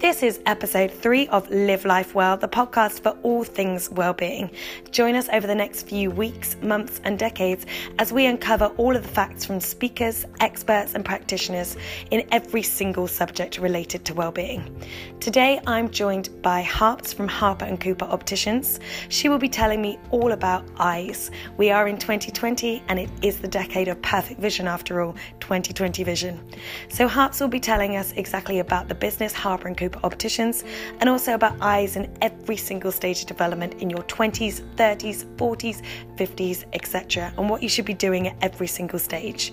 This 0.00 0.22
is 0.22 0.38
episode 0.46 0.92
three 0.92 1.26
of 1.26 1.50
Live 1.50 1.84
Life 1.84 2.14
Well, 2.14 2.36
the 2.36 2.46
podcast 2.46 3.02
for 3.02 3.18
all 3.24 3.42
things 3.42 3.90
well-being. 3.90 4.48
Join 4.92 5.16
us 5.16 5.28
over 5.32 5.48
the 5.48 5.56
next 5.56 5.88
few 5.88 6.08
weeks, 6.12 6.56
months, 6.62 7.00
and 7.02 7.18
decades 7.18 7.66
as 7.98 8.12
we 8.12 8.24
uncover 8.26 8.66
all 8.76 8.94
of 8.94 9.02
the 9.02 9.08
facts 9.08 9.44
from 9.44 9.58
speakers, 9.58 10.24
experts, 10.38 10.94
and 10.94 11.04
practitioners 11.04 11.76
in 12.12 12.24
every 12.30 12.62
single 12.62 13.08
subject 13.08 13.58
related 13.58 14.04
to 14.04 14.14
well-being. 14.14 14.80
Today, 15.18 15.60
I'm 15.66 15.90
joined 15.90 16.30
by 16.42 16.62
Harps 16.62 17.12
from 17.12 17.26
Harper 17.26 17.64
and 17.64 17.80
Cooper 17.80 18.04
Opticians. 18.04 18.78
She 19.08 19.28
will 19.28 19.38
be 19.38 19.48
telling 19.48 19.82
me 19.82 19.98
all 20.12 20.30
about 20.30 20.64
eyes. 20.78 21.32
We 21.56 21.72
are 21.72 21.88
in 21.88 21.98
2020, 21.98 22.84
and 22.86 23.00
it 23.00 23.10
is 23.22 23.38
the 23.38 23.48
decade 23.48 23.88
of 23.88 24.00
perfect 24.02 24.40
vision 24.40 24.68
after 24.68 25.00
all, 25.00 25.14
2020 25.40 26.04
vision. 26.04 26.40
So 26.88 27.08
Harps 27.08 27.40
will 27.40 27.48
be 27.48 27.58
telling 27.58 27.96
us 27.96 28.12
exactly 28.12 28.60
about 28.60 28.86
the 28.86 28.94
business 28.94 29.32
Harper 29.32 29.66
and 29.66 29.76
Cooper 29.76 29.87
Opticians, 29.96 30.64
and 31.00 31.08
also 31.08 31.34
about 31.34 31.56
eyes 31.60 31.96
in 31.96 32.10
every 32.22 32.56
single 32.56 32.92
stage 32.92 33.22
of 33.22 33.26
development 33.26 33.74
in 33.74 33.90
your 33.90 34.02
20s, 34.04 34.62
30s, 34.76 35.24
40s, 35.36 35.82
50s, 36.16 36.64
etc., 36.72 37.32
and 37.36 37.48
what 37.48 37.62
you 37.62 37.68
should 37.68 37.84
be 37.84 37.94
doing 37.94 38.28
at 38.28 38.36
every 38.42 38.66
single 38.66 38.98
stage. 38.98 39.52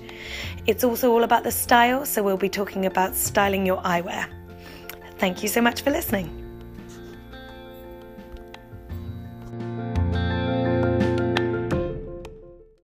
It's 0.67 0.83
also 0.83 1.11
all 1.11 1.23
about 1.23 1.43
the 1.43 1.51
style, 1.51 2.05
so 2.05 2.23
we'll 2.23 2.37
be 2.37 2.49
talking 2.49 2.85
about 2.85 3.15
styling 3.15 3.65
your 3.65 3.81
eyewear. 3.81 4.27
Thank 5.17 5.43
you 5.43 5.49
so 5.49 5.61
much 5.61 5.81
for 5.81 5.91
listening. 5.91 6.41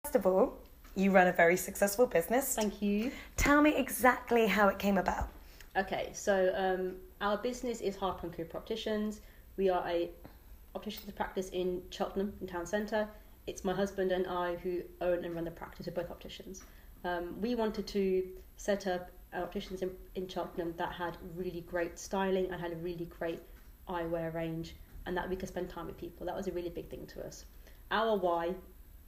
First 0.05 0.15
of 0.15 0.27
all, 0.27 0.59
you 0.97 1.11
run 1.11 1.29
a 1.29 1.33
very 1.33 1.57
successful 1.57 2.07
business. 2.07 2.55
Thank 2.55 2.83
you. 2.83 3.11
Tell 3.37 3.63
me 3.63 3.75
exactly 3.77 4.47
how 4.47 4.69
it 4.69 4.79
came 4.79 4.99
about. 4.99 5.29
Okay, 5.77 6.11
so 6.13 6.53
um, 6.57 6.97
our 7.21 7.37
business 7.37 7.81
is 7.81 7.97
Harper 7.97 8.27
and 8.27 8.55
Opticians. 8.55 9.21
We 9.57 9.69
are 9.69 9.87
a 9.87 10.11
opticians 10.75 11.13
practice 11.13 11.51
in 11.51 11.83
Cheltenham, 11.91 12.33
in 12.41 12.47
town 12.47 12.65
centre. 12.65 13.09
It's 13.47 13.65
my 13.65 13.75
husband 13.75 14.13
and 14.13 14.27
I 14.27 14.57
who 14.57 14.83
own 15.01 15.25
and 15.25 15.35
run 15.35 15.45
the 15.45 15.51
practice. 15.51 15.87
We're 15.87 16.03
both 16.03 16.11
opticians. 16.11 16.63
Um, 17.05 17.39
we 17.41 17.55
wanted 17.55 17.87
to 17.89 18.27
set 18.57 18.87
up 18.87 19.11
opticians 19.35 19.83
in, 19.83 19.91
in 20.15 20.29
Cheltenham 20.29 20.75
that 20.77 20.93
had 20.93 21.17
really 21.37 21.63
great 21.63 21.99
styling 21.99 22.51
and 22.51 22.61
had 22.61 22.73
a 22.73 22.77
really 22.77 23.07
great 23.07 23.41
eyewear 23.89 24.33
range, 24.33 24.77
and 25.07 25.17
that 25.17 25.29
we 25.29 25.37
could 25.37 25.49
spend 25.49 25.69
time 25.69 25.87
with 25.87 25.99
people. 25.99 26.25
That 26.27 26.37
was 26.37 26.47
a 26.47 26.53
really 26.53 26.71
big 26.71 26.89
thing 26.89 27.07
to 27.09 27.27
us. 27.27 27.45
Our 27.91 28.17
why 28.17 28.55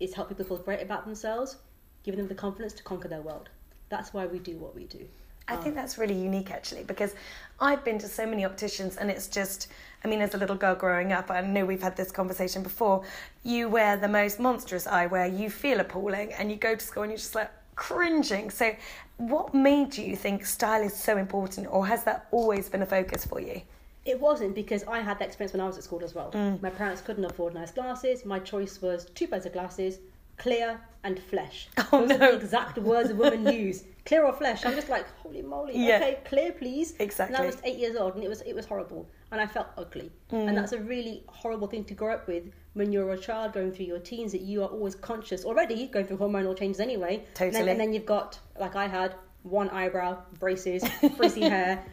is 0.00 0.12
help 0.12 0.28
people 0.28 0.44
feel 0.44 0.58
great 0.58 0.82
about 0.82 1.04
themselves, 1.04 1.56
giving 2.02 2.18
them 2.18 2.28
the 2.28 2.34
confidence 2.34 2.72
to 2.74 2.82
conquer 2.82 3.08
their 3.08 3.22
world. 3.22 3.48
That's 3.88 4.12
why 4.12 4.26
we 4.26 4.38
do 4.38 4.56
what 4.58 4.74
we 4.74 4.84
do. 4.84 5.06
I 5.48 5.56
think 5.56 5.74
oh. 5.74 5.80
that's 5.80 5.98
really 5.98 6.14
unique 6.14 6.50
actually 6.50 6.84
because 6.84 7.14
I've 7.60 7.84
been 7.84 7.98
to 7.98 8.08
so 8.08 8.26
many 8.26 8.44
opticians 8.44 8.96
and 8.96 9.10
it's 9.10 9.28
just 9.28 9.68
I 10.04 10.08
mean 10.08 10.20
as 10.20 10.34
a 10.34 10.38
little 10.38 10.56
girl 10.56 10.74
growing 10.74 11.12
up 11.12 11.30
I 11.30 11.40
know 11.40 11.64
we've 11.64 11.82
had 11.82 11.96
this 11.96 12.10
conversation 12.10 12.62
before 12.62 13.04
you 13.42 13.68
wear 13.68 13.96
the 13.96 14.08
most 14.08 14.40
monstrous 14.40 14.86
eyewear 14.86 15.38
you 15.38 15.50
feel 15.50 15.80
appalling 15.80 16.32
and 16.34 16.50
you 16.50 16.56
go 16.56 16.74
to 16.74 16.84
school 16.84 17.02
and 17.02 17.12
you're 17.12 17.18
just 17.18 17.34
like 17.34 17.50
cringing 17.74 18.50
so 18.50 18.74
what 19.16 19.54
made 19.54 19.96
you 19.96 20.14
think 20.14 20.44
style 20.44 20.82
is 20.82 20.94
so 20.94 21.16
important 21.16 21.66
or 21.70 21.86
has 21.86 22.04
that 22.04 22.26
always 22.30 22.68
been 22.68 22.82
a 22.82 22.86
focus 22.86 23.24
for 23.24 23.40
you 23.40 23.60
It 24.04 24.18
wasn't 24.18 24.54
because 24.54 24.82
I 24.84 25.00
had 25.00 25.18
that 25.20 25.28
experience 25.28 25.52
when 25.52 25.60
I 25.60 25.66
was 25.66 25.78
at 25.78 25.84
school 25.84 26.02
as 26.02 26.14
well. 26.14 26.32
Mm. 26.32 26.60
My 26.60 26.70
parents 26.70 27.00
couldn't 27.00 27.24
afford 27.24 27.54
nice 27.54 27.70
glasses. 27.70 28.24
My 28.24 28.40
choice 28.40 28.82
was 28.82 29.04
two 29.14 29.28
pairs 29.28 29.46
of 29.46 29.52
glasses, 29.52 30.00
clear 30.42 30.80
and 31.04 31.18
flesh. 31.18 31.68
Oh, 31.92 32.06
Those 32.06 32.12
are 32.12 32.18
no. 32.18 32.32
the 32.38 32.44
exact 32.44 32.78
words 32.78 33.10
a 33.10 33.14
woman 33.14 33.46
use. 33.46 33.84
Clear 34.04 34.24
or 34.26 34.32
flesh. 34.32 34.66
I'm 34.66 34.74
just 34.74 34.88
like, 34.88 35.06
holy 35.18 35.42
moly. 35.42 35.74
Yeah. 35.76 35.96
Okay, 35.98 36.18
clear, 36.24 36.50
please. 36.50 36.94
Exactly. 36.98 37.36
And 37.36 37.44
I 37.44 37.46
was 37.46 37.58
eight 37.62 37.78
years 37.78 37.94
old, 37.94 38.16
and 38.16 38.24
it 38.24 38.28
was 38.28 38.40
it 38.40 38.52
was 38.52 38.66
horrible, 38.66 39.08
and 39.30 39.40
I 39.40 39.46
felt 39.46 39.68
ugly. 39.78 40.10
Mm. 40.32 40.48
And 40.48 40.56
that's 40.58 40.72
a 40.72 40.80
really 40.92 41.22
horrible 41.28 41.68
thing 41.68 41.84
to 41.84 41.94
grow 41.94 42.12
up 42.14 42.26
with 42.26 42.44
when 42.74 42.90
you're 42.92 43.12
a 43.12 43.18
child 43.28 43.52
going 43.52 43.70
through 43.70 43.86
your 43.86 44.00
teens. 44.00 44.32
That 44.32 44.40
you 44.40 44.64
are 44.64 44.70
always 44.76 44.96
conscious 44.96 45.44
already 45.44 45.86
going 45.86 46.06
through 46.08 46.16
hormonal 46.24 46.58
changes 46.58 46.80
anyway. 46.80 47.14
And 47.18 47.34
Totally. 47.34 47.52
then, 47.52 47.68
and 47.68 47.80
then 47.80 47.92
you've 47.92 48.10
got 48.16 48.40
like 48.58 48.74
I 48.74 48.88
had 48.88 49.14
one 49.44 49.68
eyebrow, 49.70 50.18
braces, 50.40 50.82
frizzy 51.16 51.42
hair. 51.42 51.84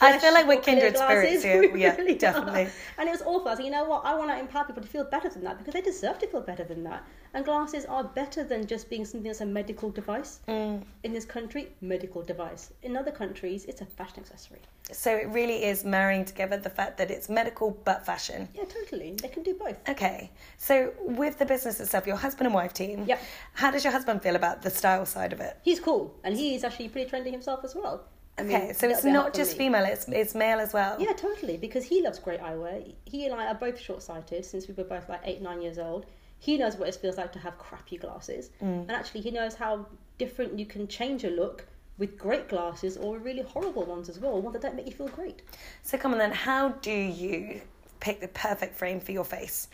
I 0.00 0.18
feel 0.20 0.32
like 0.32 0.46
we're 0.46 0.60
kindred 0.60 0.96
spirits 0.96 1.42
here. 1.42 1.72
We 1.72 1.82
Yeah, 1.82 1.96
really 1.96 2.14
definitely. 2.14 2.62
are. 2.66 2.70
And 2.98 3.08
it 3.08 3.12
was 3.12 3.22
awful. 3.22 3.48
I 3.48 3.50
was 3.50 3.58
like, 3.58 3.66
you 3.66 3.72
know 3.72 3.84
what? 3.84 4.04
I 4.04 4.14
want 4.14 4.30
to 4.30 4.38
empower 4.38 4.64
people 4.64 4.82
to 4.82 4.88
feel 4.88 5.04
better 5.04 5.28
than 5.28 5.42
that 5.44 5.58
because 5.58 5.74
they 5.74 5.82
deserve 5.82 6.18
to 6.20 6.26
feel 6.28 6.40
better 6.42 6.64
than 6.64 6.84
that. 6.84 7.02
And 7.32 7.44
glasses 7.44 7.84
are 7.84 8.02
better 8.04 8.42
than 8.42 8.66
just 8.66 8.90
being 8.90 9.04
something 9.04 9.28
that's 9.28 9.40
a 9.40 9.46
medical 9.46 9.90
device. 9.90 10.40
Mm. 10.48 10.82
In 11.04 11.12
this 11.12 11.24
country, 11.24 11.68
medical 11.80 12.22
device. 12.22 12.72
In 12.82 12.96
other 12.96 13.12
countries, 13.12 13.64
it's 13.66 13.80
a 13.80 13.86
fashion 13.86 14.20
accessory. 14.20 14.60
so 14.92 15.10
it 15.16 15.28
really 15.28 15.62
is 15.64 15.84
marrying 15.84 16.24
together 16.24 16.56
the 16.56 16.70
fact 16.70 16.98
that 16.98 17.08
it's 17.12 17.28
medical 17.28 17.70
but 17.84 18.04
fashion 18.04 18.48
Yeah, 18.54 18.64
totally. 18.64 19.10
They 19.22 19.28
can 19.28 19.44
do 19.44 19.54
both. 19.54 19.76
Okay, 19.88 20.30
so 20.58 20.92
with 21.20 21.38
the 21.38 21.46
business 21.46 21.78
itself, 21.78 22.06
your 22.06 22.16
husband 22.16 22.46
and 22.48 22.54
wife 22.54 22.72
team. 22.72 23.04
Yep. 23.06 23.20
How 23.54 23.70
does 23.70 23.84
your 23.84 23.92
husband 23.92 24.22
feel 24.22 24.34
about 24.34 24.62
the 24.62 24.70
style 24.70 25.06
side 25.06 25.32
of 25.32 25.40
it? 25.40 25.56
He's 25.62 25.78
cool, 25.78 26.12
and 26.24 26.36
he 26.36 26.56
is 26.56 26.64
actually 26.64 26.88
pretty 26.88 27.08
trendy 27.10 27.30
himself 27.30 27.60
as 27.64 27.74
well. 27.76 27.96
I 28.38 28.42
mean, 28.42 28.56
Okay, 28.56 28.72
so 28.72 28.88
it's 28.88 29.04
not 29.04 29.32
just 29.34 29.56
female; 29.56 29.84
it's 29.84 30.08
it's 30.08 30.34
male 30.34 30.58
as 30.66 30.72
well. 30.72 30.96
Yeah, 30.98 31.12
totally. 31.12 31.56
Because 31.66 31.84
he 31.84 32.02
loves 32.02 32.18
great 32.18 32.40
eyewear. 32.40 32.76
He 33.04 33.26
and 33.26 33.34
I 33.40 33.46
are 33.46 33.54
both 33.66 33.78
short-sighted 33.78 34.44
since 34.44 34.66
we 34.66 34.74
were 34.74 34.88
both 34.94 35.08
like 35.08 35.20
eight, 35.24 35.40
nine 35.42 35.60
years 35.62 35.78
old. 35.78 36.06
He 36.40 36.56
knows 36.58 36.76
what 36.76 36.88
it 36.88 36.94
feels 36.96 37.16
like 37.18 37.32
to 37.32 37.38
have 37.38 37.56
crappy 37.58 37.96
glasses, 37.98 38.50
Mm. 38.62 38.82
and 38.88 38.90
actually, 38.90 39.20
he 39.20 39.30
knows 39.30 39.54
how 39.54 39.86
different 40.18 40.58
you 40.58 40.66
can 40.66 40.88
change 40.88 41.22
a 41.24 41.30
look 41.30 41.66
with 41.98 42.16
great 42.18 42.48
glasses 42.48 42.96
or 42.96 43.18
really 43.18 43.42
horrible 43.42 43.84
ones 43.84 44.08
as 44.08 44.18
well. 44.18 44.40
One 44.40 44.52
that 44.54 44.62
don't 44.62 44.74
make 44.74 44.86
you 44.86 44.92
feel 44.92 45.08
great. 45.08 45.42
So 45.82 45.98
come 45.98 46.12
on 46.12 46.18
then, 46.18 46.32
how 46.32 46.70
do 46.70 46.90
you 46.92 47.60
pick 48.00 48.20
the 48.20 48.28
perfect 48.28 48.74
frame 48.74 49.00
for 49.00 49.12
your 49.12 49.24
face? 49.24 49.68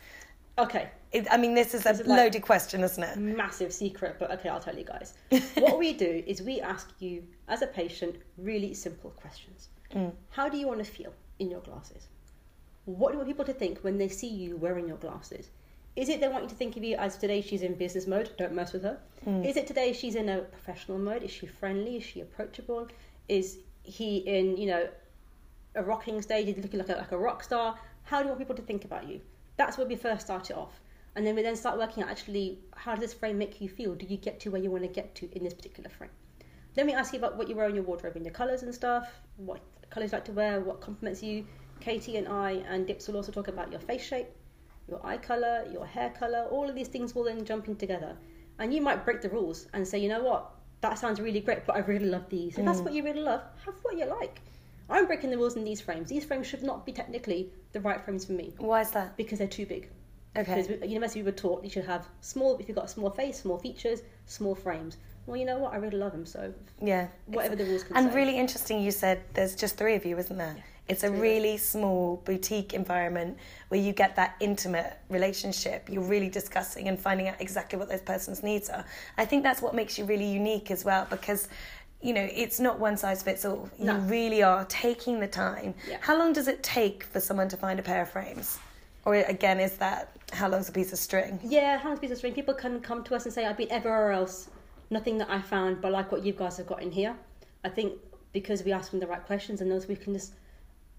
Okay, 0.58 0.88
It, 1.12 1.26
I 1.30 1.36
mean, 1.36 1.54
this 1.54 1.72
is 1.74 1.86
a 1.86 1.90
is 1.90 1.98
like- 2.00 2.08
loaded 2.18 2.42
question, 2.42 2.82
isn't 2.82 3.02
it? 3.02 3.16
massive 3.16 3.72
secret, 3.72 4.16
but 4.18 4.30
okay, 4.32 4.48
I'll 4.48 4.58
tell 4.58 4.76
you 4.76 4.84
guys. 4.84 5.14
what 5.54 5.78
we 5.78 5.92
do 5.92 6.24
is 6.26 6.42
we 6.42 6.60
ask 6.60 6.90
you, 6.98 7.22
as 7.46 7.62
a 7.62 7.66
patient, 7.68 8.16
really 8.38 8.74
simple 8.74 9.10
questions. 9.10 9.68
How 10.30 10.48
do 10.48 10.58
you 10.58 10.66
want 10.66 10.80
to 10.80 10.84
feel 10.84 11.12
in 11.38 11.48
your 11.50 11.60
glasses? 11.60 12.08
What 12.86 13.08
do 13.08 13.12
you 13.14 13.18
want 13.18 13.28
people 13.28 13.44
to 13.44 13.52
think 13.54 13.78
when 13.80 13.98
they 13.98 14.08
see 14.08 14.28
you 14.28 14.56
wearing 14.56 14.88
your 14.88 14.96
glasses? 14.98 15.48
Is 15.96 16.10
it 16.10 16.20
they 16.20 16.28
want 16.28 16.44
you 16.44 16.50
to 16.50 16.54
think 16.54 16.76
of 16.76 16.84
you 16.84 16.96
as 16.96 17.16
today 17.16 17.40
she's 17.40 17.62
in 17.62 17.74
business 17.74 18.06
mode, 18.06 18.30
don't 18.36 18.52
mess 18.52 18.74
with 18.74 18.82
her? 18.82 18.98
Hmm. 19.24 19.42
Is 19.42 19.56
it 19.56 19.66
today 19.66 19.94
she's 19.94 20.14
in 20.14 20.28
a 20.28 20.40
professional 20.40 20.98
mode? 20.98 21.22
Is 21.22 21.30
she 21.30 21.46
friendly? 21.46 21.96
Is 21.96 22.04
she 22.04 22.20
approachable? 22.20 22.88
Is 23.28 23.58
he 23.82 24.18
in, 24.18 24.58
you 24.58 24.66
know, 24.66 24.88
a 25.74 25.82
rocking 25.82 26.20
stage, 26.20 26.48
is 26.48 26.56
he 26.56 26.62
looking 26.62 26.80
like 26.80 26.90
a, 26.90 26.96
like 26.96 27.12
a 27.12 27.18
rock 27.18 27.42
star? 27.42 27.78
How 28.04 28.18
do 28.18 28.24
you 28.24 28.28
want 28.28 28.40
people 28.40 28.54
to 28.56 28.62
think 28.62 28.84
about 28.84 29.08
you? 29.08 29.20
That's 29.56 29.78
where 29.78 29.86
we 29.86 29.96
first 29.96 30.26
start 30.26 30.50
it 30.50 30.56
off. 30.56 30.80
And 31.14 31.26
then 31.26 31.34
we 31.34 31.40
then 31.40 31.56
start 31.56 31.78
working 31.78 32.02
out 32.02 32.10
actually 32.10 32.58
how 32.74 32.92
does 32.92 33.00
this 33.00 33.14
frame 33.14 33.38
make 33.38 33.58
you 33.62 33.68
feel? 33.68 33.94
Do 33.94 34.04
you 34.04 34.18
get 34.18 34.38
to 34.40 34.50
where 34.50 34.60
you 34.60 34.70
want 34.70 34.82
to 34.82 34.88
get 34.88 35.14
to 35.16 35.30
in 35.34 35.44
this 35.44 35.54
particular 35.54 35.88
frame? 35.88 36.10
Then 36.74 36.86
we 36.86 36.92
ask 36.92 37.14
you 37.14 37.18
about 37.18 37.38
what 37.38 37.48
you 37.48 37.56
wear 37.56 37.70
in 37.70 37.74
your 37.74 37.84
wardrobe 37.84 38.16
and 38.16 38.24
your 38.24 38.34
colours 38.34 38.62
and 38.62 38.74
stuff, 38.74 39.08
what 39.38 39.60
colours 39.88 40.12
you 40.12 40.16
like 40.18 40.26
to 40.26 40.32
wear, 40.32 40.60
what 40.60 40.82
complements 40.82 41.22
you. 41.22 41.46
Katie 41.80 42.16
and 42.18 42.28
I 42.28 42.62
and 42.68 42.86
Dips 42.86 43.08
will 43.08 43.16
also 43.16 43.32
talk 43.32 43.48
about 43.48 43.70
your 43.70 43.80
face 43.80 44.02
shape, 44.02 44.28
your 44.88 45.04
eye 45.04 45.16
colour, 45.16 45.66
your 45.72 45.86
hair 45.86 46.10
colour. 46.10 46.46
All 46.50 46.68
of 46.68 46.74
these 46.74 46.88
things 46.88 47.14
will 47.14 47.24
then 47.24 47.44
jump 47.44 47.68
in 47.68 47.76
together. 47.76 48.16
And 48.58 48.72
you 48.72 48.80
might 48.80 49.04
break 49.04 49.20
the 49.20 49.28
rules 49.28 49.66
and 49.74 49.86
say, 49.86 49.98
you 49.98 50.08
know 50.08 50.22
what, 50.22 50.50
that 50.80 50.98
sounds 50.98 51.20
really 51.20 51.40
great, 51.40 51.66
but 51.66 51.76
I 51.76 51.80
really 51.80 52.06
love 52.06 52.28
these. 52.28 52.58
If 52.58 52.64
that's 52.64 52.80
mm. 52.80 52.84
what 52.84 52.92
you 52.94 53.02
really 53.04 53.20
love, 53.20 53.42
have 53.64 53.74
what 53.82 53.96
you 53.98 54.06
like. 54.06 54.40
I'm 54.88 55.06
breaking 55.06 55.30
the 55.30 55.38
rules 55.38 55.56
in 55.56 55.64
these 55.64 55.80
frames. 55.80 56.08
These 56.08 56.24
frames 56.24 56.46
should 56.46 56.62
not 56.62 56.86
be 56.86 56.92
technically 56.92 57.50
the 57.72 57.80
right 57.80 58.00
frames 58.00 58.24
for 58.24 58.32
me 58.32 58.54
Why 58.58 58.82
is 58.82 58.90
that? 58.92 59.16
because 59.16 59.38
they're 59.38 59.48
too 59.48 59.66
big. 59.66 59.90
Okay. 60.36 60.62
Because 60.62 60.82
at 60.82 60.88
university 60.88 61.20
we 61.20 61.26
were 61.26 61.36
taught 61.36 61.64
you 61.64 61.70
should 61.70 61.86
have 61.86 62.06
small, 62.20 62.56
if 62.58 62.68
you've 62.68 62.76
got 62.76 62.84
a 62.84 62.88
small 62.88 63.10
face, 63.10 63.40
small 63.40 63.58
features, 63.58 64.02
small 64.26 64.54
frames. 64.54 64.98
Well, 65.26 65.36
you 65.36 65.44
know 65.44 65.58
what? 65.58 65.72
I 65.72 65.76
really 65.76 65.98
love 65.98 66.12
them, 66.12 66.24
so 66.24 66.54
Yeah. 66.80 67.08
whatever 67.26 67.56
the 67.56 67.64
rules 67.64 67.82
can 67.82 67.94
be. 67.94 67.98
And 67.98 68.10
say. 68.10 68.16
really 68.16 68.38
interesting, 68.38 68.80
you 68.80 68.92
said 68.92 69.24
there's 69.34 69.56
just 69.56 69.76
three 69.76 69.96
of 69.96 70.06
you, 70.06 70.16
isn't 70.18 70.36
there? 70.36 70.56
It's 70.88 71.02
a 71.02 71.08
three 71.08 71.16
of 71.16 71.20
us. 71.20 71.22
really 71.22 71.56
small 71.56 72.22
boutique 72.24 72.72
environment 72.74 73.38
where 73.68 73.80
you 73.80 73.92
get 73.92 74.14
that 74.16 74.36
intimate 74.40 74.96
relationship. 75.08 75.88
You're 75.90 76.04
really 76.04 76.28
discussing 76.28 76.88
and 76.88 76.98
finding 76.98 77.28
out 77.28 77.40
exactly 77.40 77.78
what 77.78 77.88
those 77.88 78.02
person's 78.02 78.42
needs 78.42 78.68
are. 78.70 78.84
I 79.18 79.24
think 79.24 79.42
that's 79.42 79.60
what 79.60 79.74
makes 79.74 79.98
you 79.98 80.04
really 80.04 80.26
unique 80.30 80.70
as 80.70 80.84
well 80.84 81.06
because 81.10 81.48
you 82.02 82.12
know, 82.12 82.28
it's 82.32 82.60
not 82.60 82.78
one 82.78 82.96
size 82.96 83.22
fits 83.22 83.44
all. 83.46 83.68
You 83.78 83.86
No. 83.86 83.98
really 84.00 84.42
are 84.42 84.64
taking 84.66 85.18
the 85.18 85.26
time. 85.26 85.74
Yeah. 85.88 85.96
How 86.02 86.16
long 86.16 86.34
does 86.34 86.46
it 86.46 86.62
take 86.62 87.02
for 87.04 87.20
someone 87.20 87.48
to 87.48 87.56
find 87.56 87.80
a 87.80 87.82
pair 87.82 88.02
of 88.02 88.10
frames? 88.10 88.58
Or 89.06 89.14
again, 89.14 89.58
is 89.58 89.78
that 89.78 90.10
how 90.30 90.48
long's 90.48 90.68
a 90.68 90.72
piece 90.72 90.92
of 90.92 90.98
string? 90.98 91.40
Yeah, 91.42 91.78
how 91.78 91.88
long's 91.88 91.98
a 91.98 92.02
Piece 92.02 92.10
of 92.10 92.18
String. 92.18 92.34
People 92.34 92.52
can 92.54 92.80
come 92.80 93.02
to 93.04 93.14
us 93.14 93.24
and 93.24 93.32
say, 93.32 93.46
I've 93.46 93.56
been 93.56 93.72
everywhere 93.72 94.12
else, 94.12 94.50
nothing 94.90 95.16
that 95.18 95.30
I 95.30 95.40
found, 95.40 95.80
but 95.80 95.88
I 95.88 95.90
like 95.92 96.12
what 96.12 96.22
you 96.24 96.32
guys 96.32 96.58
have 96.58 96.66
got 96.66 96.82
in 96.82 96.92
here. 96.92 97.16
I 97.64 97.70
think 97.70 97.94
because 98.32 98.62
we 98.62 98.72
ask 98.72 98.90
them 98.90 99.00
the 99.00 99.06
right 99.06 99.24
questions 99.24 99.60
and 99.62 99.70
those 99.70 99.88
we 99.88 99.96
can 99.96 100.12
just, 100.12 100.34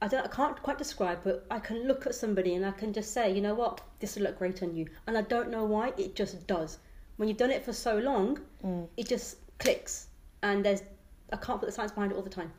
I 0.02 0.08
don't, 0.08 0.24
I 0.24 0.28
can't 0.28 0.62
quite 0.62 0.78
describe, 0.78 1.20
but 1.24 1.46
I 1.50 1.60
can 1.60 1.88
look 1.88 2.06
at 2.06 2.14
somebody 2.14 2.54
and 2.56 2.66
I 2.66 2.72
can 2.72 2.94
just 2.94 3.14
say, 3.14 3.32
you 3.34 3.42
know 3.42 3.56
what, 3.56 3.82
this 4.00 4.16
will 4.16 4.24
look 4.24 4.38
great 4.38 4.62
on 4.62 4.76
you. 4.76 4.88
And 5.08 5.18
I 5.18 5.22
don't 5.22 5.50
know 5.50 5.64
why, 5.66 5.94
it 5.98 6.16
just 6.16 6.46
does. 6.46 6.78
When 7.18 7.28
you've 7.28 7.38
done 7.38 7.50
it 7.52 7.66
for 7.66 7.74
so 7.74 7.98
long, 7.98 8.40
mm. 8.64 8.88
it 8.96 9.08
just 9.08 9.38
clicks. 9.58 10.08
And 10.44 10.64
there's, 10.64 10.84
I 11.34 11.38
can't 11.38 11.60
put 11.60 11.66
the 11.66 11.72
science 11.72 11.92
behind 11.92 12.12
it 12.12 12.16
all 12.16 12.22
the 12.22 12.30
time. 12.30 12.52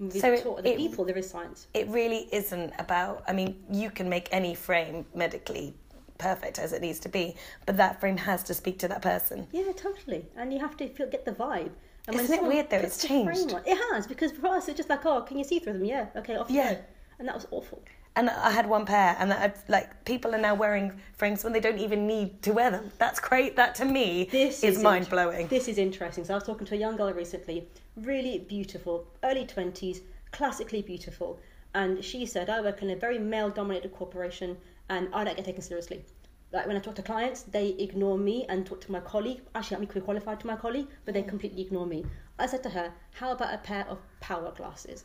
We've 0.00 0.12
So 0.12 0.32
it- 0.32 0.42
taught 0.42 0.64
the 0.64 0.74
people 0.76 1.04
there 1.04 1.16
is 1.16 1.30
science. 1.30 1.68
It 1.72 1.86
really 1.88 2.28
isn't 2.32 2.72
about. 2.80 3.22
I 3.28 3.32
mean, 3.32 3.62
you 3.70 3.90
can 3.90 4.08
make 4.08 4.28
any 4.32 4.54
frame 4.54 5.06
medically 5.14 5.74
perfect 6.18 6.58
as 6.58 6.72
it 6.72 6.82
needs 6.82 6.98
to 7.00 7.08
be, 7.08 7.36
but 7.66 7.76
that 7.76 8.00
frame 8.00 8.16
has 8.16 8.42
to 8.44 8.54
speak 8.54 8.78
to 8.80 8.88
that 8.88 9.02
person. 9.02 9.46
Yeah, 9.52 9.70
totally. 9.76 10.26
And 10.36 10.52
you 10.52 10.58
have 10.58 10.76
to 10.78 10.88
feel, 10.88 11.08
get 11.08 11.24
the 11.24 11.32
vibe. 11.32 11.70
And 12.08 12.16
Isn't 12.16 12.34
it 12.34 12.42
weird 12.42 12.68
though? 12.70 12.78
It's 12.78 13.06
changed. 13.06 13.54
It 13.64 13.78
has 13.92 14.06
because 14.06 14.32
for 14.32 14.48
us 14.48 14.68
it's 14.68 14.76
just 14.76 14.88
like, 14.88 15.06
oh, 15.06 15.22
can 15.22 15.38
you 15.38 15.44
see 15.44 15.58
through 15.60 15.74
them? 15.74 15.84
Yeah, 15.84 16.06
okay, 16.16 16.36
off 16.36 16.50
you 16.50 16.56
Yeah. 16.56 16.74
go. 16.74 16.80
And 17.18 17.28
that 17.28 17.34
was 17.34 17.46
awful. 17.50 17.82
And 18.14 18.28
I 18.28 18.50
had 18.50 18.68
one 18.68 18.84
pair, 18.84 19.16
and 19.18 19.32
I, 19.32 19.54
like 19.68 20.04
people 20.04 20.34
are 20.34 20.38
now 20.38 20.54
wearing 20.54 21.00
frames 21.16 21.44
when 21.44 21.52
they 21.54 21.60
don't 21.60 21.78
even 21.78 22.06
need 22.06 22.42
to 22.42 22.52
wear 22.52 22.70
them. 22.70 22.90
That's 22.98 23.18
great. 23.20 23.56
That 23.56 23.74
to 23.76 23.86
me 23.86 24.28
This 24.30 24.62
is, 24.62 24.76
is 24.76 24.82
mind 24.82 25.08
blowing. 25.08 25.46
This 25.48 25.66
is 25.66 25.78
interesting. 25.78 26.24
So 26.24 26.34
I 26.34 26.36
was 26.36 26.44
talking 26.44 26.66
to 26.66 26.74
a 26.74 26.78
young 26.78 26.96
girl 26.96 27.10
recently, 27.12 27.68
really 27.96 28.40
beautiful, 28.40 29.06
early 29.22 29.46
twenties, 29.46 30.02
classically 30.30 30.82
beautiful, 30.82 31.38
and 31.74 32.04
she 32.04 32.26
said, 32.26 32.50
"I 32.50 32.60
work 32.60 32.82
in 32.82 32.90
a 32.90 32.96
very 32.96 33.18
male-dominated 33.18 33.94
corporation, 33.94 34.58
and 34.90 35.08
I 35.14 35.24
don't 35.24 35.36
get 35.36 35.46
taken 35.46 35.62
seriously." 35.62 36.04
Like 36.52 36.66
when 36.66 36.76
I 36.76 36.80
talk 36.80 36.94
to 36.96 37.02
clients, 37.02 37.42
they 37.42 37.68
ignore 37.78 38.18
me 38.18 38.44
and 38.48 38.66
talk 38.66 38.80
to 38.82 38.92
my 38.92 39.00
colleague. 39.00 39.40
Actually, 39.54 39.78
I'm 39.78 39.82
equally 39.84 40.02
qualified 40.02 40.40
to 40.40 40.46
my 40.46 40.56
colleague, 40.56 40.88
but 41.04 41.14
they 41.14 41.22
mm. 41.22 41.28
completely 41.28 41.62
ignore 41.62 41.86
me. 41.86 42.04
I 42.38 42.46
said 42.46 42.62
to 42.64 42.70
her, 42.70 42.92
"How 43.14 43.32
about 43.32 43.54
a 43.54 43.58
pair 43.58 43.86
of 43.88 43.98
power 44.20 44.52
glasses? 44.52 45.04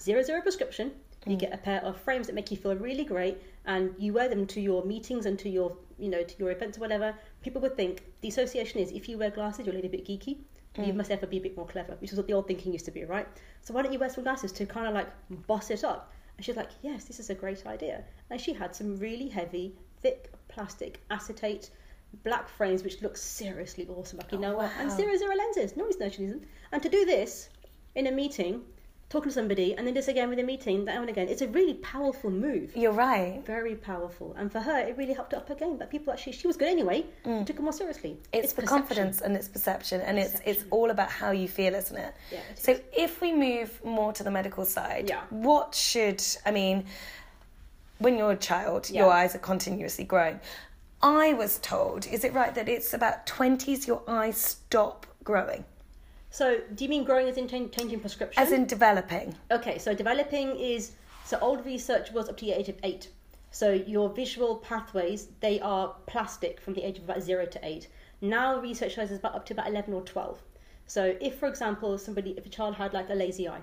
Zero 0.00 0.22
zero 0.22 0.40
prescription. 0.40 0.92
You 1.26 1.36
mm. 1.36 1.40
get 1.40 1.52
a 1.52 1.58
pair 1.58 1.84
of 1.84 2.00
frames 2.00 2.26
that 2.26 2.34
make 2.34 2.50
you 2.50 2.56
feel 2.56 2.74
really 2.76 3.04
great, 3.04 3.38
and 3.66 3.94
you 3.98 4.12
wear 4.12 4.28
them 4.28 4.46
to 4.46 4.60
your 4.60 4.84
meetings 4.84 5.26
and 5.26 5.38
to 5.40 5.48
your, 5.48 5.76
you 5.98 6.08
know, 6.08 6.22
to 6.22 6.38
your 6.38 6.50
events 6.50 6.78
or 6.78 6.80
whatever. 6.80 7.14
People 7.42 7.60
would 7.62 7.76
think 7.76 8.02
the 8.22 8.28
association 8.28 8.80
is 8.80 8.90
if 8.92 9.08
you 9.08 9.18
wear 9.18 9.30
glasses, 9.30 9.66
you're 9.66 9.74
a 9.74 9.76
little 9.76 9.90
bit 9.90 10.06
geeky. 10.06 10.38
You 10.78 10.92
mm. 10.92 10.96
must 10.96 11.10
ever 11.10 11.26
be 11.26 11.38
a 11.38 11.40
bit 11.40 11.56
more 11.56 11.66
clever, 11.66 11.96
which 12.00 12.12
is 12.12 12.18
what 12.18 12.26
the 12.26 12.34
old 12.34 12.46
thinking 12.46 12.72
used 12.72 12.84
to 12.84 12.90
be, 12.90 13.04
right? 13.04 13.26
So 13.62 13.72
why 13.72 13.82
don't 13.82 13.92
you 13.92 13.98
wear 13.98 14.10
some 14.10 14.24
glasses 14.24 14.52
to 14.52 14.66
kind 14.66 14.86
of 14.86 14.94
like 14.94 15.08
boss 15.46 15.70
it 15.70 15.84
up? 15.84 16.12
And 16.36 16.44
she's 16.44 16.56
like, 16.56 16.68
yes, 16.82 17.04
this 17.04 17.18
is 17.18 17.30
a 17.30 17.34
great 17.34 17.64
idea. 17.66 18.04
And 18.28 18.38
she 18.38 18.52
had 18.52 18.74
some 18.76 18.98
really 18.98 19.28
heavy, 19.28 19.74
thick 20.02 20.30
plastic 20.48 21.00
acetate 21.10 21.70
black 22.24 22.48
frames, 22.48 22.82
which 22.82 23.02
look 23.02 23.16
seriously 23.16 23.86
awesome. 23.88 24.18
Like, 24.18 24.32
you 24.32 24.38
Oh, 24.38 24.40
know 24.40 24.56
what? 24.56 24.70
And 24.78 24.90
zero 24.90 25.16
zero 25.16 25.34
lenses. 25.36 25.76
No 25.76 25.82
Nobody's 25.84 26.00
noticing 26.00 26.30
them. 26.30 26.40
And 26.72 26.82
to 26.82 26.88
do 26.88 27.04
this 27.04 27.50
in 27.94 28.06
a 28.06 28.12
meeting, 28.12 28.62
talking 29.08 29.28
to 29.30 29.34
somebody, 29.34 29.74
and 29.76 29.86
then 29.86 29.94
this 29.94 30.08
again 30.08 30.28
with 30.28 30.38
a 30.38 30.42
meeting, 30.42 30.84
that 30.86 30.98
one 30.98 31.08
again, 31.08 31.28
it's 31.28 31.42
a 31.42 31.48
really 31.48 31.74
powerful 31.74 32.30
move. 32.30 32.74
You're 32.76 32.92
right. 32.92 33.42
Very 33.44 33.74
powerful. 33.76 34.34
And 34.38 34.50
for 34.50 34.60
her, 34.60 34.78
it 34.80 34.96
really 34.96 35.12
helped 35.12 35.32
her 35.32 35.38
up 35.38 35.48
her 35.48 35.54
game. 35.54 35.76
But 35.76 35.90
people 35.90 36.12
actually, 36.12 36.32
she 36.32 36.46
was 36.46 36.56
good 36.56 36.68
anyway, 36.68 37.04
mm. 37.24 37.44
took 37.46 37.56
her 37.56 37.62
more 37.62 37.72
seriously. 37.72 38.16
It's, 38.32 38.52
the 38.52 38.62
perception. 38.62 38.66
confidence 38.86 39.20
and 39.20 39.36
it's 39.36 39.48
perception, 39.48 40.00
and 40.00 40.18
it's 40.18 40.40
it's 40.44 40.64
all 40.70 40.90
about 40.90 41.10
how 41.10 41.30
you 41.32 41.48
feel, 41.48 41.74
isn't 41.74 41.96
it? 41.96 42.14
Yeah, 42.32 42.38
it 42.50 42.58
so 42.58 42.78
if 42.96 43.20
we 43.20 43.32
move 43.32 43.84
more 43.84 44.12
to 44.14 44.24
the 44.24 44.30
medical 44.30 44.64
side, 44.64 45.08
Yeah. 45.08 45.22
what 45.30 45.74
should 45.74 46.22
I 46.44 46.50
mean? 46.50 46.86
When 47.98 48.16
you're 48.18 48.32
a 48.32 48.36
child, 48.36 48.90
Yeah. 48.90 49.02
your 49.02 49.12
eyes 49.12 49.34
are 49.34 49.38
continuously 49.40 50.04
growing. 50.04 50.40
I 51.02 51.32
was 51.34 51.58
told, 51.58 52.06
is 52.06 52.24
it 52.24 52.32
right 52.32 52.54
that 52.54 52.68
it's 52.68 52.92
about 52.94 53.26
twenties 53.26 53.86
your 53.86 54.02
eyes 54.08 54.36
stop 54.36 55.06
growing, 55.24 55.64
So, 56.30 56.60
do 56.74 56.84
you 56.84 56.90
mean 56.90 57.04
growing 57.04 57.28
as 57.28 57.36
in 57.38 57.48
chan- 57.48 57.70
changing 57.70 58.00
prescription? 58.00 58.42
as 58.42 58.52
in 58.52 58.66
developing? 58.66 59.34
Okay, 59.50 59.78
so 59.78 59.94
developing 59.94 60.56
is 60.58 60.92
so 61.24 61.38
old 61.40 61.64
research 61.64 62.12
was 62.12 62.28
up 62.28 62.36
to 62.38 62.44
the 62.44 62.52
age 62.52 62.68
of 62.68 62.76
eight. 62.82 63.08
So 63.50 63.70
your 63.72 64.10
visual 64.10 64.56
pathways 64.56 65.28
they 65.40 65.60
are 65.60 65.94
plastic 66.06 66.60
from 66.60 66.74
the 66.74 66.82
age 66.82 66.98
of 66.98 67.04
about 67.04 67.22
zero 67.22 67.46
to 67.46 67.58
eight. 67.64 67.88
Now 68.20 68.58
research 68.60 68.94
shows 68.94 69.10
it's 69.10 69.18
about 69.20 69.34
up 69.34 69.46
to 69.46 69.54
about 69.54 69.68
eleven 69.68 69.94
or 69.94 70.02
twelve. 70.02 70.42
So 70.86 71.16
if, 71.20 71.38
for 71.38 71.46
example, 71.48 71.96
somebody 71.98 72.30
if 72.36 72.44
a 72.46 72.48
child 72.50 72.74
had 72.76 72.92
like 72.92 73.08
a 73.10 73.14
lazy 73.14 73.48
eye, 73.48 73.60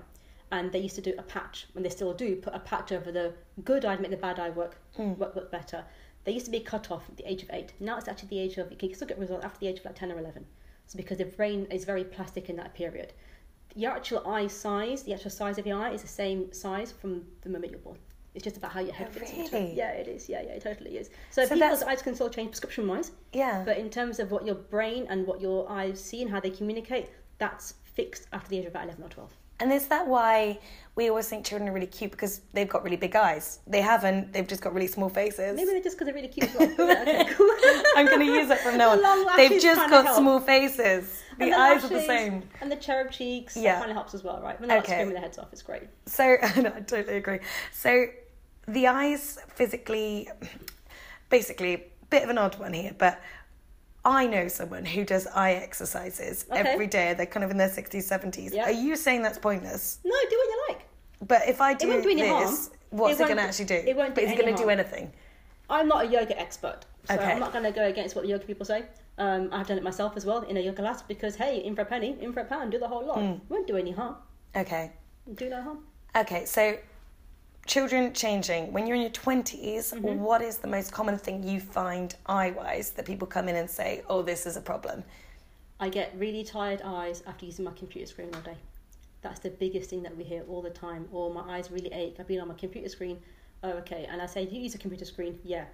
and 0.54 0.72
they 0.72 0.78
used 0.78 0.94
to 0.96 1.00
do 1.00 1.14
a 1.18 1.22
patch, 1.22 1.66
and 1.74 1.84
they 1.84 1.90
still 1.90 2.12
do 2.14 2.36
put 2.36 2.54
a 2.54 2.60
patch 2.60 2.92
over 2.92 3.10
the 3.12 3.34
good 3.64 3.84
eye 3.84 3.96
to 3.96 4.02
make 4.02 4.10
the 4.10 4.16
bad 4.16 4.38
eye 4.38 4.50
work 4.50 4.76
hmm. 4.96 5.14
work, 5.14 5.34
work 5.36 5.50
better. 5.50 5.84
They 6.24 6.32
used 6.32 6.46
to 6.46 6.52
be 6.52 6.60
cut 6.60 6.90
off 6.90 7.08
at 7.08 7.16
the 7.16 7.30
age 7.30 7.42
of 7.42 7.50
eight. 7.52 7.72
Now 7.80 7.98
it's 7.98 8.08
actually 8.08 8.28
the 8.28 8.38
age 8.38 8.56
of 8.58 8.70
you 8.70 8.76
can 8.76 8.94
still 8.94 9.08
get 9.08 9.18
results 9.18 9.44
after 9.44 9.60
the 9.60 9.68
age 9.68 9.78
of 9.80 9.84
like 9.84 9.96
ten 9.96 10.10
or 10.12 10.18
eleven. 10.18 10.46
So 10.86 10.96
because 10.96 11.18
the 11.18 11.24
brain 11.24 11.66
is 11.70 11.84
very 11.84 12.04
plastic 12.04 12.48
in 12.50 12.56
that 12.56 12.74
period 12.74 13.12
your 13.74 13.92
actual 13.92 14.26
eye 14.26 14.46
size, 14.46 15.02
the 15.02 15.14
actual 15.14 15.30
size 15.30 15.58
of 15.58 15.66
your 15.66 15.78
eye 15.78 15.90
is 15.90 16.02
the 16.02 16.08
same 16.08 16.52
size 16.52 16.92
from 16.92 17.24
the 17.42 17.48
moment 17.48 17.72
you're 17.72 17.80
born. 17.80 17.98
It's 18.34 18.42
just 18.42 18.56
about 18.56 18.72
how 18.72 18.80
your 18.80 18.94
head 18.94 19.08
Oh, 19.10 19.18
fits 19.18 19.32
into 19.32 19.56
it. 19.56 19.74
Yeah, 19.74 19.90
it 19.90 20.08
is. 20.08 20.28
Yeah, 20.28 20.42
yeah, 20.42 20.52
it 20.52 20.62
totally 20.62 20.96
is. 20.96 21.08
So, 21.30 21.42
So 21.42 21.54
people's 21.54 21.80
that's- 21.80 21.82
eyes 21.82 22.02
can 22.02 22.14
still 22.14 22.30
change 22.30 22.50
prescription 22.50 22.86
wise, 22.88 23.12
Yeah. 23.32 23.62
but 23.64 23.78
in 23.78 23.90
terms 23.90 24.18
of 24.18 24.30
what 24.32 24.44
your 24.44 24.56
brain 24.56 25.06
and 25.08 25.26
what 25.26 25.40
your 25.40 25.70
eyes 25.70 26.02
see 26.02 26.22
and 26.22 26.30
how 26.30 26.40
they 26.40 26.50
communicate, 26.50 27.10
that's 27.38 27.74
fixed 27.84 28.26
after 28.32 28.48
the 28.50 28.58
age 28.58 28.64
of 28.64 28.72
about 28.72 28.84
11 28.84 29.04
or 29.04 29.08
12. 29.08 29.36
And 29.60 29.72
is 29.72 29.86
that 29.86 30.06
why 30.06 30.58
we 30.96 31.08
always 31.08 31.28
think 31.28 31.44
children 31.44 31.68
are 31.68 31.72
really 31.72 31.86
cute 31.86 32.10
because 32.10 32.40
they've 32.52 32.68
got 32.68 32.82
really 32.82 32.96
big 32.96 33.14
eyes? 33.14 33.60
They 33.66 33.80
haven't. 33.80 34.32
They've 34.32 34.46
just 34.46 34.62
got 34.62 34.74
really 34.74 34.86
small 34.88 35.08
faces. 35.08 35.56
Maybe 35.56 35.70
they're 35.70 35.80
just 35.82 35.96
because 35.96 36.06
they're 36.06 36.14
really 36.14 36.28
cute. 36.28 36.50
okay, 36.54 37.24
cool. 37.34 37.50
I'm 37.96 38.06
going 38.06 38.20
to 38.20 38.24
use 38.26 38.50
it 38.50 38.58
from 38.58 38.76
now 38.78 38.96
The 38.96 39.06
on. 39.06 39.24
lashes 39.26 39.48
They've 39.50 39.62
just 39.62 39.90
got 39.90 40.06
help. 40.06 40.18
small 40.18 40.40
faces. 40.40 41.22
The, 41.38 41.44
And 41.46 41.54
eyes 41.54 41.84
are 41.84 41.88
the 41.88 42.00
same. 42.02 42.42
And 42.60 42.70
the 42.70 42.76
cherub 42.76 43.10
cheeks, 43.12 43.56
Yeah. 43.56 43.74
that 43.74 43.78
kind 43.80 43.90
of 43.90 43.96
helps 43.96 44.14
as 44.14 44.24
well, 44.24 44.40
right? 44.42 44.58
When 44.60 44.68
they're 44.68 44.78
Okay. 44.78 44.92
screaming 44.92 45.14
their 45.14 45.22
heads 45.22 45.38
off, 45.38 45.48
it's 45.52 45.62
great. 45.62 45.84
So 46.06 46.36
no, 46.56 46.72
I 46.74 46.80
totally 46.80 47.16
agree. 47.16 47.38
So 47.72 48.06
the 48.66 48.86
eyes 48.88 49.38
physically, 49.48 50.28
basically, 51.30 51.74
a 51.74 51.80
bit 52.10 52.22
of 52.24 52.28
an 52.30 52.38
odd 52.38 52.58
one 52.58 52.72
here, 52.72 52.94
but 52.98 53.20
I 54.04 54.26
know 54.26 54.48
someone 54.48 54.84
who 54.84 55.04
does 55.04 55.26
eye 55.28 55.52
exercises 55.52 56.44
Okay. 56.50 56.60
every 56.60 56.86
day. 56.86 57.14
They're 57.14 57.26
kind 57.26 57.44
of 57.44 57.50
in 57.50 57.56
their 57.56 57.70
sixties, 57.70 58.06
seventies. 58.06 58.52
Yeah. 58.52 58.64
Are 58.64 58.70
you 58.70 58.96
saying 58.96 59.22
that's 59.22 59.38
pointless? 59.38 59.98
No, 60.04 60.10
do 60.10 60.36
what 60.36 60.44
you 60.48 60.64
like. 60.68 60.80
But 61.26 61.48
if 61.48 61.60
I 61.60 61.74
do 61.74 61.88
won't 61.88 62.02
do 62.02 62.14
this, 62.14 62.70
what's 62.90 63.18
It 63.18 63.22
it, 63.22 63.26
going 63.26 63.36
to 63.38 63.42
actually 63.42 63.64
do? 63.66 63.74
it 63.74 63.96
won't 63.96 64.14
but 64.14 64.20
do 64.22 64.26
is 64.26 64.32
it 64.32 64.38
going 64.38 64.54
to 64.54 64.62
do 64.62 64.68
anything? 64.68 65.12
I'm 65.70 65.88
not 65.88 66.04
a 66.04 66.08
yoga 66.08 66.38
expert, 66.38 66.80
so 67.08 67.14
Okay. 67.14 67.32
I'm 67.32 67.40
not 67.40 67.52
going 67.52 67.64
to 67.64 67.70
go 67.70 67.84
against 67.86 68.14
what 68.14 68.22
the 68.22 68.28
yoga 68.28 68.44
people 68.44 68.66
say. 68.66 68.84
Um, 69.16 69.48
I've 69.52 69.66
done 69.66 69.78
it 69.78 69.84
myself 69.84 70.16
as 70.16 70.26
well 70.26 70.42
in 70.42 70.56
a 70.58 70.60
yoga 70.60 70.82
class 70.82 71.00
because 71.00 71.36
hey, 71.36 71.58
in 71.64 71.74
for 71.74 71.82
a 71.82 71.86
penny, 71.86 72.16
in 72.20 72.32
for 72.34 72.40
a 72.40 72.44
pound, 72.44 72.72
do 72.72 72.78
the 72.78 72.88
whole 72.88 73.06
lot. 73.06 73.18
Hmm. 73.20 73.34
Won't 73.48 73.66
do 73.66 73.76
any 73.76 73.92
harm. 73.92 74.16
Okay. 74.54 74.92
Do 75.34 75.48
no 75.48 75.62
harm. 75.62 75.78
Okay, 76.14 76.44
so 76.44 76.76
children 77.66 78.12
changing. 78.12 78.72
When 78.72 78.86
you're 78.86 78.96
in 78.96 79.02
your 79.02 79.10
20s, 79.10 79.94
Mm-hmm. 79.94 80.20
what 80.20 80.42
is 80.42 80.58
the 80.58 80.68
most 80.68 80.92
common 80.92 81.18
thing 81.18 81.42
you 81.42 81.60
find 81.60 82.14
eye 82.26 82.50
wise 82.50 82.90
that 82.90 83.04
people 83.06 83.26
come 83.26 83.48
in 83.48 83.56
and 83.56 83.68
say, 83.68 84.02
oh, 84.08 84.22
this 84.22 84.46
is 84.46 84.56
a 84.56 84.60
problem? 84.60 85.02
I 85.80 85.88
get 85.88 86.14
really 86.16 86.44
tired 86.44 86.82
eyes 86.84 87.22
after 87.26 87.46
using 87.46 87.64
my 87.64 87.72
computer 87.72 88.06
screen 88.06 88.30
all 88.34 88.40
day. 88.40 88.56
That's 89.22 89.40
the 89.40 89.50
biggest 89.50 89.90
thing 89.90 90.02
that 90.02 90.16
we 90.16 90.24
hear 90.24 90.44
all 90.48 90.62
the 90.62 90.70
time. 90.70 91.08
Or 91.12 91.32
my 91.32 91.56
eyes 91.56 91.70
really 91.70 91.92
ache. 91.92 92.16
I've 92.18 92.28
been 92.28 92.40
on 92.40 92.48
my 92.48 92.54
computer 92.54 92.88
screen. 92.88 93.18
Oh, 93.62 93.70
okay. 93.70 94.06
And 94.10 94.20
I 94.20 94.26
say, 94.26 94.44
do 94.46 94.54
you 94.54 94.62
use 94.62 94.74
a 94.74 94.78
computer 94.78 95.04
screen? 95.06 95.38
Yeah. 95.42 95.64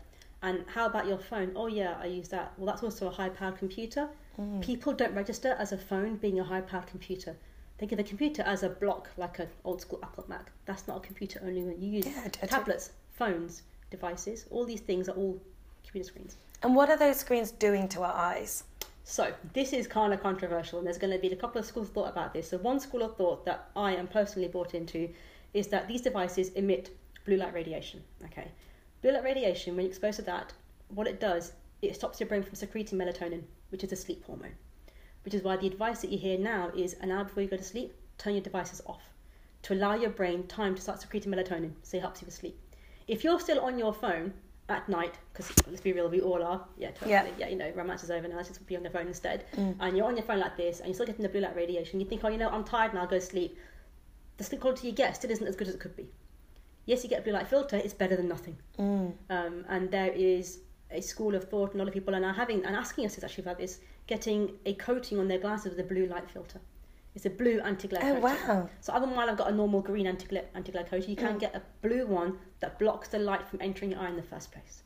And 0.42 0.64
how 0.72 0.86
about 0.86 1.06
your 1.06 1.18
phone? 1.18 1.52
Oh, 1.54 1.66
yeah, 1.66 1.96
I 2.00 2.06
use 2.06 2.28
that. 2.28 2.52
Well, 2.56 2.66
that's 2.66 2.82
also 2.82 3.08
a 3.08 3.10
high 3.10 3.28
powered 3.28 3.58
computer. 3.58 4.08
People 4.62 4.94
don't 4.94 5.14
register 5.14 5.54
as 5.58 5.72
a 5.72 5.76
phone 5.76 6.16
being 6.16 6.40
a 6.40 6.44
high 6.44 6.62
powered 6.62 6.86
computer. 6.86 7.36
Think 7.80 7.92
of 7.92 7.98
a 7.98 8.02
computer 8.04 8.42
as 8.42 8.62
a 8.62 8.68
block, 8.68 9.08
like 9.16 9.38
an 9.38 9.48
old 9.64 9.80
school 9.80 10.00
Apple 10.02 10.26
Mac. 10.28 10.52
That's 10.66 10.86
not 10.86 10.98
a 10.98 11.00
computer 11.00 11.40
only 11.42 11.62
when 11.62 11.80
you 11.80 11.92
use 11.92 12.04
Yeah, 12.04 12.20
I 12.26 12.28
d- 12.28 12.38
I 12.42 12.46
do- 12.46 12.50
tablets, 12.50 12.90
phones, 13.08 13.62
devices. 13.90 14.44
All 14.50 14.66
these 14.66 14.82
things 14.82 15.08
are 15.08 15.12
all 15.16 15.40
computer 15.82 16.06
screens. 16.06 16.36
And 16.62 16.76
what 16.76 16.90
are 16.90 16.98
those 16.98 17.16
screens 17.16 17.50
doing 17.52 17.88
to 17.88 18.02
our 18.02 18.12
eyes? 18.12 18.64
So 19.04 19.32
this 19.54 19.72
is 19.72 19.86
kind 19.86 20.12
of 20.12 20.20
controversial, 20.22 20.78
and 20.78 20.86
there's 20.86 20.98
going 20.98 21.14
to 21.14 21.18
be 21.18 21.32
a 21.32 21.36
couple 21.36 21.58
of 21.58 21.64
schools 21.64 21.88
of 21.88 21.94
thought 21.94 22.10
about 22.10 22.34
this. 22.34 22.50
So 22.50 22.58
one 22.58 22.80
school 22.80 23.02
of 23.02 23.16
thought 23.16 23.46
that 23.46 23.70
I 23.74 23.94
am 23.96 24.08
personally 24.08 24.48
bought 24.48 24.74
into 24.74 25.08
is 25.54 25.68
that 25.68 25.88
these 25.88 26.02
devices 26.02 26.50
emit 26.50 26.90
blue 27.24 27.38
light 27.38 27.54
radiation. 27.54 28.02
Okay, 28.26 28.48
blue 29.00 29.12
light 29.12 29.24
radiation, 29.24 29.74
when 29.74 29.86
you're 29.86 29.90
exposed 29.90 30.16
to 30.16 30.22
that, 30.26 30.52
what 30.88 31.06
it 31.06 31.18
does, 31.18 31.52
it 31.80 31.94
stops 31.94 32.20
your 32.20 32.28
brain 32.28 32.42
from 32.42 32.56
secreting 32.56 32.98
melatonin, 32.98 33.42
which 33.70 33.82
is 33.84 33.90
a 33.92 33.96
sleep 33.96 34.22
hormone. 34.26 34.52
Which 35.24 35.34
is 35.34 35.42
why 35.42 35.56
the 35.56 35.66
advice 35.66 36.00
that 36.00 36.10
you 36.10 36.18
hear 36.18 36.38
now 36.38 36.70
is 36.74 36.94
an 36.94 37.10
hour 37.10 37.24
before 37.24 37.42
you 37.42 37.48
go 37.48 37.56
to 37.56 37.64
sleep, 37.64 37.94
turn 38.18 38.34
your 38.34 38.42
devices 38.42 38.80
off 38.86 39.02
to 39.62 39.74
allow 39.74 39.94
your 39.94 40.10
brain 40.10 40.46
time 40.46 40.74
to 40.74 40.80
start 40.80 41.00
secreting 41.00 41.32
melatonin, 41.32 41.72
so 41.82 41.96
it 41.96 42.00
helps 42.00 42.22
you 42.22 42.26
with 42.26 42.34
sleep. 42.34 42.58
If 43.06 43.24
you're 43.24 43.40
still 43.40 43.60
on 43.60 43.78
your 43.78 43.92
phone 43.92 44.32
at 44.68 44.88
night, 44.88 45.14
because 45.32 45.52
let's 45.66 45.80
be 45.80 45.92
real, 45.92 46.08
we 46.08 46.20
all 46.20 46.42
are. 46.42 46.64
Yeah, 46.78 46.90
totally. 46.92 47.10
Yeah. 47.10 47.26
Yeah, 47.38 47.48
you 47.48 47.56
know, 47.56 47.70
romance 47.74 48.04
is 48.04 48.10
over 48.10 48.26
now. 48.28 48.36
Let's 48.36 48.48
just 48.48 48.64
be 48.66 48.76
on 48.76 48.82
the 48.82 48.90
phone 48.90 49.08
instead. 49.08 49.44
And 49.80 49.96
you're 49.96 50.06
on 50.06 50.16
your 50.16 50.24
phone 50.24 50.38
like 50.38 50.56
this, 50.56 50.78
and 50.78 50.88
you're 50.88 50.94
still 50.94 51.06
getting 51.06 51.22
the 51.22 51.28
blue 51.28 51.40
light 51.40 51.56
radiation. 51.56 52.00
You 52.00 52.06
think, 52.06 52.22
oh, 52.24 52.28
you 52.28 52.38
know, 52.38 52.48
I'm 52.48 52.64
tired 52.64 52.94
now. 52.94 53.00
I'll 53.00 53.06
go 53.06 53.18
to 53.18 53.24
sleep. 53.24 53.58
The 54.36 54.44
sleep 54.44 54.60
quality 54.60 54.86
you 54.86 54.94
get 54.94 55.16
still 55.16 55.30
isn't 55.30 55.46
as 55.46 55.56
good 55.56 55.68
as 55.68 55.74
it 55.74 55.80
could 55.80 55.96
be. 55.96 56.06
Yes, 56.86 57.02
you 57.02 57.10
get 57.10 57.20
a 57.20 57.22
blue 57.22 57.32
light 57.32 57.48
filter. 57.48 57.76
It's 57.76 57.92
better 57.92 58.16
than 58.16 58.28
nothing. 58.28 58.56
Um, 59.28 59.64
and 59.68 59.90
there 59.90 60.12
is 60.12 60.60
a 60.90 61.00
school 61.00 61.34
of 61.34 61.44
thought, 61.44 61.72
and 61.72 61.80
a 61.80 61.84
lot 61.84 61.88
of 61.88 61.94
people 61.94 62.14
are 62.14 62.20
now 62.20 62.32
having 62.32 62.64
and 62.64 62.74
asking 62.76 63.06
us 63.06 63.16
is 63.18 63.24
actually 63.24 63.42
about 63.44 63.58
this, 63.58 63.80
getting 64.06 64.52
a 64.66 64.74
coating 64.74 65.18
on 65.18 65.28
their 65.28 65.38
glasses 65.38 65.70
with 65.76 65.80
a 65.80 65.88
blue 65.88 66.06
light 66.06 66.28
filter. 66.30 66.60
It's 67.14 67.26
a 67.26 67.30
blue 67.30 67.60
anti-glare 67.60 68.02
Oh, 68.04 68.20
coating. 68.20 68.22
wow. 68.48 68.68
So 68.80 68.92
other 68.92 69.06
than 69.06 69.16
while 69.16 69.28
I've 69.28 69.36
got 69.36 69.50
a 69.50 69.54
normal 69.54 69.80
green 69.80 70.06
anti-glare, 70.06 70.44
anti-glare 70.54 70.84
coating, 70.84 71.10
you 71.10 71.16
can 71.16 71.38
get 71.38 71.54
a 71.56 71.62
blue 71.82 72.06
one 72.06 72.38
that 72.60 72.78
blocks 72.78 73.08
the 73.08 73.18
light 73.18 73.46
from 73.48 73.60
entering 73.60 73.90
your 73.90 74.00
eye 74.00 74.08
in 74.08 74.16
the 74.16 74.22
first 74.22 74.52
place. 74.52 74.82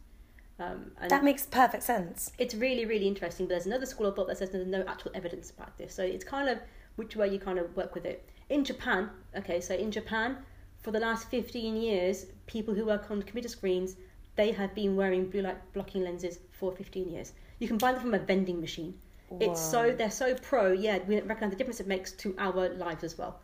Um, 0.59 0.93
and 1.01 1.11
That 1.11 1.25
makes 1.25 1.45
perfect 1.47 1.83
sense. 1.83 2.33
it's 2.39 2.55
really, 2.55 2.87
really 2.87 3.09
interesting. 3.09 3.47
But 3.47 3.51
there's 3.55 3.67
another 3.67 3.87
school 3.87 4.07
of 4.07 4.15
thought 4.17 4.29
that 4.29 4.39
says 4.39 4.51
there's 4.51 4.67
no 4.67 4.85
actual 4.87 5.11
evidence 5.15 5.51
about 5.51 5.77
this. 5.77 5.95
So 5.95 6.03
it's 6.03 6.25
kind 6.25 6.49
of 6.49 6.59
which 6.97 7.17
way 7.17 7.29
you 7.29 7.39
kind 7.39 7.59
of 7.59 7.75
work 7.77 7.95
with 7.95 8.07
it. 8.07 8.29
In 8.49 8.65
Japan, 8.65 9.11
okay, 9.37 9.61
so 9.61 9.75
in 9.75 9.91
Japan, 9.91 10.37
for 10.79 10.93
the 10.93 11.01
last 11.01 11.29
15 11.29 11.77
years, 11.77 12.27
people 12.47 12.73
who 12.73 12.87
work 12.87 13.11
on 13.11 13.21
computer 13.23 13.49
screens, 13.49 13.97
they 14.37 14.53
have 14.53 14.75
been 14.75 14.97
wearing 14.97 15.27
blue 15.31 15.43
light 15.43 15.57
blocking 15.73 16.03
lenses 16.05 16.39
for 16.53 16.73
15 16.73 17.11
years. 17.11 17.33
You 17.59 17.69
can 17.69 17.79
buy 17.79 17.93
them 17.93 18.01
from 18.01 18.15
a 18.15 18.19
vending 18.19 18.61
machine. 18.61 18.95
It's 19.41 19.61
so 19.61 19.93
they're 19.93 20.11
so 20.11 20.35
pro. 20.35 20.73
Yeah, 20.73 20.99
we 21.07 21.21
recognise 21.21 21.51
the 21.51 21.57
difference 21.57 21.81
it 21.81 21.87
makes 21.89 22.13
to 22.13 22.35
our 22.39 22.69
lives 22.69 23.03
as 23.03 23.19
well. 23.19 23.41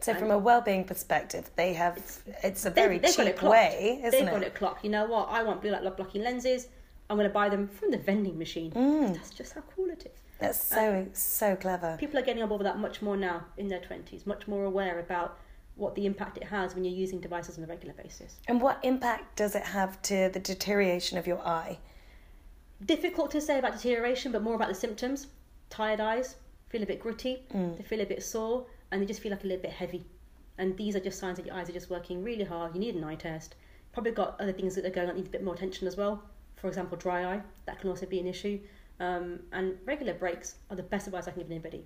So 0.00 0.14
from 0.14 0.30
a 0.30 0.38
well-being 0.38 0.84
perspective, 0.84 1.50
they 1.56 1.74
have 1.74 1.96
it's, 2.42 2.64
a 2.64 2.70
They- 2.70 2.74
very 2.82 2.98
they've 2.98 3.16
got 3.16 3.26
it 3.26 3.30
cheap 3.32 3.36
clocked. 3.38 3.52
way, 3.52 4.00
isn't 4.02 4.10
They've 4.12 4.28
it? 4.28 4.30
got 4.30 4.42
it 4.42 4.54
clocked. 4.54 4.84
You 4.84 4.90
know 4.90 5.06
what? 5.06 5.28
I 5.28 5.42
want 5.42 5.60
blue 5.60 5.70
light 5.70 5.96
blocking 5.96 6.22
lenses. 6.22 6.68
I'm 7.08 7.16
going 7.16 7.28
to 7.28 7.32
buy 7.34 7.48
them 7.48 7.68
from 7.68 7.90
the 7.90 7.98
vending 7.98 8.38
machine. 8.38 8.70
Mm. 8.72 9.14
That's 9.14 9.30
just 9.30 9.52
how 9.54 9.62
cool 9.74 9.90
it 9.90 10.06
is. 10.06 10.12
That's 10.38 10.62
so 10.62 11.06
so 11.12 11.54
clever. 11.56 11.96
People 12.00 12.18
are 12.18 12.22
getting 12.22 12.42
on 12.42 12.48
board 12.48 12.60
with 12.60 12.66
that 12.66 12.78
much 12.78 13.02
more 13.02 13.16
now 13.16 13.44
in 13.58 13.68
their 13.68 13.80
20s, 13.80 14.26
much 14.26 14.48
more 14.48 14.64
aware 14.64 14.98
about 14.98 15.38
what 15.76 15.94
the 15.94 16.06
impact 16.06 16.36
it 16.36 16.44
has 16.44 16.74
when 16.74 16.84
you're 16.84 16.94
using 16.94 17.20
devices 17.20 17.56
on 17.58 17.64
a 17.64 17.66
regular 17.66 17.94
basis. 17.94 18.36
And 18.48 18.60
what 18.60 18.78
impact 18.82 19.36
does 19.36 19.54
it 19.54 19.62
have 19.62 20.00
to 20.02 20.28
the 20.32 20.40
deterioration 20.40 21.16
of 21.18 21.26
your 21.26 21.40
eye? 21.40 21.78
Difficult 22.84 23.30
to 23.32 23.40
say 23.40 23.58
about 23.58 23.72
deterioration, 23.72 24.32
but 24.32 24.42
more 24.42 24.54
about 24.54 24.68
the 24.68 24.74
symptoms. 24.74 25.26
Tired 25.68 26.00
eyes, 26.00 26.36
feel 26.68 26.82
a 26.82 26.86
bit 26.86 27.00
gritty, 27.00 27.44
Mm. 27.52 27.76
they 27.76 27.82
feel 27.82 28.00
a 28.00 28.06
bit 28.06 28.22
sore, 28.22 28.66
and 28.90 29.00
they 29.00 29.06
just 29.06 29.20
feel 29.20 29.30
like 29.30 29.44
a 29.44 29.46
little 29.46 29.62
bit 29.62 29.72
heavy. 29.72 30.04
And 30.58 30.76
these 30.76 30.96
are 30.96 31.00
just 31.00 31.18
signs 31.18 31.36
that 31.38 31.46
your 31.46 31.54
eyes 31.54 31.68
are 31.68 31.72
just 31.72 31.90
working 31.90 32.22
really 32.22 32.44
hard. 32.44 32.74
You 32.74 32.80
need 32.80 32.94
an 32.94 33.04
eye 33.04 33.14
test. 33.14 33.54
Probably 33.92 34.12
got 34.12 34.40
other 34.40 34.52
things 34.52 34.74
that 34.74 34.84
are 34.84 34.90
going 34.90 35.08
on 35.08 35.14
that 35.14 35.20
need 35.20 35.28
a 35.28 35.30
bit 35.30 35.42
more 35.44 35.54
attention 35.54 35.86
as 35.86 35.96
well. 35.96 36.22
For 36.56 36.68
example, 36.68 36.96
dry 36.98 37.24
eye, 37.34 37.40
that 37.66 37.80
can 37.80 37.88
also 37.88 38.06
be 38.06 38.20
an 38.20 38.26
issue. 38.26 38.60
Um, 38.98 39.40
and 39.52 39.78
regular 39.86 40.12
breaks 40.12 40.56
are 40.68 40.76
the 40.76 40.82
best 40.82 41.06
advice 41.06 41.26
I 41.26 41.30
can 41.30 41.40
give 41.42 41.50
anybody. 41.50 41.84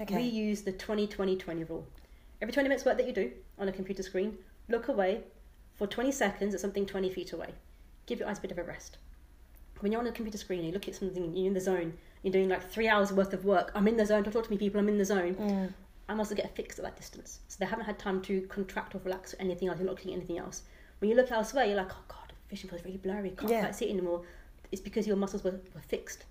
Okay. 0.00 0.16
We 0.16 0.22
use 0.22 0.62
the 0.62 0.72
20 0.72 1.06
20 1.06 1.36
20 1.36 1.64
rule. 1.64 1.86
Every 2.42 2.52
20 2.52 2.68
minutes 2.68 2.84
work 2.84 2.96
that 2.98 3.06
you 3.06 3.12
do 3.12 3.30
on 3.58 3.68
a 3.68 3.72
computer 3.72 4.02
screen, 4.02 4.36
look 4.68 4.88
away 4.88 5.22
for 5.74 5.86
20 5.86 6.12
seconds 6.12 6.54
at 6.54 6.60
something 6.60 6.86
20 6.86 7.10
feet 7.10 7.32
away. 7.32 7.50
Give 8.06 8.20
your 8.20 8.28
eyes 8.28 8.38
a 8.38 8.42
bit 8.42 8.50
of 8.50 8.58
a 8.58 8.62
rest. 8.64 8.98
When 9.80 9.92
you're 9.92 10.00
on 10.00 10.06
a 10.06 10.12
computer 10.12 10.38
screen 10.38 10.64
you 10.64 10.72
look 10.72 10.88
at 10.88 10.94
something, 10.94 11.34
you're 11.36 11.46
in 11.46 11.54
the 11.54 11.60
zone, 11.60 11.94
you're 12.22 12.32
doing 12.32 12.48
like 12.48 12.68
three 12.70 12.88
hours 12.88 13.12
worth 13.12 13.32
of 13.32 13.44
work. 13.44 13.72
I'm 13.74 13.88
in 13.88 13.96
the 13.96 14.06
zone, 14.06 14.22
don't 14.22 14.32
talk 14.32 14.44
to 14.44 14.50
me, 14.50 14.56
people, 14.58 14.80
I'm 14.80 14.88
in 14.88 14.98
the 14.98 15.04
zone. 15.04 15.34
Mm. 15.34 15.72
I 16.08 16.14
must 16.14 16.34
get 16.36 16.54
fixed 16.54 16.78
at 16.78 16.84
that 16.84 16.96
distance. 16.96 17.40
So 17.48 17.56
they 17.58 17.66
haven't 17.66 17.86
had 17.86 17.98
time 17.98 18.20
to 18.22 18.42
contract 18.42 18.94
or 18.94 18.98
relax 19.04 19.34
or 19.34 19.38
anything 19.40 19.68
else, 19.68 19.78
you're 19.78 19.86
not 19.86 19.92
looking 19.92 20.12
at 20.12 20.16
anything 20.18 20.38
else. 20.38 20.62
When 20.98 21.10
you 21.10 21.16
look 21.16 21.30
elsewhere, 21.32 21.64
you're 21.64 21.76
like, 21.76 21.90
oh 21.92 22.04
God, 22.08 22.32
vision 22.50 22.68
feels 22.68 22.84
really 22.84 22.98
blurry, 22.98 23.30
can't 23.30 23.50
Yeah. 23.50 23.60
quite 23.60 23.74
see 23.74 23.86
it 23.86 23.90
anymore. 23.90 24.22
It's 24.70 24.80
because 24.80 25.06
your 25.06 25.16
muscles 25.16 25.44
were, 25.44 25.58
were 25.74 25.80
fixed 25.80 26.24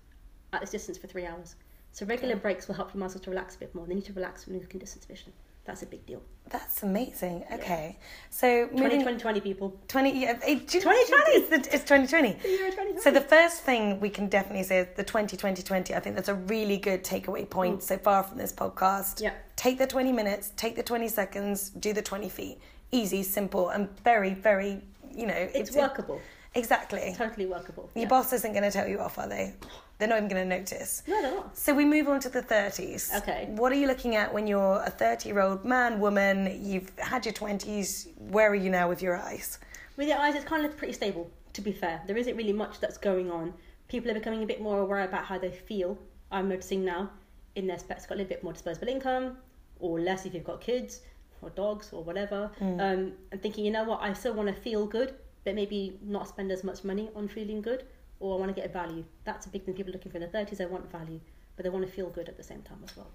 at 0.52 0.60
this 0.60 0.70
distance 0.70 0.98
for 0.98 1.06
three 1.06 1.26
hours. 1.26 1.56
So 1.92 2.06
regular 2.06 2.36
breaks 2.36 2.66
will 2.66 2.74
help 2.74 2.92
your 2.94 3.00
muscles 3.00 3.22
to 3.24 3.30
relax 3.30 3.56
a 3.56 3.58
bit 3.58 3.74
more. 3.74 3.86
They 3.86 3.94
need 3.94 4.04
to 4.06 4.12
relax 4.12 4.46
when 4.46 4.54
you're 4.54 4.62
looking 4.62 4.80
distance 4.80 5.04
vision. 5.04 5.32
That's 5.64 5.82
a 5.82 5.86
big 5.86 6.04
deal. 6.04 6.20
That's 6.50 6.82
amazing. 6.82 7.42
Okay. 7.52 7.96
So 8.28 8.66
20, 8.68 9.02
20, 9.02 9.18
20 9.18 9.40
people. 9.40 9.80
20 9.88 10.20
yeah, 10.20 10.38
it, 10.46 10.68
do 10.68 10.78
2020. 10.78 11.30
It's, 11.32 11.48
the, 11.48 11.56
it's 11.74 11.84
2020. 11.84 12.32
The 12.32 12.48
year 12.48 12.70
2020. 12.70 13.00
So 13.00 13.10
the 13.10 13.22
first 13.22 13.62
thing 13.62 13.98
we 13.98 14.10
can 14.10 14.28
definitely 14.28 14.64
say 14.64 14.80
is 14.80 14.88
the 14.94 15.04
2020 15.04 15.94
I 15.94 16.00
think 16.00 16.16
that's 16.16 16.28
a 16.28 16.34
really 16.34 16.76
good 16.76 17.02
takeaway 17.02 17.48
point 17.48 17.82
so 17.82 17.96
far 17.96 18.22
from 18.22 18.36
this 18.36 18.52
podcast. 18.52 19.16
Mm. 19.16 19.22
Yeah. 19.22 19.32
Take 19.56 19.78
the 19.78 19.86
20 19.86 20.12
minutes, 20.12 20.52
take 20.56 20.76
the 20.76 20.82
20 20.82 21.08
seconds, 21.08 21.70
do 21.70 21.94
the 21.94 22.02
20 22.02 22.28
feet. 22.28 22.58
Easy, 22.92 23.22
simple, 23.22 23.70
and 23.70 23.88
very, 24.00 24.34
very, 24.34 24.82
you 25.12 25.26
know, 25.26 25.34
It's 25.54 25.74
workable. 25.74 26.20
Exactly. 26.54 27.14
Totally 27.16 27.46
workable. 27.46 27.90
Your 27.94 28.02
Yeah. 28.02 28.08
boss 28.08 28.32
isn't 28.32 28.52
going 28.52 28.62
to 28.64 28.70
tell 28.70 28.86
you 28.86 29.00
off, 29.00 29.18
are 29.18 29.28
they? 29.28 29.54
They're 29.98 30.08
not 30.08 30.18
even 30.18 30.28
going 30.28 30.48
to 30.48 30.58
notice. 30.58 31.02
No, 31.06 31.22
they're 31.22 31.34
not. 31.34 31.56
So 31.56 31.74
we 31.74 31.84
move 31.84 32.08
on 32.08 32.20
to 32.20 32.28
the 32.28 32.42
30s. 32.42 33.14
Okay. 33.18 33.46
What 33.50 33.70
are 33.72 33.76
you 33.76 33.86
looking 33.86 34.16
at 34.16 34.32
when 34.32 34.46
you're 34.46 34.82
a 34.84 34.90
30 34.90 35.28
year 35.28 35.40
old 35.40 35.64
man, 35.64 36.00
woman, 36.00 36.58
you've 36.62 36.90
had 36.98 37.24
your 37.24 37.34
20s? 37.34 38.08
Where 38.18 38.50
are 38.50 38.56
you 38.56 38.70
now 38.70 38.88
with 38.88 39.02
your 39.02 39.16
eyes? 39.16 39.58
With 39.96 40.08
your 40.08 40.18
eyes, 40.18 40.34
it's 40.34 40.44
kind 40.44 40.66
of 40.66 40.76
pretty 40.76 40.92
stable, 40.92 41.30
to 41.52 41.60
be 41.60 41.72
fair. 41.72 42.02
There 42.06 42.16
isn't 42.16 42.36
really 42.36 42.52
much 42.52 42.80
that's 42.80 42.98
going 42.98 43.30
on. 43.30 43.54
People 43.86 44.10
are 44.10 44.14
becoming 44.14 44.42
a 44.42 44.46
bit 44.46 44.60
more 44.60 44.80
aware 44.80 45.02
about 45.02 45.24
how 45.24 45.38
they 45.38 45.52
feel. 45.52 45.96
I'm 46.32 46.48
noticing 46.48 46.84
now 46.84 47.10
in 47.54 47.66
their 47.68 47.78
specs, 47.78 48.06
got 48.06 48.14
a 48.14 48.18
little 48.18 48.28
bit 48.28 48.42
more 48.42 48.52
disposable 48.52 48.88
income, 48.88 49.36
or 49.78 50.00
less 50.00 50.26
if 50.26 50.34
you've 50.34 50.44
got 50.44 50.60
kids, 50.60 51.02
or 51.42 51.50
dogs, 51.50 51.92
or 51.92 52.02
whatever. 52.02 52.50
Um, 52.60 53.12
and 53.30 53.40
thinking, 53.40 53.64
you 53.64 53.70
know 53.70 53.84
what, 53.84 54.02
I 54.02 54.12
still 54.14 54.34
want 54.34 54.48
to 54.48 54.60
feel 54.60 54.86
good, 54.86 55.14
but 55.44 55.54
maybe 55.54 55.98
not 56.02 56.26
spend 56.26 56.50
as 56.50 56.64
much 56.64 56.82
money 56.82 57.10
on 57.14 57.28
feeling 57.28 57.62
good, 57.62 57.84
or 58.20 58.36
I 58.36 58.40
want 58.40 58.54
to 58.54 58.60
get 58.60 58.68
a 58.68 58.72
value. 58.72 59.04
That's 59.24 59.46
a 59.46 59.48
big 59.48 59.64
thing 59.64 59.74
people 59.74 59.90
are 59.90 59.94
looking 59.94 60.10
for 60.12 60.18
in 60.18 60.28
their 60.30 60.44
30s. 60.44 60.56
They 60.58 60.66
want 60.66 60.90
value, 60.90 61.20
but 61.56 61.64
they 61.64 61.70
want 61.70 61.84
to 61.86 61.90
feel 61.92 62.08
good 62.10 62.28
at 62.28 62.36
the 62.36 62.42
same 62.42 62.62
time 62.62 62.78
as 62.84 62.96
well. 62.96 63.10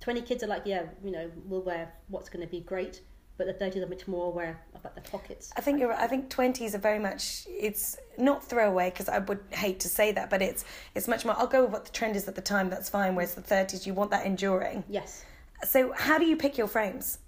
20 0.00 0.22
kids 0.22 0.42
are 0.42 0.46
like, 0.48 0.62
yeah, 0.64 0.82
you 1.02 1.10
know, 1.10 1.30
we'll 1.46 1.62
wear 1.62 1.92
what's 2.08 2.28
going 2.28 2.44
to 2.44 2.50
be 2.50 2.60
great, 2.60 3.00
but 3.38 3.46
the 3.46 3.54
30s 3.64 3.82
are 3.82 3.86
much 3.88 4.06
more 4.06 4.26
aware 4.26 4.60
about 4.74 4.94
their 4.94 5.04
pockets. 5.10 5.50
I 5.56 5.60
think 5.60 5.80
you're 5.80 5.88
right. 5.88 5.98
I 5.98 6.06
think 6.06 6.28
20s 6.28 6.74
are 6.74 6.78
very 6.78 6.98
much, 6.98 7.46
it's 7.48 7.96
not 8.18 8.44
throwaway 8.44 8.90
because 8.90 9.08
I 9.08 9.18
would 9.18 9.40
hate 9.50 9.80
to 9.80 9.88
say 9.88 10.12
that, 10.12 10.28
but 10.30 10.42
it's 10.42 10.64
it's 10.94 11.08
much 11.08 11.24
more, 11.24 11.34
I'll 11.38 11.46
go 11.46 11.62
with 11.62 11.72
what 11.72 11.84
the 11.86 11.92
trend 11.92 12.16
is 12.16 12.28
at 12.28 12.34
the 12.34 12.42
time, 12.42 12.68
that's 12.68 12.90
fine. 12.90 13.14
Whereas 13.14 13.34
the 13.34 13.40
30s, 13.42 13.86
you 13.86 13.94
want 13.94 14.10
that 14.10 14.26
enduring. 14.26 14.84
Yes. 14.88 15.24
So 15.66 15.92
how 15.96 16.18
do 16.18 16.26
you 16.26 16.36
pick 16.36 16.58
your 16.58 16.66
frames? 16.68 17.18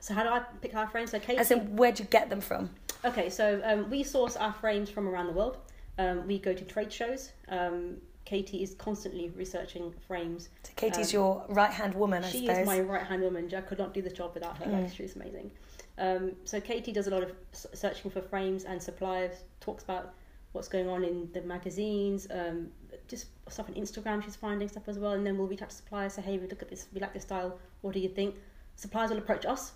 So 0.00 0.14
how 0.14 0.22
do 0.22 0.28
I 0.30 0.40
pick 0.60 0.74
our 0.76 0.86
frames? 0.88 1.10
So 1.10 1.18
Katie, 1.18 1.38
As 1.38 1.50
in, 1.50 1.76
where'd 1.76 1.98
you 1.98 2.04
get 2.06 2.30
them 2.30 2.40
from? 2.40 2.70
okay, 3.04 3.28
so 3.28 3.60
um, 3.64 3.90
we 3.90 4.04
source 4.04 4.36
our 4.36 4.52
frames 4.52 4.88
from 4.88 5.08
around 5.08 5.26
the 5.26 5.32
world. 5.32 5.58
Um, 5.98 6.26
we 6.26 6.38
go 6.38 6.52
to 6.54 6.64
trade 6.64 6.92
shows. 6.92 7.32
Um, 7.48 7.98
Katie 8.24 8.62
is 8.62 8.74
constantly 8.74 9.30
researching 9.30 9.92
frames. 10.06 10.48
So 10.62 10.72
Katie's 10.76 11.12
Um, 11.12 11.20
your 11.20 11.46
right 11.48 11.72
hand 11.72 11.94
woman, 11.94 12.24
I 12.24 12.30
she 12.30 12.46
suppose. 12.46 12.58
is 12.60 12.66
my 12.66 12.80
right 12.80 13.02
hand 13.02 13.22
woman. 13.22 13.52
I 13.54 13.60
could 13.60 13.78
not 13.78 13.92
do 13.92 14.00
the 14.00 14.10
job 14.10 14.32
without 14.34 14.56
her. 14.58 14.70
Like, 14.70 14.92
she's 14.92 15.16
amazing. 15.16 15.50
Um, 15.98 16.32
so 16.44 16.60
Katie 16.60 16.92
does 16.92 17.08
a 17.08 17.10
lot 17.10 17.22
of 17.22 17.32
searching 17.52 18.10
for 18.10 18.22
frames 18.22 18.64
and 18.64 18.80
suppliers. 18.82 19.42
Talks 19.60 19.82
about 19.84 20.14
what's 20.52 20.68
going 20.68 20.88
on 20.88 21.04
in 21.04 21.30
the 21.32 21.42
magazines. 21.42 22.26
Um, 22.30 22.70
just 23.08 23.26
stuff 23.48 23.68
on 23.68 23.74
Instagram. 23.74 24.22
She's 24.22 24.36
finding 24.36 24.68
stuff 24.68 24.88
as 24.88 24.98
well. 24.98 25.12
And 25.12 25.26
then 25.26 25.36
we'll 25.36 25.48
reach 25.48 25.62
out 25.62 25.70
to 25.70 25.76
suppliers. 25.76 26.14
Say, 26.14 26.22
hey, 26.22 26.38
we 26.38 26.46
look 26.46 26.62
at 26.62 26.68
this. 26.70 26.86
We 26.94 27.00
like 27.00 27.12
this 27.12 27.24
style. 27.24 27.58
What 27.82 27.92
do 27.92 28.00
you 28.00 28.08
think? 28.08 28.36
Suppliers 28.76 29.10
will 29.10 29.18
approach 29.18 29.44
us. 29.44 29.72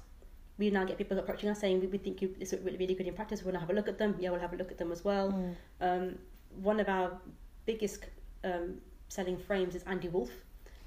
We 0.59 0.71
now 0.71 0.85
get 0.85 0.99
people 0.99 1.19
approaching 1.19 1.51
us 1.51 1.61
saying 1.61 1.81
we, 1.81 1.87
we 1.87 1.99
think 1.99 2.23
you, 2.23 2.35
this 2.39 2.53
is 2.53 2.61
really, 2.65 2.79
really 2.79 2.95
good 2.95 3.07
in 3.07 3.15
practice. 3.15 3.41
We 3.41 3.47
want 3.47 3.57
to 3.57 3.61
have 3.61 3.71
a 3.71 3.75
look 3.75 3.89
at 3.89 3.99
them. 3.99 4.17
Yeah, 4.19 4.31
we'll 4.31 4.41
have 4.41 4.53
a 4.53 4.57
look 4.57 4.71
at 4.71 4.79
them 4.79 4.91
as 4.91 5.05
well. 5.05 5.33
Mm. 5.33 5.55
Um, 5.81 6.19
one 6.63 6.81
of 6.81 6.89
our 6.89 7.19
biggest 7.67 8.07
um, 8.45 8.79
selling 9.09 9.37
frames 9.37 9.75
is 9.75 9.83
Andy 9.85 10.09
Wolf. 10.09 10.31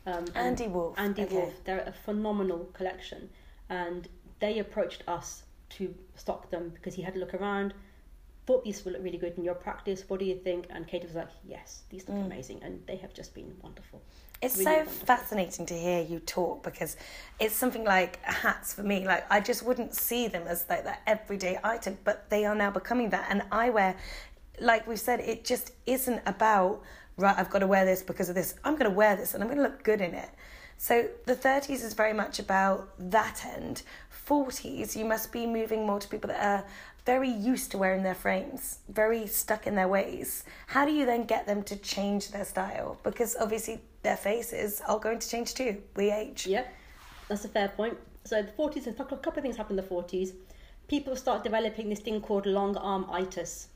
Um, 0.06 0.26
and- 0.34 0.38
Andy 0.38 0.68
Wolf. 0.68 0.96
Andy 0.98 1.24
okay. 1.24 1.36
Wolf. 1.36 1.54
They're 1.66 1.84
a 1.86 1.94
phenomenal 2.06 2.70
collection, 2.74 3.30
and 3.70 4.08
they 4.40 4.60
approached 4.60 5.04
us 5.08 5.44
to 5.70 5.94
stock 6.16 6.50
them 6.50 6.70
because 6.74 6.96
he 6.96 7.02
had 7.02 7.16
a 7.16 7.20
look 7.20 7.34
around, 7.34 7.74
thought 8.50 8.64
these 8.64 8.84
would 8.84 8.96
look 8.96 9.04
really 9.04 9.20
good 9.20 9.38
in 9.38 9.44
your 9.44 9.54
practice. 9.54 10.04
What 10.08 10.20
do 10.20 10.26
you 10.26 10.36
think? 10.36 10.66
And 10.72 10.88
Kate 10.88 11.04
was 11.04 11.14
like, 11.14 11.30
"Yes, 11.48 11.84
these 11.92 12.10
look 12.10 12.18
mm. 12.18 12.26
amazing," 12.26 12.64
and 12.64 12.82
they 12.88 12.96
have 12.96 13.14
just 13.14 13.36
been 13.36 13.54
wonderful. 13.62 14.02
It's 14.42 14.58
Really 14.58 14.66
so 14.66 14.78
wonderful. 14.78 15.06
fascinating 15.06 15.66
to 15.68 15.76
hear 15.76 16.02
you 16.02 16.20
talk 16.20 16.64
because 16.64 16.98
it's 17.40 17.56
something 17.56 17.84
like 17.84 18.20
hats 18.24 18.74
for 18.74 18.82
me. 18.82 19.06
Like 19.06 19.24
I 19.32 19.40
just 19.40 19.62
wouldn't 19.62 19.94
see 19.94 20.28
them 20.28 20.48
as 20.48 20.66
like 20.68 20.84
that 20.86 21.04
everyday 21.06 21.60
item, 21.64 22.00
but 22.04 22.28
they 22.32 22.44
are 22.44 22.56
now 22.56 22.72
becoming 22.72 23.12
that. 23.12 23.28
And 23.30 23.44
I 23.52 23.70
wear, 23.70 23.96
like 24.60 24.88
we 24.88 24.96
said, 24.96 25.20
it 25.20 25.46
just 25.46 25.74
isn't 25.86 26.22
about 26.26 26.82
right. 27.18 27.38
I've 27.38 27.52
got 27.52 27.60
to 27.60 27.68
wear 27.68 27.86
this 27.86 28.02
because 28.02 28.30
of 28.30 28.36
this. 28.36 28.56
I'm 28.64 28.74
going 28.74 28.90
to 28.90 28.98
wear 28.98 29.16
this 29.16 29.36
and 29.36 29.44
I'm 29.44 29.48
going 29.48 29.62
to 29.62 29.68
look 29.70 29.84
good 29.84 30.02
in 30.02 30.16
it. 30.16 30.30
So 30.82 31.10
the 31.26 31.36
30s 31.36 31.84
is 31.84 31.94
very 31.94 32.14
much 32.14 32.40
about 32.40 32.90
that 33.12 33.46
end. 33.46 33.84
40s, 34.30 34.96
you 34.96 35.04
must 35.04 35.32
be 35.32 35.46
moving 35.46 35.86
more 35.86 36.00
to 36.00 36.08
people 36.08 36.30
that 36.30 36.42
are 36.42 36.66
very 37.06 37.30
used 37.30 37.72
to 37.72 37.78
wearing 37.78 38.04
their 38.04 38.16
frames, 38.16 38.80
very 38.90 39.26
stuck 39.28 39.66
in 39.68 39.76
their 39.76 39.88
ways. 39.88 40.44
How 40.68 40.86
do 40.86 40.92
you 40.92 41.06
then 41.06 41.24
get 41.26 41.46
them 41.48 41.64
to 41.64 41.76
change 41.76 42.32
their 42.32 42.46
style? 42.46 42.98
Because 43.04 43.36
obviously 43.40 43.82
their 44.04 44.18
faces 44.18 44.82
are 44.88 45.00
going 45.00 45.20
to 45.20 45.30
change 45.30 45.54
too. 45.54 45.82
We 45.96 46.12
age. 46.12 46.46
Yeah, 46.48 46.66
that's 47.28 47.46
a 47.46 47.50
fair 47.50 47.70
point. 47.70 47.98
So 48.26 48.42
the 48.42 48.52
forties, 48.52 48.88
a 48.88 48.94
couple 48.94 49.18
of 49.18 49.42
things 49.42 49.58
happen 49.58 49.74
in 49.74 49.78
the 49.78 49.84
forties. 49.90 50.34
People 50.88 51.16
start 51.16 51.44
developing 51.44 51.90
this 51.90 52.00
thing 52.00 52.22
called 52.22 52.46
long 52.46 52.76
arm 52.78 53.06
itis. 53.12 53.68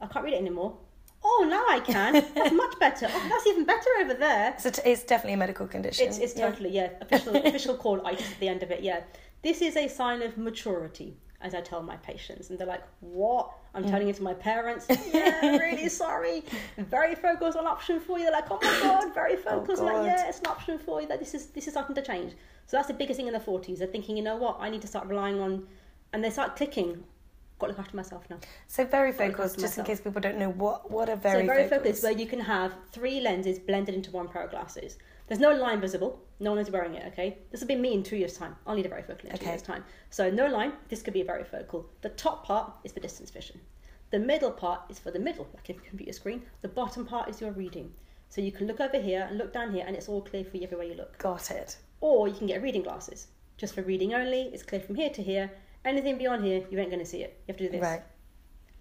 I 0.00 0.06
can't 0.06 0.24
read 0.24 0.34
it 0.34 0.40
anymore. 0.40 0.76
Oh, 1.24 1.46
now 1.48 1.64
I 1.68 1.78
can. 1.80 2.14
That's 2.34 2.52
much 2.52 2.76
better. 2.80 3.06
Oh, 3.08 3.26
that's 3.28 3.46
even 3.46 3.64
better 3.64 3.88
over 4.00 4.14
there. 4.14 4.54
So 4.58 4.70
t- 4.70 4.82
it's 4.84 5.04
definitely 5.04 5.34
a 5.34 5.36
medical 5.36 5.68
condition. 5.68 6.08
It's, 6.08 6.18
it's 6.18 6.36
Yeah. 6.36 6.48
totally 6.50 6.70
yeah 6.70 6.88
official 7.00 7.36
official 7.36 7.76
call 7.76 8.04
itis 8.06 8.30
at 8.32 8.40
the 8.40 8.48
end 8.48 8.62
of 8.64 8.70
it 8.72 8.82
yeah 8.82 9.00
this 9.42 9.60
is 9.62 9.76
a 9.76 9.86
sign 9.88 10.22
of 10.22 10.36
maturity 10.36 11.16
as 11.42 11.54
I 11.54 11.60
tell 11.60 11.82
my 11.82 11.96
patients 11.96 12.50
and 12.50 12.58
they're 12.58 12.66
like 12.66 12.84
what? 13.00 13.50
I'm 13.74 13.84
mm. 13.84 13.90
turning 13.90 14.08
into 14.08 14.22
my 14.22 14.34
parents? 14.34 14.86
Yeah 15.12 15.58
really? 15.58 15.88
Sorry. 15.88 16.44
Varifocals 16.78 17.56
on 17.56 17.66
option 17.66 18.00
for 18.00 18.18
you. 18.18 18.24
They're 18.24 18.32
like 18.32 18.50
oh 18.50 18.58
my 18.62 18.80
god 18.82 19.14
very 19.14 19.34
oh, 19.34 19.36
focused. 19.36 19.82
God. 19.82 19.92
like 19.92 20.06
yeah 20.06 20.28
it's 20.28 20.40
an 20.40 20.46
option 20.46 20.78
for 20.78 21.00
you. 21.00 21.08
That 21.08 21.18
this 21.18 21.34
is 21.34 21.46
this 21.46 21.66
is 21.66 21.74
starting 21.74 21.94
to 21.94 22.02
change. 22.02 22.32
So 22.66 22.76
that's 22.76 22.88
the 22.88 22.94
biggest 22.94 23.18
thing 23.18 23.26
in 23.26 23.32
the 23.32 23.40
40s 23.40 23.78
they're 23.78 23.86
thinking 23.86 24.16
you 24.16 24.22
know 24.22 24.36
what? 24.36 24.58
I 24.60 24.70
need 24.70 24.82
to 24.82 24.88
start 24.88 25.06
relying 25.06 25.40
on 25.40 25.66
and 26.12 26.22
they 26.24 26.30
start 26.30 26.56
clicking. 26.56 27.04
Got 27.58 27.66
to 27.66 27.72
look 27.72 27.80
after 27.80 27.96
myself 27.96 28.24
now. 28.28 28.38
So 28.66 28.84
varifocals, 28.84 29.58
just 29.58 29.78
in 29.78 29.84
case 29.84 30.00
people 30.00 30.20
don't 30.20 30.38
know 30.38 30.50
what 30.50 30.90
what 30.90 31.08
a 31.08 31.16
very, 31.16 31.46
so 31.46 31.52
varifocals. 31.52 31.70
focused, 31.70 32.02
where 32.02 32.12
you 32.12 32.26
can 32.26 32.40
have 32.40 32.74
three 32.90 33.20
lenses 33.20 33.58
blended 33.58 33.94
into 33.94 34.10
one 34.10 34.28
pair 34.28 34.42
of 34.42 34.50
glasses. 34.50 34.98
There's 35.32 35.40
no 35.40 35.54
line 35.54 35.80
visible. 35.80 36.22
No 36.40 36.50
one 36.50 36.58
is 36.58 36.70
wearing 36.70 36.94
it. 36.94 37.10
Okay, 37.10 37.38
this 37.50 37.62
will 37.62 37.68
be 37.68 37.74
me 37.74 37.94
in 37.94 38.02
two 38.02 38.16
years' 38.16 38.36
time. 38.36 38.54
I'll 38.66 38.76
need 38.76 38.84
a 38.84 38.90
varifocal 38.90 39.24
in 39.24 39.30
two 39.30 39.36
Okay. 39.36 39.46
years' 39.46 39.62
time. 39.62 39.82
So 40.10 40.30
no 40.30 40.46
line. 40.46 40.74
This 40.90 41.00
could 41.00 41.14
be 41.14 41.22
a 41.22 41.24
varifocal. 41.24 41.86
The 42.02 42.10
top 42.10 42.44
part 42.44 42.74
is 42.84 42.92
for 42.92 43.00
distance 43.00 43.30
vision. 43.30 43.58
The 44.10 44.18
middle 44.18 44.50
part 44.50 44.82
is 44.90 44.98
for 44.98 45.10
the 45.10 45.18
middle, 45.18 45.48
like 45.54 45.70
a 45.70 45.72
computer 45.72 46.12
screen. 46.12 46.42
The 46.60 46.68
bottom 46.68 47.06
part 47.06 47.30
is 47.30 47.40
your 47.40 47.52
reading. 47.52 47.94
So 48.28 48.42
you 48.42 48.52
can 48.52 48.66
look 48.66 48.78
over 48.78 49.00
here 49.00 49.26
and 49.26 49.38
look 49.38 49.54
down 49.54 49.72
here, 49.72 49.84
and 49.86 49.96
it's 49.96 50.06
all 50.06 50.20
clear 50.20 50.44
for 50.44 50.58
you 50.58 50.64
everywhere 50.64 50.86
you 50.86 50.96
look. 50.96 51.16
Got 51.16 51.50
it. 51.50 51.78
Or 52.02 52.28
you 52.28 52.34
can 52.34 52.46
get 52.46 52.60
reading 52.60 52.82
glasses, 52.82 53.28
just 53.56 53.74
for 53.74 53.80
reading 53.80 54.12
only. 54.12 54.50
It's 54.52 54.62
clear 54.62 54.82
from 54.82 54.96
here 54.96 55.08
to 55.08 55.22
here. 55.22 55.50
Anything 55.86 56.18
beyond 56.18 56.44
here, 56.44 56.62
you 56.70 56.78
ain't 56.78 56.90
going 56.90 57.02
to 57.02 57.10
see 57.10 57.22
it. 57.22 57.40
You 57.48 57.52
have 57.52 57.56
to 57.56 57.64
do 57.64 57.70
this. 57.70 57.80
Right. 57.80 58.02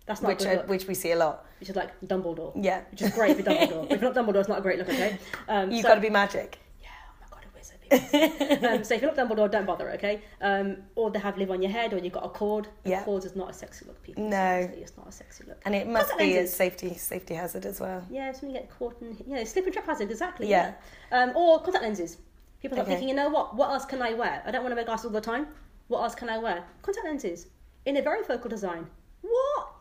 That's 0.05 0.21
not 0.21 0.29
Which 0.29 0.41
a 0.41 0.45
good 0.45 0.53
uh, 0.53 0.57
look. 0.61 0.69
which 0.69 0.87
we 0.87 0.93
see 0.93 1.11
a 1.11 1.15
lot. 1.15 1.45
Which 1.59 1.69
is 1.69 1.75
like 1.75 1.91
Dumbledore. 2.01 2.51
Yeah. 2.55 2.81
Which 2.91 3.01
is 3.03 3.11
great 3.11 3.37
for 3.37 3.43
Dumbledore. 3.43 3.85
if 3.91 4.01
you're 4.01 4.13
not 4.13 4.15
Dumbledore, 4.25 4.39
it's 4.39 4.49
not 4.49 4.59
a 4.59 4.61
great 4.61 4.79
look, 4.79 4.89
okay? 4.89 5.17
Um, 5.47 5.71
You've 5.71 5.83
so- 5.83 5.89
got 5.89 5.95
to 5.95 6.01
be 6.01 6.09
magic. 6.09 6.59
Yeah, 6.81 6.87
oh 7.07 7.13
my 7.21 7.27
god, 7.29 7.45
a 7.45 7.55
wizard. 7.55 8.63
um, 8.65 8.83
so 8.83 8.95
if 8.95 9.01
you're 9.01 9.13
not 9.13 9.29
Dumbledore, 9.29 9.49
don't 9.51 9.65
bother, 9.67 9.91
okay? 9.91 10.21
Um, 10.41 10.77
or 10.95 11.11
they 11.11 11.19
have 11.19 11.37
live 11.37 11.51
on 11.51 11.61
your 11.61 11.71
head, 11.71 11.93
or 11.93 11.99
you've 11.99 12.13
got 12.13 12.25
a 12.25 12.29
cord. 12.29 12.67
Yeah. 12.83 13.03
cord 13.03 13.23
is 13.25 13.35
not 13.35 13.51
a 13.51 13.53
sexy 13.53 13.85
look, 13.85 14.01
people. 14.01 14.23
No. 14.27 14.61
Seriously, 14.61 14.81
it's 14.81 14.97
not 14.97 15.07
a 15.07 15.11
sexy 15.11 15.43
look. 15.47 15.61
And 15.65 15.75
it 15.75 15.87
must 15.87 16.17
be 16.17 16.37
a 16.37 16.47
safety 16.47 16.95
safety 16.95 17.35
hazard 17.35 17.65
as 17.67 17.79
well. 17.79 18.03
Yeah, 18.09 18.31
something 18.31 18.53
get 18.53 18.71
caught 18.71 18.99
in, 19.01 19.15
you 19.27 19.35
know, 19.35 19.43
slip 19.43 19.65
and 19.65 19.73
trip 19.73 19.85
hazard, 19.85 20.09
exactly. 20.09 20.47
Yeah. 20.49 20.73
yeah. 21.11 21.23
Um, 21.23 21.37
or 21.37 21.61
contact 21.61 21.83
lenses. 21.83 22.17
People 22.59 22.75
start 22.75 22.87
Okay. 22.87 22.95
thinking, 22.95 23.09
you 23.09 23.15
know 23.15 23.29
what? 23.29 23.55
What 23.55 23.69
else 23.69 23.85
can 23.85 24.01
I 24.01 24.13
wear? 24.13 24.41
I 24.45 24.51
don't 24.51 24.63
want 24.63 24.71
to 24.71 24.75
wear 24.75 24.85
glasses 24.85 25.05
all 25.05 25.11
the 25.11 25.21
time. 25.21 25.47
What 25.87 26.01
else 26.01 26.15
can 26.15 26.27
I 26.29 26.37
wear? 26.39 26.63
Contact 26.81 27.05
lenses 27.05 27.47
in 27.85 27.97
a 27.97 28.01
varifocal 28.01 28.49
design. 28.49 28.87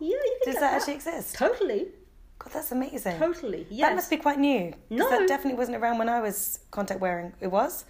Yeah, 0.01 0.09
you 0.09 0.39
can 0.43 0.53
Does 0.53 0.55
get 0.55 0.61
that 0.61 0.75
actually 0.75 0.95
exist? 0.95 1.35
Totally, 1.37 1.89
God, 2.39 2.53
that's 2.55 2.73
amazing. 2.73 3.19
totally. 3.19 3.67
Yes. 3.71 3.89
That 3.89 3.95
must 3.97 4.11
be 4.11 4.17
quite 4.17 4.39
new. 4.39 4.73
No. 4.89 5.09
That 5.11 5.29
definitely 5.29 5.59
wasn't 5.59 5.77
around 5.77 5.99
when 5.99 6.09
I 6.09 6.21
was 6.21 6.61
contact 6.71 7.01
wearing. 7.01 7.33
It 7.41 7.49
was? 7.49 7.85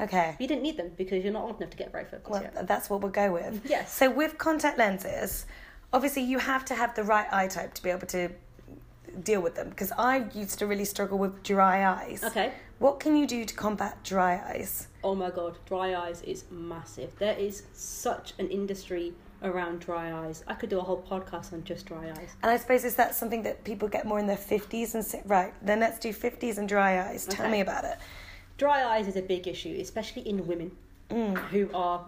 Okay. 0.00 0.36
You 0.38 0.46
didn't 0.46 0.62
need 0.62 0.76
them 0.76 0.92
because 0.96 1.24
you're 1.24 1.32
not 1.32 1.42
old 1.42 1.56
enough 1.60 1.70
to 1.70 1.76
get 1.76 1.92
varifocals 1.92 2.28
Well, 2.30 2.42
yet. 2.42 2.68
that's 2.68 2.88
what 2.88 3.00
we'll 3.00 3.10
go 3.10 3.32
with. 3.32 3.62
Yes. 3.68 3.92
So 3.92 4.08
with 4.08 4.38
contact 4.38 4.78
lenses, 4.78 5.46
obviously 5.92 6.22
you 6.22 6.38
have 6.38 6.64
to 6.66 6.74
have 6.74 6.94
the 6.94 7.02
right 7.02 7.26
eye 7.32 7.48
type 7.48 7.74
to 7.74 7.82
be 7.82 7.90
able 7.90 8.06
to 8.08 8.30
deal 9.24 9.40
with 9.40 9.56
them. 9.56 9.68
Because 9.70 9.90
I 9.98 10.26
used 10.32 10.60
to 10.60 10.68
really 10.68 10.84
struggle 10.84 11.18
with 11.18 11.42
dry 11.42 11.84
eyes. 11.84 12.22
Okay. 12.22 12.52
What 12.78 13.00
can 13.00 13.16
you 13.16 13.26
do 13.26 13.44
to 13.44 13.52
combat 13.54 14.04
dry 14.04 14.40
eyes? 14.48 14.86
Oh 15.02 15.16
my 15.16 15.30
god, 15.30 15.58
dry 15.66 15.96
eyes 15.96 16.22
is 16.22 16.44
massive. 16.48 17.10
There 17.18 17.36
is 17.36 17.64
such 17.72 18.34
an 18.38 18.46
industry 18.48 19.14
around 19.42 19.80
dry 19.80 20.12
eyes. 20.12 20.44
I 20.46 20.54
could 20.54 20.70
do 20.70 20.78
a 20.78 20.82
whole 20.82 21.02
podcast 21.02 21.52
on 21.52 21.64
just 21.64 21.86
dry 21.86 22.10
eyes. 22.10 22.36
And 22.42 22.50
I 22.50 22.56
suppose 22.56 22.84
is 22.84 22.96
that 22.96 23.14
something 23.14 23.42
that 23.44 23.64
people 23.64 23.88
get 23.88 24.06
more 24.06 24.18
in 24.18 24.26
their 24.26 24.36
fifties 24.36 24.94
and 24.94 25.04
say, 25.04 25.22
right? 25.26 25.52
Then 25.62 25.80
let's 25.80 25.98
do 25.98 26.12
fifties 26.12 26.58
and 26.58 26.68
dry 26.68 27.08
eyes. 27.08 27.26
Tell 27.26 27.46
Okay. 27.46 27.52
me 27.52 27.60
about 27.60 27.84
it. 27.84 27.98
Dry 28.56 28.84
eyes 28.84 29.06
is 29.06 29.16
a 29.16 29.22
big 29.22 29.46
issue, 29.46 29.76
especially 29.80 30.22
in 30.28 30.46
women 30.46 30.72
mm. 31.10 31.36
who 31.50 31.70
are 31.72 32.04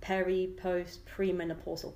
peri, 0.00 0.50
post, 0.58 1.00
premenopausal. 1.06 1.92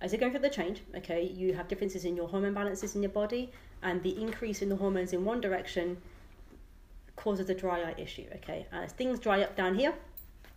As 0.00 0.12
you're 0.12 0.20
going 0.20 0.32
through 0.32 0.42
the 0.42 0.50
change, 0.50 0.82
okay, 0.96 1.22
you 1.22 1.54
have 1.54 1.68
differences 1.68 2.04
in 2.04 2.16
your 2.16 2.28
hormone 2.28 2.54
balances 2.54 2.94
in 2.96 3.02
your 3.02 3.12
body, 3.12 3.50
and 3.82 4.02
the 4.02 4.20
increase 4.20 4.60
in 4.60 4.68
the 4.68 4.76
hormones 4.76 5.12
in 5.12 5.24
one 5.24 5.40
direction 5.40 5.96
causes 7.14 7.48
a 7.48 7.54
dry 7.54 7.80
eye 7.80 7.94
issue, 7.96 8.26
okay? 8.34 8.66
And 8.72 8.84
as 8.84 8.92
things 8.92 9.18
dry 9.18 9.42
up 9.42 9.56
down 9.56 9.74
here, 9.74 9.94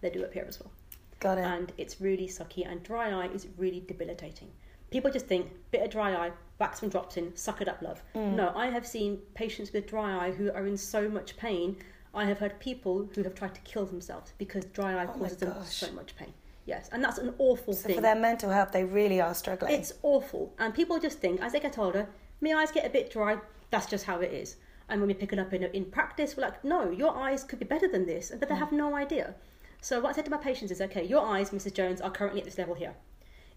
they 0.01 0.09
do 0.09 0.23
up 0.25 0.33
here 0.33 0.45
as 0.47 0.59
well. 0.59 0.71
Got 1.19 1.38
it. 1.38 1.41
and 1.45 1.71
it's 1.77 1.99
really 2.01 2.27
sucky 2.27 2.69
and 2.69 2.81
dry 2.83 3.11
eye 3.11 3.29
is 3.33 3.47
really 3.57 3.81
debilitating 3.88 4.49
people 4.91 5.11
just 5.11 5.27
think 5.27 5.51
bit 5.71 5.81
of 5.83 5.89
dry 5.91 6.13
eye 6.15 6.31
wax 6.59 6.81
and 6.81 6.91
drops 6.91 7.17
in 7.17 7.35
suck 7.35 7.61
it 7.61 7.67
up 7.67 7.81
love 7.81 8.01
Mm. 8.15 8.35
no 8.35 8.51
i 8.55 8.67
have 8.67 8.85
seen 8.88 9.19
patients 9.35 9.71
with 9.73 9.88
dry 9.88 10.27
eye 10.27 10.31
who 10.31 10.51
are 10.51 10.65
in 10.65 10.77
so 10.77 11.07
much 11.09 11.35
pain 11.38 11.77
i 12.13 12.25
have 12.25 12.39
heard 12.39 12.59
people 12.59 13.07
who 13.13 13.23
have 13.23 13.35
tried 13.35 13.53
to 13.55 13.61
kill 13.61 13.85
themselves 13.85 14.33
because 14.38 14.65
dry 14.65 14.93
eye 15.01 15.07
Oh 15.07 15.17
causes 15.19 15.38
them 15.38 15.53
so 15.65 15.91
much 15.91 16.15
pain 16.15 16.33
yes 16.65 16.89
and 16.91 17.03
that's 17.03 17.17
an 17.17 17.33
awful 17.38 17.73
so 17.73 17.88
thing 17.88 17.95
for 17.95 18.01
their 18.01 18.15
mental 18.15 18.49
health, 18.51 18.71
they 18.71 18.83
really 18.83 19.19
are 19.21 19.33
struggling. 19.33 19.73
it's 19.73 19.93
awful. 20.03 20.53
And 20.60 20.73
people 20.73 20.99
just 20.99 21.17
think, 21.19 21.41
as 21.41 21.53
they 21.53 21.60
get 21.60 21.77
older, 21.79 22.08
my 22.41 22.53
eyes 22.53 22.71
get 22.71 22.86
a 22.86 22.89
bit 22.89 23.10
dry, 23.12 23.38
that's 23.71 23.88
just 23.88 24.05
how 24.05 24.19
it 24.19 24.32
is. 24.32 24.58
And 24.88 25.01
when 25.01 25.08
we 25.08 25.13
pick 25.15 25.34
it 25.34 25.39
up 25.39 25.51
in, 25.53 25.63
in 25.63 25.86
practice, 25.86 26.36
we're 26.38 26.43
like, 26.43 26.63
no, 26.63 26.91
your 26.91 27.15
eyes 27.17 27.43
could 27.43 27.58
be 27.60 27.65
better 27.65 27.88
than 27.88 28.05
this. 28.05 28.32
But 28.39 28.49
they 28.49 28.55
have 28.55 28.71
no 28.71 28.95
idea. 28.95 29.34
So 29.82 30.00
what 30.00 30.10
I 30.10 30.13
said 30.13 30.26
to 30.26 30.32
my 30.32 30.38
patients 30.38 30.72
is, 30.72 30.82
okay, 30.82 31.04
your 31.06 31.26
eyes, 31.26 31.52
Mrs. 31.52 31.74
Jones, 31.74 32.02
are 32.02 32.12
currently 32.12 32.42
at 32.42 32.46
this 32.46 32.58
level 32.58 32.76
here. 32.76 32.94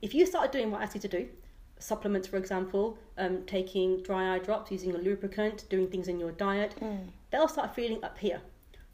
If 0.01 0.15
you 0.15 0.27
started 0.27 0.51
doing 0.53 0.71
what 0.71 0.81
I 0.81 0.85
asked 0.85 0.95
you 0.95 1.01
to 1.01 1.09
do, 1.09 1.29
supplements, 1.79 2.29
for 2.29 2.37
example, 2.37 2.99
um, 3.19 3.43
taking 3.47 4.03
dry 4.03 4.35
eye 4.35 4.39
drops, 4.39 4.71
using 4.71 4.95
a 4.95 4.99
lubricant, 4.99 5.69
doing 5.69 5.89
things 5.89 6.09
in 6.09 6.21
your 6.21 6.33
diet, 6.33 6.75
they'll 7.31 7.49
start 7.49 7.75
feeling 7.75 8.03
up 8.05 8.19
here. 8.19 8.41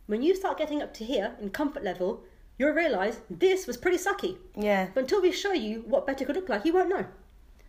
When 0.07 0.23
you 0.23 0.35
start 0.35 0.57
getting 0.59 0.83
up 0.83 0.95
to 0.95 1.05
here 1.05 1.35
in 1.41 1.51
comfort 1.51 1.85
level, 1.85 2.25
you'll 2.59 2.73
realise 2.73 3.21
this 3.29 3.67
was 3.67 3.77
pretty 3.77 3.99
sucky. 3.99 4.39
yeah. 4.57 4.89
But 4.95 5.03
until 5.05 5.21
we 5.23 5.33
show 5.33 5.53
you 5.53 5.85
what 5.87 6.07
better 6.07 6.25
could 6.25 6.35
look 6.37 6.49
like, 6.49 6.65
you 6.65 6.73
won't 6.73 6.89
know. 6.89 7.07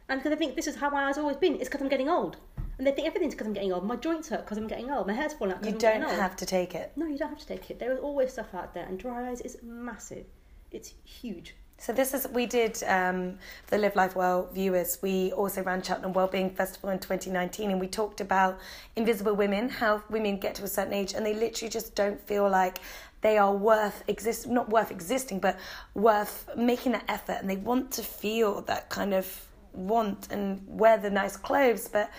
And 0.08 0.20
because 0.20 0.32
I 0.32 0.38
think 0.38 0.56
this 0.56 0.68
is 0.68 0.78
how 0.78 0.90
my 0.90 1.06
eyes 1.06 1.18
always 1.18 1.38
been, 1.38 1.56
it's 1.56 1.66
because 1.66 1.82
I'm 1.82 1.90
getting 1.90 2.10
old. 2.10 2.38
And 2.80 2.88
they 2.88 2.92
think 2.92 3.08
everything's 3.08 3.36
because 3.36 3.46
I'm 3.46 3.54
getting 3.54 3.74
old. 3.74 3.86
My 3.86 3.98
joints 3.98 4.30
hurt 4.30 4.46
because 4.46 4.58
I'm 4.58 4.68
getting 4.68 4.90
old. 4.90 5.06
My 5.06 5.14
hair's 5.14 5.34
falling 5.34 5.54
out 5.54 5.66
You 5.66 5.74
because 5.74 5.84
I'm 5.84 6.00
don't 6.02 6.10
old. 6.12 6.20
have 6.20 6.38
to 6.38 6.46
take 6.46 6.74
it. 6.74 6.94
No, 6.96 7.06
you 7.06 7.18
don't 7.18 7.30
have 7.30 7.40
to 7.40 7.46
take 7.46 7.70
it. 7.70 7.78
There 7.78 7.92
is 7.92 8.00
always 8.00 8.32
stuff 8.32 8.56
out 8.56 8.74
there, 8.74 8.86
and 8.86 8.98
dry 8.98 9.30
eyes 9.30 9.42
is 9.42 9.58
massive. 9.62 10.26
It's 10.72 10.94
huge. 11.04 11.56
So 11.78 11.94
this 11.94 12.14
is 12.14 12.28
we 12.30 12.46
did 12.46 12.82
um, 12.88 13.38
for 13.66 13.76
the 13.76 13.78
Live 13.80 13.96
Life 13.98 14.16
Well 14.16 14.50
viewers. 14.54 14.98
We 15.02 15.34
also 15.34 15.62
ran 15.62 15.82
Cheltenham 15.82 16.14
Wellbeing 16.14 16.52
Festival 16.52 16.90
in 16.90 17.00
2019, 17.00 17.70
and 17.72 17.80
we 17.82 17.88
talked 17.88 18.22
about 18.22 18.60
invisible 18.96 19.34
women, 19.36 19.70
how 19.70 20.02
women 20.10 20.38
get 20.38 20.56
to 20.56 20.64
a 20.64 20.68
certain 20.68 20.94
age 20.94 21.14
and 21.14 21.26
they 21.26 21.34
literally 21.34 21.70
just 21.70 21.96
don't 21.96 22.20
feel 22.28 22.50
like 22.50 22.80
they 23.22 23.38
are 23.38 23.54
worth 23.54 24.04
exist 24.08 24.48
not 24.48 24.70
worth 24.70 24.92
existing, 24.92 25.40
but 25.40 25.58
worth 25.94 26.50
making 26.56 26.94
that 26.94 27.06
effort, 27.08 27.38
and 27.42 27.50
they 27.50 27.58
want 27.58 27.92
to 27.92 28.04
feel 28.04 28.62
that 28.64 28.90
kind 28.90 29.14
of 29.14 29.46
want 29.74 30.28
and 30.32 30.62
wear 30.68 30.98
the 30.98 31.10
nice 31.10 31.38
clothes, 31.38 31.88
but 31.88 32.10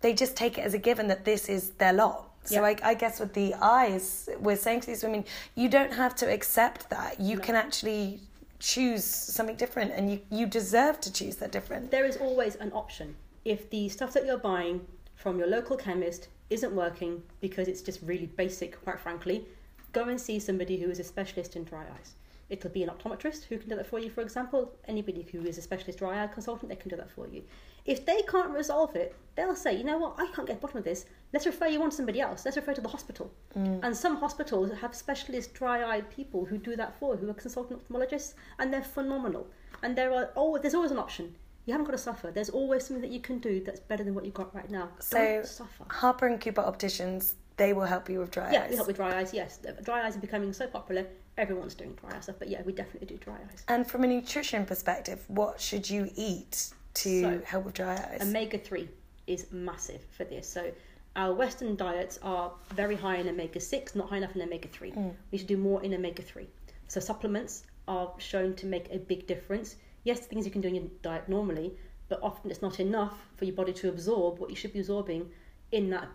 they 0.00 0.12
just 0.14 0.36
take 0.36 0.58
it 0.58 0.62
as 0.62 0.74
a 0.74 0.78
given 0.78 1.08
that 1.08 1.24
this 1.24 1.48
is 1.48 1.70
their 1.70 1.92
lot. 1.92 2.24
So 2.44 2.56
Yeah. 2.56 2.62
I, 2.62 2.76
I 2.82 2.94
guess 2.94 3.20
with 3.20 3.34
the 3.34 3.54
eyes, 3.54 4.28
we're 4.40 4.56
saying 4.56 4.80
to 4.80 4.86
these 4.86 5.02
women, 5.02 5.24
you 5.54 5.68
don't 5.68 5.92
have 5.92 6.14
to 6.16 6.32
accept 6.32 6.88
that. 6.90 7.20
You 7.20 7.38
can 7.38 7.54
actually 7.54 8.20
choose 8.58 9.04
something 9.04 9.56
different, 9.56 9.92
and 9.92 10.10
you 10.10 10.20
you 10.30 10.46
deserve 10.46 11.00
to 11.00 11.12
choose 11.12 11.36
that 11.36 11.52
different. 11.52 11.90
There 11.90 12.06
is 12.06 12.16
always 12.16 12.56
an 12.56 12.72
option. 12.72 13.14
If 13.44 13.70
the 13.70 13.88
stuff 13.88 14.12
that 14.14 14.24
you're 14.26 14.38
buying 14.38 14.80
from 15.14 15.38
your 15.38 15.48
local 15.48 15.76
chemist 15.76 16.28
isn't 16.50 16.72
working 16.72 17.22
because 17.40 17.68
it's 17.68 17.82
just 17.82 18.00
really 18.02 18.26
basic, 18.26 18.82
quite 18.84 19.00
frankly, 19.00 19.46
go 19.92 20.04
and 20.04 20.20
see 20.20 20.38
somebody 20.38 20.78
who 20.80 20.90
is 20.90 20.98
a 20.98 21.04
specialist 21.04 21.56
in 21.56 21.64
dry 21.64 21.84
eyes. 21.98 22.14
It 22.50 22.60
could 22.62 22.72
be 22.72 22.82
an 22.82 22.88
optometrist 22.88 23.44
who 23.44 23.58
can 23.58 23.68
do 23.68 23.76
that 23.76 23.86
for 23.86 23.98
you, 23.98 24.10
for 24.10 24.22
example. 24.22 24.72
Anybody 24.86 25.26
who 25.30 25.44
is 25.44 25.58
a 25.58 25.62
specialist 25.62 25.98
dry 25.98 26.22
eye 26.22 26.26
consultant, 26.28 26.70
they 26.70 26.76
can 26.76 26.88
do 26.88 26.96
that 26.96 27.10
for 27.10 27.26
you. 27.28 27.42
If 27.84 28.06
they 28.06 28.22
can't 28.22 28.50
resolve 28.50 28.96
it, 28.96 29.14
they'll 29.34 29.54
say, 29.56 29.74
you 29.76 29.84
know 29.84 29.98
what, 29.98 30.14
I 30.18 30.26
can't 30.34 30.46
get 30.46 30.54
to 30.54 30.54
the 30.54 30.60
bottom 30.60 30.78
of 30.78 30.84
this. 30.84 31.06
Let's 31.32 31.46
refer 31.46 31.66
you 31.66 31.82
on 31.82 31.90
to 31.90 31.96
somebody 31.96 32.20
else. 32.20 32.44
Let's 32.44 32.56
refer 32.56 32.74
to 32.74 32.80
the 32.80 32.88
hospital. 32.88 33.30
Mm. 33.56 33.80
And 33.82 33.96
some 33.96 34.16
hospitals 34.16 34.70
have 34.80 34.94
specialist 34.94 35.52
dry 35.54 35.84
eye 35.96 36.00
people 36.02 36.44
who 36.44 36.58
do 36.58 36.74
that 36.76 36.98
for, 36.98 37.16
who 37.16 37.28
are 37.28 37.34
consultant 37.34 37.86
ophthalmologists, 37.86 38.34
and 38.58 38.72
they're 38.72 38.82
phenomenal. 38.82 39.46
And 39.82 39.96
there 39.96 40.12
are 40.12 40.30
oh, 40.36 40.58
there's 40.58 40.74
always 40.74 40.90
an 40.90 40.98
option. 40.98 41.34
You 41.66 41.72
haven't 41.72 41.84
got 41.84 41.92
to 41.92 41.98
suffer. 41.98 42.30
There's 42.30 42.48
always 42.48 42.86
something 42.86 43.02
that 43.02 43.10
you 43.10 43.20
can 43.20 43.40
do 43.40 43.62
that's 43.62 43.80
better 43.80 44.02
than 44.02 44.14
what 44.14 44.24
you've 44.24 44.32
got 44.32 44.54
right 44.54 44.70
now. 44.70 44.88
So. 45.00 45.44
Harper 45.90 46.26
and 46.26 46.40
Cooper 46.40 46.62
opticians, 46.62 47.34
they 47.58 47.74
will 47.74 47.84
help 47.84 48.08
you 48.08 48.20
with 48.20 48.30
dry 48.30 48.50
Yeah, 48.50 48.62
eyes. 48.62 48.70
we 48.70 48.76
help 48.76 48.86
with 48.86 48.96
dry 48.96 49.18
eyes. 49.18 49.34
Yes, 49.34 49.58
dry 49.84 50.06
eyes 50.06 50.16
are 50.16 50.20
becoming 50.20 50.54
so 50.54 50.66
popular. 50.66 51.06
Everyone's 51.38 51.74
doing 51.74 51.96
dry 52.00 52.16
eye 52.16 52.20
stuff, 52.20 52.36
but 52.38 52.48
yeah, 52.48 52.62
we 52.62 52.72
definitely 52.72 53.06
do 53.06 53.16
dry 53.16 53.36
eyes. 53.36 53.64
And 53.68 53.88
from 53.88 54.04
a 54.04 54.06
nutrition 54.08 54.66
perspective, 54.66 55.24
what 55.28 55.60
should 55.60 55.88
you 55.88 56.10
eat 56.16 56.70
to 56.94 57.20
So, 57.22 57.42
help 57.46 57.64
with 57.64 57.74
dry 57.74 57.94
eyes? 57.94 58.20
Omega 58.20 58.58
three 58.58 58.88
is 59.28 59.46
massive 59.52 60.00
for 60.10 60.24
this. 60.24 60.48
So 60.48 60.72
our 61.14 61.32
Western 61.32 61.76
diets 61.76 62.18
are 62.22 62.52
very 62.74 62.96
high 62.96 63.16
in 63.16 63.28
omega 63.28 63.60
six, 63.60 63.94
not 63.94 64.08
high 64.10 64.16
enough 64.16 64.34
in 64.34 64.42
omega 64.42 64.68
three. 64.68 64.90
Hmm. 64.90 65.10
We 65.30 65.38
should 65.38 65.46
do 65.46 65.56
more 65.56 65.82
in 65.82 65.94
omega 65.94 66.22
three. 66.22 66.48
So 66.88 66.98
supplements 67.00 67.64
are 67.86 68.12
shown 68.18 68.54
to 68.54 68.66
make 68.66 68.88
a 68.90 68.98
big 68.98 69.26
difference. 69.26 69.76
Yes, 70.04 70.20
things 70.26 70.44
you 70.44 70.50
can 70.50 70.60
do 70.60 70.68
in 70.68 70.74
your 70.74 70.84
diet 71.02 71.28
normally, 71.28 71.72
but 72.08 72.20
often 72.22 72.50
it's 72.50 72.62
not 72.62 72.80
enough 72.80 73.16
for 73.36 73.44
your 73.44 73.54
body 73.54 73.72
to 73.74 73.88
absorb 73.88 74.38
what 74.38 74.50
you 74.50 74.56
should 74.56 74.72
be 74.72 74.80
absorbing 74.80 75.30
in 75.70 75.90
that 75.90 76.08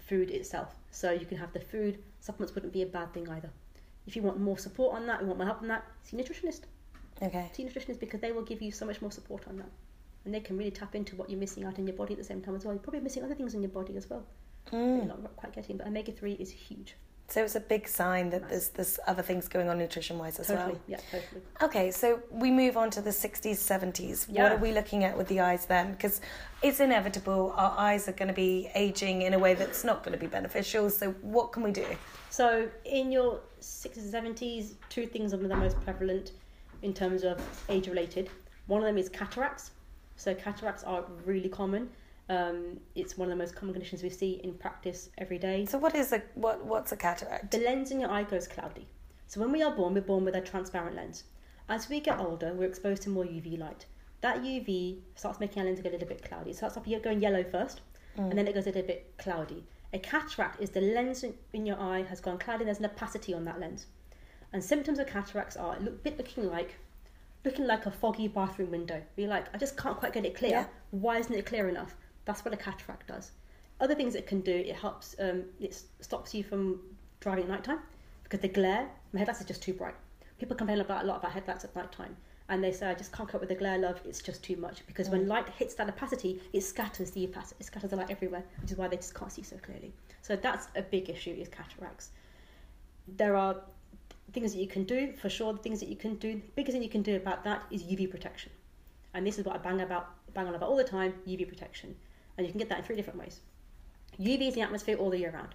food 0.00 0.30
itself. 0.30 0.74
So 0.90 1.12
you 1.12 1.26
can 1.26 1.38
have 1.38 1.52
the 1.52 1.60
food. 1.60 1.98
Supplements 2.20 2.54
wouldn't 2.54 2.72
be 2.72 2.82
a 2.82 2.86
bad 2.86 3.12
thing 3.14 3.28
either. 3.28 3.50
If 4.06 4.16
you 4.16 4.22
want 4.22 4.38
more 4.40 4.58
support 4.58 4.94
on 4.96 5.06
that, 5.06 5.20
you 5.20 5.26
want 5.26 5.38
more 5.38 5.46
help 5.46 5.62
on 5.62 5.68
that, 5.68 5.84
see 6.02 6.16
a 6.18 6.22
nutritionist. 6.22 6.62
okay. 7.22 7.50
See 7.52 7.64
a 7.64 7.66
nutritionist 7.70 7.98
because 8.00 8.20
they 8.20 8.32
will 8.32 8.42
give 8.44 8.62
you 8.62 8.70
so 8.70 8.86
much 8.86 9.00
more 9.02 9.10
support 9.10 9.46
on 9.48 9.56
that. 9.58 9.68
And 10.24 10.34
they 10.34 10.40
can 10.40 10.56
really 10.58 10.70
tap 10.72 10.94
into 10.94 11.14
what 11.16 11.30
you're 11.30 11.38
missing 11.40 11.64
out 11.64 11.78
in 11.78 11.86
your 11.86 11.96
body 11.96 12.12
at 12.14 12.18
the 12.18 12.24
same 12.24 12.40
time 12.42 12.54
as 12.56 12.64
well. 12.64 12.74
You're 12.74 12.82
probably 12.82 13.00
missing 13.00 13.22
other 13.24 13.34
things 13.34 13.54
in 13.54 13.62
your 13.62 13.70
body 13.70 13.96
as 13.96 14.08
well 14.10 14.24
Mm. 14.72 14.96
you're 14.96 15.04
not 15.06 15.36
quite 15.36 15.52
getting. 15.52 15.76
But 15.76 15.86
omega 15.86 16.10
3 16.10 16.32
is 16.32 16.50
huge. 16.50 16.96
So 17.28 17.42
it's 17.44 17.54
a 17.56 17.60
big 17.60 17.86
sign 17.88 18.30
that 18.30 18.48
there's 18.48 18.68
there's 18.70 18.98
other 19.06 19.22
things 19.22 19.46
going 19.48 19.68
on 19.68 19.78
nutrition 19.78 20.16
wise 20.18 20.38
as 20.40 20.46
Totally. 20.48 20.72
well. 20.72 20.80
Yeah, 20.88 20.96
totally. 21.10 21.42
Okay, 21.62 21.90
so 21.92 22.20
we 22.30 22.50
move 22.52 22.76
on 22.76 22.88
to 22.90 23.00
the 23.00 23.10
60s, 23.10 23.56
70s. 23.58 24.28
What 24.28 24.52
are 24.52 24.56
we 24.58 24.70
looking 24.72 25.02
at 25.04 25.16
with 25.18 25.26
the 25.28 25.40
eyes 25.40 25.66
then? 25.66 25.92
Because 25.92 26.20
it's 26.62 26.78
inevitable. 26.80 27.52
Our 27.56 27.74
eyes 27.78 28.08
are 28.08 28.12
going 28.12 28.28
to 28.28 28.34
be 28.34 28.70
aging 28.76 29.22
in 29.22 29.34
a 29.34 29.38
way 29.40 29.54
that's 29.54 29.82
not 29.84 30.04
going 30.04 30.12
to 30.12 30.20
be 30.20 30.28
beneficial. 30.28 30.88
So 30.90 31.12
what 31.22 31.50
can 31.52 31.62
we 31.64 31.72
do? 31.72 31.86
So 32.36 32.68
in 32.84 33.12
your 33.12 33.40
60s 33.62 34.12
and 34.14 34.36
70s, 34.36 34.74
two 34.90 35.06
things 35.06 35.32
are 35.32 35.38
the 35.38 35.56
most 35.56 35.80
prevalent 35.80 36.32
in 36.82 36.92
terms 36.92 37.24
of 37.24 37.40
age 37.70 37.88
related. 37.88 38.28
One 38.66 38.82
of 38.82 38.86
them 38.86 38.98
is 38.98 39.08
cataracts. 39.08 39.70
So 40.16 40.34
cataracts 40.34 40.84
are 40.84 41.06
really 41.24 41.48
common. 41.48 41.88
Um, 42.28 42.78
it's 42.94 43.16
one 43.16 43.28
of 43.28 43.30
the 43.30 43.42
most 43.42 43.56
common 43.56 43.72
conditions 43.72 44.02
we 44.02 44.10
see 44.10 44.32
in 44.44 44.52
practice 44.52 45.08
every 45.16 45.38
day. 45.38 45.64
So 45.64 45.78
what 45.78 45.94
is 45.94 46.12
a 46.12 46.20
what 46.34 46.62
what's 46.62 46.92
a 46.92 46.96
cataract? 46.98 47.52
The 47.52 47.60
lens 47.60 47.90
in 47.90 48.00
your 48.00 48.10
eye 48.10 48.24
goes 48.24 48.46
cloudy. 48.46 48.86
So 49.28 49.40
when 49.40 49.50
we 49.50 49.62
are 49.62 49.74
born, 49.74 49.94
we're 49.94 50.02
born 50.02 50.26
with 50.26 50.34
a 50.34 50.42
transparent 50.42 50.94
lens. 50.94 51.24
As 51.70 51.88
we 51.88 52.00
get 52.00 52.20
older, 52.20 52.52
we're 52.52 52.68
exposed 52.68 53.02
to 53.04 53.08
more 53.08 53.24
UV 53.24 53.58
light. 53.58 53.86
That 54.20 54.42
UV 54.42 54.98
starts 55.14 55.40
making 55.40 55.60
our 55.60 55.64
lens 55.64 55.80
go 55.80 55.88
a 55.88 55.92
little 55.92 56.08
bit 56.08 56.22
cloudy. 56.28 56.50
It 56.50 56.56
starts 56.56 56.76
off 56.76 56.84
going 57.02 57.22
yellow 57.22 57.44
first, 57.44 57.80
and 58.18 58.36
then 58.36 58.46
it 58.46 58.52
goes 58.52 58.64
a 58.64 58.72
little 58.72 58.82
bit 58.82 59.14
cloudy. 59.16 59.64
A 59.92 59.98
cataract 59.98 60.60
is 60.60 60.70
the 60.70 60.80
lens 60.80 61.24
in- 61.24 61.66
your 61.66 61.80
eye 61.80 62.02
has 62.02 62.20
gone 62.20 62.38
cloudy. 62.38 62.64
There's 62.64 62.78
an 62.78 62.86
opacity 62.86 63.32
on 63.32 63.44
that 63.44 63.60
lens, 63.60 63.86
and 64.52 64.62
symptoms 64.62 64.98
of 64.98 65.06
cataracts 65.06 65.56
are 65.56 65.76
a 65.76 65.80
look, 65.80 66.02
bit 66.02 66.18
looking 66.18 66.48
like 66.50 66.76
looking 67.44 67.66
like 67.66 67.86
a 67.86 67.90
foggy 67.90 68.26
bathroom 68.26 68.72
window. 68.72 69.00
You're 69.14 69.28
like, 69.28 69.46
I 69.54 69.58
just 69.58 69.76
can't 69.76 69.96
quite 69.96 70.12
get 70.12 70.24
it 70.26 70.34
clear. 70.34 70.50
Yeah. 70.50 70.66
Why 70.90 71.18
isn't 71.18 71.32
it 71.32 71.46
clear 71.46 71.68
enough? 71.68 71.94
That's 72.24 72.44
what 72.44 72.52
a 72.52 72.56
cataract 72.56 73.06
does. 73.06 73.30
Other 73.80 73.94
things 73.94 74.16
it 74.16 74.26
can 74.26 74.40
do, 74.40 74.52
it 74.52 74.74
helps, 74.74 75.14
um, 75.20 75.44
it 75.60 75.80
stops 76.00 76.34
you 76.34 76.42
from 76.42 76.80
driving 77.20 77.44
at 77.44 77.50
night 77.50 77.64
time 77.64 77.78
because 78.24 78.40
the 78.40 78.48
glare, 78.48 78.88
my 79.12 79.20
headlights 79.20 79.40
are 79.40 79.44
just 79.44 79.62
too 79.62 79.74
bright. 79.74 79.94
People 80.38 80.56
complain 80.56 80.80
about 80.80 81.04
a 81.04 81.06
lot 81.06 81.18
about 81.18 81.32
headlights 81.32 81.64
at 81.64 81.76
night 81.76 81.92
time 81.92 82.16
and 82.48 82.62
they 82.62 82.72
say, 82.72 82.88
I 82.88 82.94
just 82.94 83.12
can't 83.12 83.28
cope 83.28 83.40
with 83.40 83.48
the 83.48 83.56
glare, 83.56 83.78
love, 83.78 84.00
it's 84.04 84.20
just 84.20 84.42
too 84.42 84.56
much 84.56 84.86
because 84.86 85.08
when 85.08 85.24
mm. 85.24 85.28
light 85.28 85.48
hits 85.48 85.74
that 85.74 85.88
opacity, 85.88 86.40
it 86.52 86.62
scatters 86.62 87.10
the 87.10 87.24
opacity, 87.24 87.56
it 87.60 87.66
scatters 87.66 87.90
the 87.90 87.96
light 87.96 88.10
everywhere, 88.10 88.44
which 88.62 88.70
is 88.70 88.76
why 88.76 88.88
they 88.88 88.96
just 88.96 89.14
can't 89.14 89.32
see 89.32 89.42
so 89.42 89.56
clearly. 89.56 89.92
So 90.22 90.36
that's 90.36 90.68
a 90.76 90.82
big 90.82 91.10
issue 91.10 91.30
is 91.30 91.48
cataracts. 91.48 92.10
There 93.08 93.36
are 93.36 93.56
things 94.32 94.52
that 94.52 94.60
you 94.60 94.68
can 94.68 94.84
do 94.84 95.12
for 95.20 95.28
sure. 95.28 95.52
The 95.52 95.58
things 95.58 95.80
that 95.80 95.88
you 95.88 95.96
can 95.96 96.16
do, 96.16 96.34
the 96.34 96.42
biggest 96.54 96.74
thing 96.74 96.82
you 96.82 96.88
can 96.88 97.02
do 97.02 97.16
about 97.16 97.44
that 97.44 97.62
is 97.70 97.82
UV 97.82 98.10
protection, 98.10 98.52
and 99.14 99.26
this 99.26 99.38
is 99.38 99.44
what 99.44 99.56
I 99.56 99.58
bang 99.58 99.80
about, 99.80 100.10
bang 100.34 100.46
on 100.46 100.54
about 100.54 100.68
all 100.68 100.76
the 100.76 100.84
time: 100.84 101.14
UV 101.26 101.48
protection, 101.48 101.96
and 102.36 102.46
you 102.46 102.52
can 102.52 102.58
get 102.58 102.68
that 102.68 102.78
in 102.78 102.84
three 102.84 102.96
different 102.96 103.18
ways. 103.18 103.40
UV 104.20 104.42
is 104.42 104.54
in 104.54 104.60
the 104.60 104.60
atmosphere 104.62 104.96
all 104.96 105.10
the 105.10 105.18
year 105.18 105.30
round, 105.32 105.54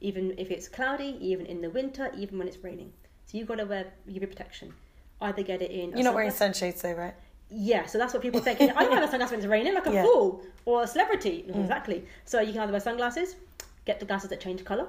even 0.00 0.34
if 0.38 0.50
it's 0.50 0.68
cloudy, 0.68 1.16
even 1.20 1.46
in 1.46 1.60
the 1.60 1.70
winter, 1.70 2.10
even 2.16 2.38
when 2.38 2.46
it's 2.46 2.62
raining. 2.62 2.92
So 3.26 3.38
you've 3.38 3.48
got 3.48 3.56
to 3.56 3.64
wear 3.64 3.92
UV 4.08 4.28
protection. 4.28 4.72
Either 5.20 5.42
get 5.42 5.62
it 5.62 5.70
in. 5.70 5.90
You're 5.90 6.04
not 6.04 6.14
wearing 6.14 6.30
sunshades 6.30 6.82
though, 6.82 6.92
right? 6.92 7.14
yeah, 7.48 7.86
so 7.86 7.96
that's 7.96 8.12
what 8.12 8.22
people 8.22 8.40
think. 8.40 8.60
I 8.60 8.66
don't 8.66 8.90
wear 8.90 9.06
sunglasses 9.08 9.30
when 9.30 9.38
it's 9.40 9.46
raining, 9.48 9.74
like 9.74 9.86
a 9.86 9.92
Yeah. 9.92 10.02
fool 10.02 10.42
or 10.64 10.82
a 10.82 10.86
celebrity. 10.86 11.44
Mm. 11.48 11.54
Mm, 11.54 11.60
exactly. 11.60 12.04
So 12.24 12.40
you 12.40 12.52
can 12.52 12.62
either 12.62 12.72
wear 12.72 12.80
sunglasses, 12.80 13.36
get 13.84 14.00
the 14.00 14.04
glasses 14.06 14.30
that 14.30 14.40
change 14.40 14.64
colour, 14.64 14.88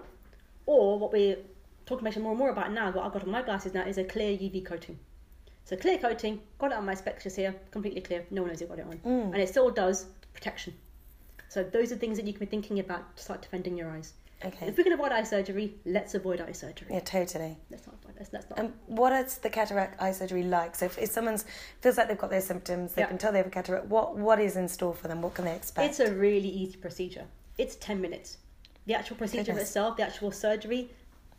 or 0.65 0.97
what 0.97 1.11
we're 1.13 1.37
talking 1.85 2.05
about 2.07 2.19
more 2.21 2.31
and 2.31 2.39
more 2.39 2.49
about 2.49 2.71
now, 2.71 2.91
what 2.91 3.05
I've 3.05 3.13
got 3.13 3.23
on 3.23 3.29
my 3.29 3.43
glasses 3.43 3.73
now 3.75 3.83
is 3.83 3.97
a 3.99 4.03
clear 4.03 4.31
UV 4.35 4.65
coating. 4.65 4.97
So 5.65 5.75
clear 5.77 5.97
coating, 5.99 6.41
got 6.57 6.71
it 6.71 6.77
on 6.77 6.85
my 6.85 6.95
specs 6.95 7.23
just 7.25 7.35
here, 7.35 7.53
completely 7.71 8.01
clear, 8.01 8.25
no 8.31 8.41
one 8.41 8.49
knows 8.49 8.59
you've 8.59 8.69
got 8.71 8.79
it 8.79 8.85
on. 8.87 8.97
Mm. 9.05 9.33
And 9.33 9.37
it 9.37 9.49
still 9.49 9.69
does 9.69 10.07
protection. 10.33 10.73
So 11.49 11.63
those 11.63 11.91
are 11.91 11.95
things 11.95 12.17
that 12.17 12.25
you 12.25 12.33
can 12.33 12.39
be 12.39 12.45
thinking 12.47 12.79
about 12.79 13.15
to 13.17 13.23
start 13.23 13.41
defending 13.43 13.77
your 13.77 13.89
eyes. 13.91 14.13
Okay. 14.45 14.67
If 14.67 14.77
we 14.77 14.83
can 14.83 14.93
avoid 14.93 15.11
eye 15.11 15.23
surgery, 15.23 15.75
let's 15.85 16.13
avoid 16.13 16.41
eye 16.41 16.51
surgery. 16.51 16.89
Yeah, 16.91 16.99
totally. 16.99 17.57
Let's 17.71 17.87
not 17.87 17.95
avoid 18.01 18.15
let's, 18.19 18.31
let's 18.33 18.49
not 18.49 18.59
And 18.59 18.73
what 18.85 19.11
is 19.13 19.39
the 19.39 19.49
cataract 19.49 19.99
eye 20.01 20.11
surgery 20.11 20.43
like? 20.43 20.75
So 20.75 20.85
if, 20.85 20.97
if 20.99 21.09
someone's 21.09 21.45
feels 21.81 21.97
like 21.97 22.07
they've 22.07 22.17
got 22.17 22.29
their 22.29 22.41
symptoms, 22.41 22.93
they 22.93 23.01
Yeah. 23.01 23.07
can 23.07 23.17
tell 23.17 23.31
they 23.31 23.39
have 23.39 23.47
a 23.47 23.51
cataract. 23.51 23.87
What 23.87 24.15
what 24.15 24.39
is 24.39 24.55
in 24.55 24.67
store 24.67 24.93
for 24.93 25.07
them? 25.07 25.21
What 25.21 25.33
can 25.33 25.45
they 25.45 25.55
expect? 25.55 25.89
It's 25.89 25.99
a 25.99 26.13
really 26.13 26.49
easy 26.49 26.77
procedure. 26.77 27.25
It's 27.57 27.75
10 27.77 27.99
minutes. 27.99 28.37
The 28.85 28.93
actual 28.93 29.17
procedure 29.17 29.45
Goodness. 29.53 29.63
itself, 29.69 29.97
the 29.97 30.03
actual 30.03 30.31
surgery, 30.31 30.89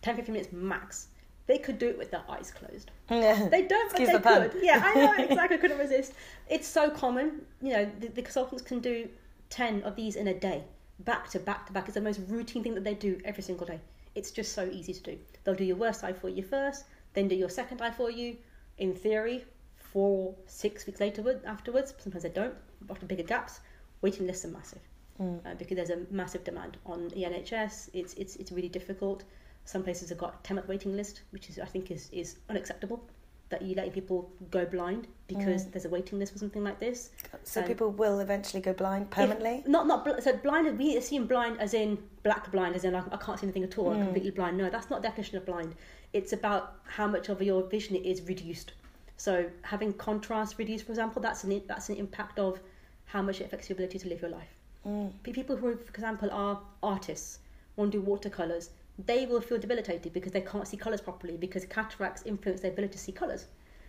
10 0.02 0.16
15 0.16 0.32
minutes 0.32 0.52
max. 0.52 1.08
They 1.46 1.56
could 1.58 1.78
do 1.78 1.88
it 1.88 1.96
with 1.96 2.10
their 2.10 2.24
eyes 2.28 2.50
closed. 2.50 2.90
Yeah. 3.10 3.48
They 3.48 3.62
don't, 3.62 3.90
but 3.90 3.98
they 3.98 4.12
the 4.12 4.20
could. 4.20 4.56
Yeah, 4.60 4.82
I 4.84 4.94
know, 4.94 5.14
exactly. 5.18 5.56
Couldn't 5.58 5.78
resist. 5.78 6.12
It's 6.48 6.66
so 6.68 6.90
common. 6.90 7.42
You 7.62 7.72
know, 7.72 7.90
the, 8.00 8.08
the 8.08 8.22
consultants 8.22 8.62
can 8.62 8.80
do 8.80 9.08
10 9.50 9.82
of 9.84 9.96
these 9.96 10.16
in 10.16 10.26
a 10.28 10.34
day, 10.34 10.64
back 11.00 11.28
to 11.30 11.38
back 11.38 11.66
to 11.66 11.72
back. 11.72 11.86
It's 11.86 11.94
the 11.94 12.00
most 12.00 12.20
routine 12.28 12.62
thing 12.62 12.74
that 12.74 12.84
they 12.84 12.94
do 12.94 13.20
every 13.24 13.42
single 13.42 13.66
day. 13.66 13.80
It's 14.14 14.30
just 14.30 14.52
so 14.52 14.64
easy 14.64 14.92
to 14.94 15.02
do. 15.02 15.18
They'll 15.44 15.54
do 15.54 15.64
your 15.64 15.76
worst 15.76 16.04
eye 16.04 16.12
for 16.12 16.28
you 16.28 16.42
first, 16.42 16.84
then 17.14 17.28
do 17.28 17.34
your 17.34 17.48
second 17.48 17.80
eye 17.82 17.90
for 17.90 18.10
you. 18.10 18.36
In 18.78 18.94
theory, 18.94 19.44
four, 19.76 20.34
six 20.46 20.86
weeks 20.86 21.00
later 21.00 21.40
afterwards. 21.46 21.94
Sometimes 21.98 22.22
they 22.22 22.30
don't, 22.30 22.54
after 22.90 23.06
bigger 23.06 23.22
gaps. 23.22 23.60
Waiting 24.00 24.26
lists 24.26 24.44
are 24.44 24.48
massive 24.48 24.80
uh, 25.20 25.54
because 25.58 25.76
there's 25.76 25.90
a 25.90 26.06
massive 26.10 26.44
demand 26.44 26.76
on 26.86 27.08
the 27.08 27.22
NHS. 27.22 27.90
It's 27.92 28.14
it's 28.14 28.36
it's 28.36 28.52
really 28.52 28.68
difficult. 28.68 29.24
Some 29.64 29.82
places 29.82 30.08
have 30.10 30.18
got 30.18 30.44
ten 30.44 30.56
month 30.56 30.68
waiting 30.68 30.96
list, 30.96 31.22
which 31.30 31.50
is 31.50 31.58
I 31.58 31.66
think 31.66 31.90
is 31.90 32.08
is 32.12 32.36
unacceptable. 32.48 33.04
That 33.50 33.62
you 33.62 33.74
letting 33.74 33.92
people 33.92 34.30
go 34.50 34.66
blind 34.66 35.06
because 35.26 35.64
mm. 35.64 35.72
there's 35.72 35.86
a 35.86 35.88
waiting 35.88 36.18
list 36.18 36.32
for 36.32 36.38
something 36.38 36.62
like 36.62 36.78
this. 36.80 37.10
so 37.44 37.60
and- 37.60 37.68
people 37.68 37.90
will 37.90 38.20
eventually 38.20 38.60
go 38.60 38.74
blind 38.74 39.10
permanently. 39.10 39.60
If- 39.60 39.68
not 39.68 39.86
not 39.86 40.04
bl- 40.04 40.20
so 40.20 40.36
blind. 40.36 40.78
We 40.78 40.96
assume 40.96 41.26
blind 41.26 41.58
as 41.58 41.72
in 41.72 41.98
black 42.22 42.50
blind, 42.52 42.74
as 42.74 42.84
in 42.84 42.92
like, 42.92 43.04
I 43.10 43.16
can't 43.16 43.38
see 43.38 43.46
anything 43.46 43.64
at 43.64 43.78
all. 43.78 43.90
I'm 43.90 44.00
mm. 44.00 44.04
completely 44.04 44.32
blind. 44.32 44.58
No, 44.58 44.68
that's 44.68 44.90
not 44.90 45.02
definition 45.02 45.38
of 45.38 45.46
blind. 45.46 45.74
It's 46.12 46.32
about 46.32 46.74
how 46.84 47.06
much 47.06 47.28
of 47.30 47.40
your 47.40 47.62
vision 47.62 47.96
is 47.96 48.22
reduced. 48.22 48.72
So 49.16 49.50
having 49.62 49.92
contrast 49.94 50.58
reduced, 50.58 50.84
for 50.86 50.92
example, 50.92 51.20
that's 51.20 51.44
an 51.44 51.62
that's 51.66 51.88
an 51.88 51.96
impact 51.96 52.38
of 52.38 52.60
how 53.06 53.22
much 53.22 53.40
it 53.40 53.44
affects 53.44 53.68
your 53.68 53.74
ability 53.74 53.98
to 54.00 54.08
live 54.08 54.20
your 54.20 54.30
life. 54.30 54.54
Mm. 54.86 55.12
Pe- 55.22 55.32
People 55.32 55.56
who, 55.56 55.76
for 55.76 55.90
example, 55.90 56.30
are 56.30 56.60
artists, 56.82 57.38
want 57.76 57.92
to 57.92 57.98
do 57.98 58.04
watercolors, 58.04 58.70
they 59.06 59.26
will 59.26 59.40
feel 59.40 59.58
debilitated 59.58 60.12
because 60.12 60.32
they 60.32 60.40
can't 60.40 60.66
see 60.66 60.76
colors 60.76 61.00
properly 61.00 61.36
because 61.36 61.64
cataracts 61.66 62.22
influence 62.24 62.60
their 62.60 62.72
ability 62.72 62.92
to 62.92 62.98
see 62.98 63.12
colors. 63.12 63.46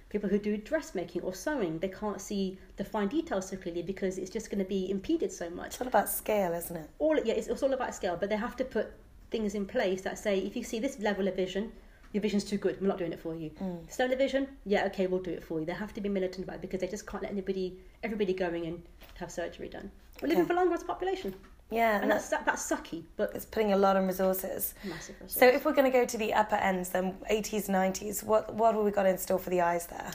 People 0.10 0.30
who 0.30 0.40
do 0.40 0.58
dressmaking 0.58 1.22
or 1.22 1.34
sewing, 1.34 1.78
they 1.80 1.88
can't 1.88 2.20
see 2.20 2.58
the 2.78 2.84
fine 2.84 3.08
details 3.08 3.48
so 3.50 3.58
clearly 3.58 3.84
because 3.84 4.18
it's 4.18 4.30
just 4.30 4.50
going 4.50 4.60
to 4.60 4.66
be 4.66 4.90
impeded 4.90 5.32
so 5.32 5.50
much. 5.50 5.68
It's 5.68 5.82
all 5.82 5.88
about 5.88 6.10
scale, 6.10 6.54
isn't 6.54 6.76
it? 6.76 6.90
All 6.98 7.16
yeah, 7.18 7.34
it's, 7.34 7.48
it's 7.48 7.62
all 7.62 7.74
about 7.74 7.94
scale, 7.94 8.18
but 8.20 8.30
they 8.30 8.38
have 8.38 8.56
to 8.58 8.64
put 8.64 8.92
things 9.30 9.54
in 9.54 9.66
place 9.66 10.02
that 10.02 10.18
say 10.18 10.40
if 10.40 10.56
you 10.56 10.64
see 10.64 10.80
this 10.80 11.00
level 11.00 11.28
of 11.28 11.36
vision, 11.36 11.72
your 12.12 12.22
vision's 12.22 12.44
too 12.44 12.58
good. 12.58 12.82
We're 12.82 12.88
not 12.88 12.98
doing 12.98 13.14
it 13.14 13.20
for 13.20 13.36
you. 13.36 13.52
Mm. 13.62 13.86
This 13.86 14.00
level 14.00 14.18
vision, 14.18 14.48
yeah, 14.66 14.86
okay, 14.86 15.06
we'll 15.06 15.22
do 15.22 15.32
it 15.32 15.44
for 15.44 15.60
you. 15.60 15.66
They 15.66 15.74
have 15.74 15.94
to 15.94 16.02
be 16.02 16.10
militant 16.10 16.46
about 16.46 16.56
it 16.56 16.62
because 16.62 16.82
they 16.82 16.88
just 16.88 17.06
can't 17.06 17.22
let 17.22 17.32
anybody, 17.32 17.78
everybody 18.02 18.34
going 18.34 18.66
in 18.66 18.82
to 19.14 19.20
have 19.20 19.32
surgery 19.32 19.70
done. 19.70 19.92
We're 20.22 20.30
living 20.30 20.48
for 20.48 20.56
longer 20.56 20.74
as 20.74 20.82
a 20.82 20.86
population, 20.86 21.36
Yeah, 21.72 22.02
and 22.02 22.10
that's 22.10 22.30
that, 22.30 22.46
that's 22.46 22.68
sucky, 22.68 23.04
but 23.16 23.32
it's 23.36 23.46
putting 23.46 23.74
a 23.74 23.78
lot 23.78 23.96
on 23.96 24.08
resources. 24.08 24.74
massive. 24.84 25.16
Resource. 25.22 25.40
So 25.40 25.46
if 25.46 25.66
we're 25.66 25.74
going 25.74 25.92
to 25.92 25.98
go 25.98 26.04
to 26.04 26.18
the 26.18 26.34
upper 26.34 26.56
ends, 26.56 26.90
then 26.90 27.16
80s, 27.30 27.70
90s, 27.70 28.24
what 28.24 28.54
what 28.56 28.74
have 28.74 28.84
we 28.84 28.92
got 28.92 29.06
in 29.06 29.18
store 29.18 29.38
for 29.38 29.50
the 29.50 29.62
eyes 29.62 29.86
there? 29.88 30.12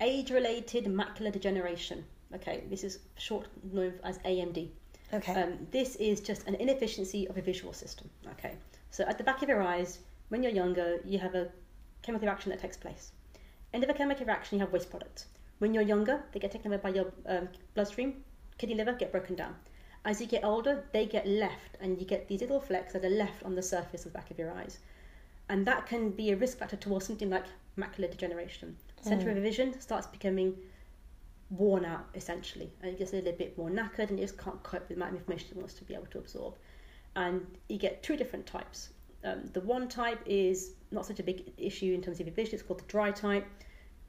age-related 0.00 0.84
macular 0.86 1.32
degeneration. 1.32 2.04
Okay, 2.34 2.64
this 2.68 2.84
is 2.84 2.98
short 3.16 3.46
known 3.72 3.94
as 4.02 4.18
AMD. 4.18 4.68
Okay. 5.12 5.42
Um, 5.42 5.66
this 5.70 5.96
is 5.96 6.20
just 6.20 6.46
an 6.48 6.56
inefficiency 6.56 7.28
of 7.28 7.36
a 7.38 7.42
visual 7.42 7.72
system. 7.72 8.10
Okay, 8.32 8.54
so 8.90 9.04
at 9.04 9.18
the 9.18 9.24
back 9.24 9.42
of 9.42 9.48
your 9.48 9.62
eyes, 9.62 10.00
when 10.28 10.42
you're 10.42 10.52
younger, 10.52 11.00
you 11.04 11.18
have 11.18 11.34
a 11.34 11.48
chemical 12.02 12.26
reaction 12.26 12.50
that 12.50 12.60
takes 12.60 12.76
place. 12.76 13.12
End 13.72 13.84
of 13.84 13.90
a 13.90 13.94
chemical 13.94 14.26
reaction, 14.26 14.58
you 14.58 14.64
have 14.64 14.72
waste 14.72 14.90
products. 14.90 15.26
When 15.58 15.72
you're 15.72 15.84
younger, 15.84 16.24
they 16.32 16.40
get 16.40 16.50
taken 16.50 16.72
away 16.72 16.82
by 16.82 16.90
your 16.90 17.12
um, 17.26 17.48
bloodstream, 17.74 18.24
kidney, 18.58 18.74
liver 18.74 18.92
get 18.92 19.12
broken 19.12 19.36
down. 19.36 19.54
As 20.04 20.20
you 20.20 20.26
get 20.26 20.44
older, 20.44 20.84
they 20.92 21.06
get 21.06 21.26
left, 21.26 21.78
and 21.80 21.98
you 21.98 22.06
get 22.06 22.28
these 22.28 22.42
little 22.42 22.60
flecks 22.60 22.92
that 22.92 23.04
are 23.04 23.10
left 23.10 23.42
on 23.42 23.54
the 23.54 23.62
surface 23.62 24.04
of 24.04 24.12
the 24.12 24.18
back 24.18 24.30
of 24.30 24.38
your 24.38 24.52
eyes. 24.52 24.78
And 25.48 25.66
that 25.66 25.86
can 25.86 26.10
be 26.10 26.30
a 26.30 26.36
risk 26.36 26.58
factor 26.58 26.76
towards 26.76 27.06
something 27.06 27.30
like 27.30 27.44
macular 27.78 28.10
degeneration. 28.10 28.76
Centre 29.02 29.30
of 29.30 29.36
vision 29.36 29.78
starts 29.80 30.06
becoming 30.06 30.56
worn 31.50 31.84
out 31.84 32.06
essentially. 32.14 32.70
And 32.80 32.92
it 32.92 32.98
gets 32.98 33.12
a 33.12 33.16
little 33.16 33.32
bit 33.32 33.56
more 33.58 33.70
knackered 33.70 34.10
and 34.10 34.18
it 34.18 34.22
just 34.22 34.38
can't 34.38 34.62
cope 34.62 34.80
with 34.80 34.88
the 34.88 34.94
amount 34.94 35.12
of 35.12 35.20
information 35.20 35.48
it 35.50 35.56
wants 35.56 35.74
to 35.74 35.84
be 35.84 35.94
able 35.94 36.06
to 36.06 36.18
absorb. 36.18 36.54
And 37.16 37.46
you 37.68 37.78
get 37.78 38.02
two 38.02 38.16
different 38.16 38.46
types. 38.46 38.90
Um, 39.24 39.48
the 39.52 39.60
one 39.60 39.88
type 39.88 40.20
is 40.26 40.72
not 40.90 41.06
such 41.06 41.20
a 41.20 41.22
big 41.22 41.52
issue 41.56 41.94
in 41.94 42.02
terms 42.02 42.20
of 42.20 42.26
your 42.26 42.34
vision. 42.34 42.54
It's 42.54 42.62
called 42.62 42.80
the 42.80 42.86
dry 42.86 43.10
type. 43.10 43.46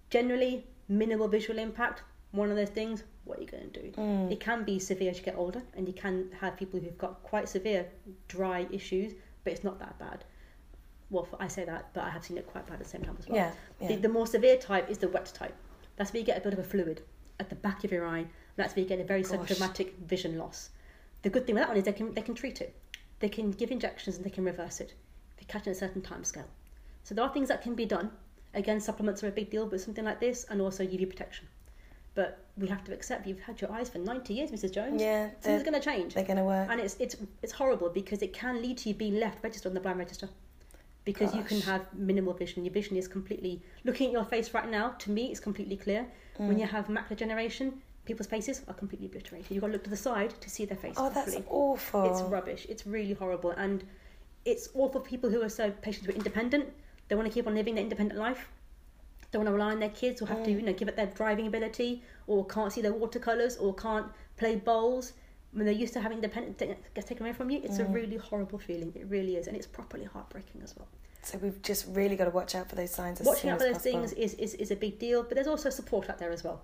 Generally 0.09 0.65
minimal 0.87 1.27
visual 1.27 1.59
impact 1.59 2.03
one 2.35 2.49
of 2.49 2.55
those 2.55 2.69
things 2.69 3.03
what 3.23 3.39
are 3.39 3.41
you 3.41 3.47
going 3.47 3.69
to 3.69 3.81
do 3.81 3.91
mm. 3.91 4.31
it 4.31 4.39
can 4.39 4.63
be 4.63 4.77
severe 4.77 5.09
as 5.09 5.17
you 5.17 5.23
get 5.23 5.35
older 5.35 5.61
and 5.75 5.87
you 5.87 5.93
can 5.93 6.29
have 6.39 6.55
people 6.57 6.79
who've 6.79 6.97
got 6.97 7.21
quite 7.23 7.49
severe 7.49 7.85
dry 8.27 8.67
issues 8.71 9.13
but 9.43 9.53
it's 9.53 9.63
not 9.63 9.79
that 9.79 9.97
bad 9.99 10.23
well 11.09 11.27
I 11.39 11.47
say 11.47 11.65
that 11.65 11.89
but 11.93 12.03
I 12.03 12.09
have 12.09 12.23
seen 12.23 12.37
it 12.37 12.47
quite 12.47 12.65
bad 12.65 12.73
at 12.73 12.79
the 12.79 12.89
same 12.89 13.01
time 13.01 13.15
as 13.19 13.27
well 13.27 13.37
Yeah, 13.37 13.51
the, 13.79 13.93
yeah. 13.93 13.99
the 13.99 14.09
more 14.09 14.27
severe 14.27 14.57
type 14.57 14.89
is 14.89 14.97
the 14.97 15.07
wet 15.09 15.31
type. 15.33 15.55
That's 15.95 16.11
where 16.11 16.19
you 16.19 16.25
get 16.25 16.37
a 16.37 16.41
bit 16.41 16.53
of 16.53 16.59
a 16.59 16.63
fluid 16.63 17.01
at 17.39 17.49
the 17.49 17.55
back 17.55 17.83
of 17.83 17.91
your 17.91 18.05
eye. 18.05 18.19
And 18.19 18.29
that's 18.57 18.75
where 18.75 18.83
you 18.83 18.89
get 18.89 18.99
a 18.99 19.03
very 19.03 19.23
dramatic 19.23 19.95
vision 19.99 20.37
loss. 20.37 20.69
The 21.21 21.29
good 21.29 21.45
thing 21.45 21.55
with 21.55 21.63
that 21.63 21.69
one 21.69 21.77
is 21.77 21.83
they 21.83 21.93
can 21.93 22.13
they 22.13 22.21
can 22.21 22.35
treat 22.35 22.61
it. 22.61 22.75
They 23.19 23.29
can 23.29 23.51
give 23.51 23.71
injections 23.71 24.17
and 24.17 24.25
they 24.25 24.29
can 24.29 24.43
reverse 24.43 24.79
it. 24.81 24.93
They 25.37 25.45
catch 25.45 25.63
it 25.63 25.67
in 25.67 25.71
a 25.71 25.79
certain 25.79 26.01
time 26.01 26.23
scale. 26.23 26.47
So 27.03 27.15
there 27.15 27.23
are 27.23 27.33
things 27.33 27.47
that 27.49 27.61
can 27.61 27.75
be 27.75 27.85
done. 27.85 28.11
Again, 28.53 28.79
supplements 28.79 29.23
are 29.23 29.27
a 29.27 29.31
big 29.31 29.49
deal 29.49 29.67
but 29.67 29.81
something 29.81 30.05
like 30.05 30.19
this, 30.19 30.45
and 30.49 30.61
also 30.61 30.83
UV 30.83 31.09
protection. 31.09 31.47
But 32.15 32.45
we 32.57 32.67
have 32.67 32.83
to 32.85 32.93
accept 32.93 33.27
you've 33.27 33.41
had 33.41 33.59
your 33.59 33.71
eyes 33.71 33.89
for 33.89 33.97
90 33.97 34.33
years, 34.33 34.49
Mrs. 34.49 34.73
Jones. 34.73 35.01
Yeah, 35.01 35.25
Something's 35.25 35.43
they're- 35.43 35.71
going 35.71 35.81
to 35.81 35.85
change. 35.85 36.13
They're 36.13 36.23
going 36.23 36.37
to 36.37 36.45
work. 36.45 36.69
And 36.71 36.79
it's, 36.79 36.95
it's, 36.99 37.17
it's 37.43 37.51
horrible 37.51 37.89
because 37.89 38.21
it 38.21 38.33
can 38.33 38.61
lead 38.61 38.77
to 38.79 38.89
you 38.89 38.95
being 38.95 39.19
left 39.19 39.43
registered 39.43 39.71
on 39.71 39.73
the 39.73 39.81
blind 39.81 39.99
register. 39.99 40.29
Because 41.03 41.35
you 41.35 41.43
can 41.43 41.61
have 41.61 41.93
minimal 41.93 42.33
vision. 42.33 42.65
Your 42.65 42.73
vision 42.73 42.97
is 42.97 43.07
completely, 43.07 43.61
looking 43.83 44.07
at 44.07 44.13
your 44.13 44.25
face 44.25 44.55
right 44.55 44.67
now, 44.67 44.89
to 44.97 45.11
me, 45.11 45.29
it's 45.29 45.39
completely 45.39 45.77
clear. 45.77 46.07
Mm. 46.39 46.47
When 46.47 46.57
you 46.57 46.65
have 46.65 46.87
macular 46.87 47.09
degeneration, 47.09 47.79
people's 48.05 48.27
faces 48.27 48.63
are 48.67 48.73
completely 48.73 49.07
obliterated. 49.07 49.51
You've 49.51 49.61
got 49.61 49.67
to 49.67 49.73
look 49.73 49.83
to 49.83 49.89
the 49.91 49.97
side 49.97 50.33
to 50.39 50.49
see 50.49 50.65
their 50.65 50.77
face 50.77 50.95
oh, 50.97 51.11
that's 51.11 51.37
awful. 51.49 52.11
It's 52.11 52.21
rubbish. 52.21 52.65
It's 52.69 52.87
really 52.87 53.13
horrible, 53.13 53.51
and 53.51 53.83
it's 54.45 54.69
awful 54.73 55.01
for 55.01 55.07
people 55.07 55.29
who 55.29 55.43
are 55.43 55.49
so 55.49 55.69
patients 55.69 56.07
who 56.07 56.13
are 56.13 56.15
independent. 56.15 56.71
They 57.07 57.15
want 57.15 57.27
to 57.27 57.33
keep 57.33 57.45
on 57.45 57.53
living 57.53 57.75
their 57.75 57.83
independent 57.83 58.19
life. 58.19 58.47
Don't 59.35 59.43
want 59.43 59.53
to 59.53 59.59
rely 59.59 59.71
on 59.73 59.79
their 59.81 59.89
kids, 59.89 60.21
or 60.21 60.27
have 60.27 60.45
to 60.45 60.49
mm. 60.49 60.61
you 60.61 60.61
know 60.61 60.71
give 60.71 60.87
up 60.87 60.95
their 60.95 61.07
driving 61.07 61.47
ability, 61.47 62.01
or 62.25 62.45
can't 62.45 62.71
see 62.71 62.79
their 62.79 62.93
watercolors, 62.93 63.57
or 63.57 63.75
can't 63.75 64.07
play 64.37 64.55
bowls. 64.55 65.11
When 65.51 65.65
they're 65.65 65.75
used 65.75 65.91
to 65.95 65.99
having 65.99 66.19
independence 66.19 66.57
ta- 66.57 66.79
gets 66.93 67.09
taken 67.09 67.25
away 67.25 67.33
from 67.33 67.49
you, 67.49 67.59
it's 67.61 67.79
a 67.79 67.83
mm. 67.83 67.93
really 67.93 68.15
horrible 68.15 68.59
feeling. 68.59 68.93
It 68.95 69.07
really 69.09 69.35
is, 69.35 69.47
and 69.47 69.57
it's 69.57 69.67
properly 69.67 70.05
heartbreaking 70.05 70.61
as 70.63 70.73
well. 70.77 70.87
So 71.21 71.37
we've 71.39 71.61
just 71.61 71.85
really 71.89 72.15
got 72.15 72.25
to 72.25 72.31
watch 72.31 72.55
out 72.55 72.69
for 72.69 72.75
those 72.75 72.91
signs 72.91 73.19
Watching 73.19 73.49
out 73.49 73.59
for 73.59 73.65
those 73.65 73.73
possible. 73.73 74.07
things 74.07 74.13
is, 74.13 74.35
is, 74.35 74.53
is 74.53 74.71
a 74.71 74.75
big 74.77 74.99
deal, 74.99 75.21
but 75.21 75.35
there's 75.35 75.47
also 75.47 75.69
support 75.69 76.09
out 76.09 76.17
there 76.17 76.31
as 76.31 76.45
well. 76.45 76.61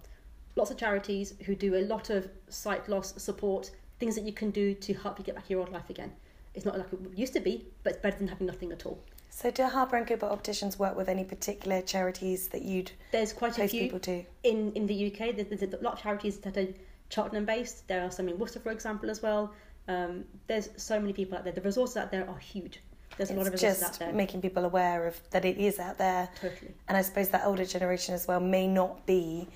Lots 0.55 0.71
of 0.71 0.77
charities 0.77 1.33
who 1.45 1.55
do 1.55 1.75
a 1.75 1.83
lot 1.83 2.09
of 2.09 2.29
sight 2.47 2.87
loss 2.87 3.21
support, 3.21 3.71
things 3.99 4.15
that 4.15 4.23
you 4.23 4.31
can 4.31 4.49
do 4.49 4.75
to 4.75 4.93
help 4.93 5.19
you 5.19 5.25
get 5.25 5.35
back 5.35 5.49
your 5.49 5.59
old 5.59 5.73
life 5.73 5.89
again. 5.89 6.13
It's 6.53 6.63
not 6.63 6.77
like 6.77 6.87
it 6.93 6.99
used 7.17 7.33
to 7.33 7.41
be, 7.41 7.65
but 7.83 7.93
it's 7.93 8.01
better 8.01 8.17
than 8.17 8.29
having 8.29 8.47
nothing 8.47 8.71
at 8.71 8.85
all. 8.85 9.03
So 9.33 9.49
do 9.49 9.63
Harper 9.63 9.95
and 9.95 10.05
Cooper 10.05 10.25
opticians 10.27 10.77
work 10.77 10.95
with 10.95 11.07
any 11.09 11.23
particular 11.23 11.81
charities 11.81 12.49
that 12.49 12.61
you'd 12.63 12.91
There's 13.11 13.31
quite 13.33 13.57
a 13.57 13.67
few 13.67 13.83
people 13.83 13.99
to? 14.01 14.23
in, 14.43 14.71
in 14.73 14.85
the 14.85 15.07
UK. 15.07 15.35
There's, 15.35 15.47
there's 15.47 15.73
a 15.73 15.77
lot 15.81 15.93
of 15.93 16.01
charities 16.01 16.37
that 16.39 16.57
are 16.57 16.67
Cheltenham 17.09 17.45
based. 17.45 17.87
There 17.87 18.03
are 18.03 18.11
some 18.11 18.27
in 18.27 18.37
Worcester, 18.37 18.59
for 18.59 18.71
example, 18.71 19.09
as 19.09 19.21
well. 19.21 19.53
Um, 19.87 20.25
there's 20.47 20.69
so 20.75 20.99
many 20.99 21.13
people 21.13 21.37
out 21.37 21.43
there. 21.45 21.53
The 21.53 21.61
resources 21.61 21.97
out 21.97 22.11
there 22.11 22.29
are 22.29 22.37
huge. 22.37 22.81
There's 23.17 23.31
a 23.31 23.33
lot 23.33 23.47
of 23.47 23.53
It's 23.53 23.63
resources 23.63 23.83
out 23.83 23.87
just 23.87 23.99
there. 23.99 24.13
making 24.13 24.41
people 24.41 24.65
aware 24.65 25.07
of 25.07 25.19
that 25.31 25.45
it 25.45 25.57
is 25.57 25.79
out 25.79 25.97
there. 25.97 26.29
Totally. 26.39 26.73
And 26.89 26.97
I 26.97 27.01
suppose 27.01 27.29
that 27.29 27.45
older 27.45 27.65
generation 27.65 28.13
as 28.13 28.27
well 28.27 28.39
may 28.41 28.67
not 28.67 29.05
be 29.05 29.47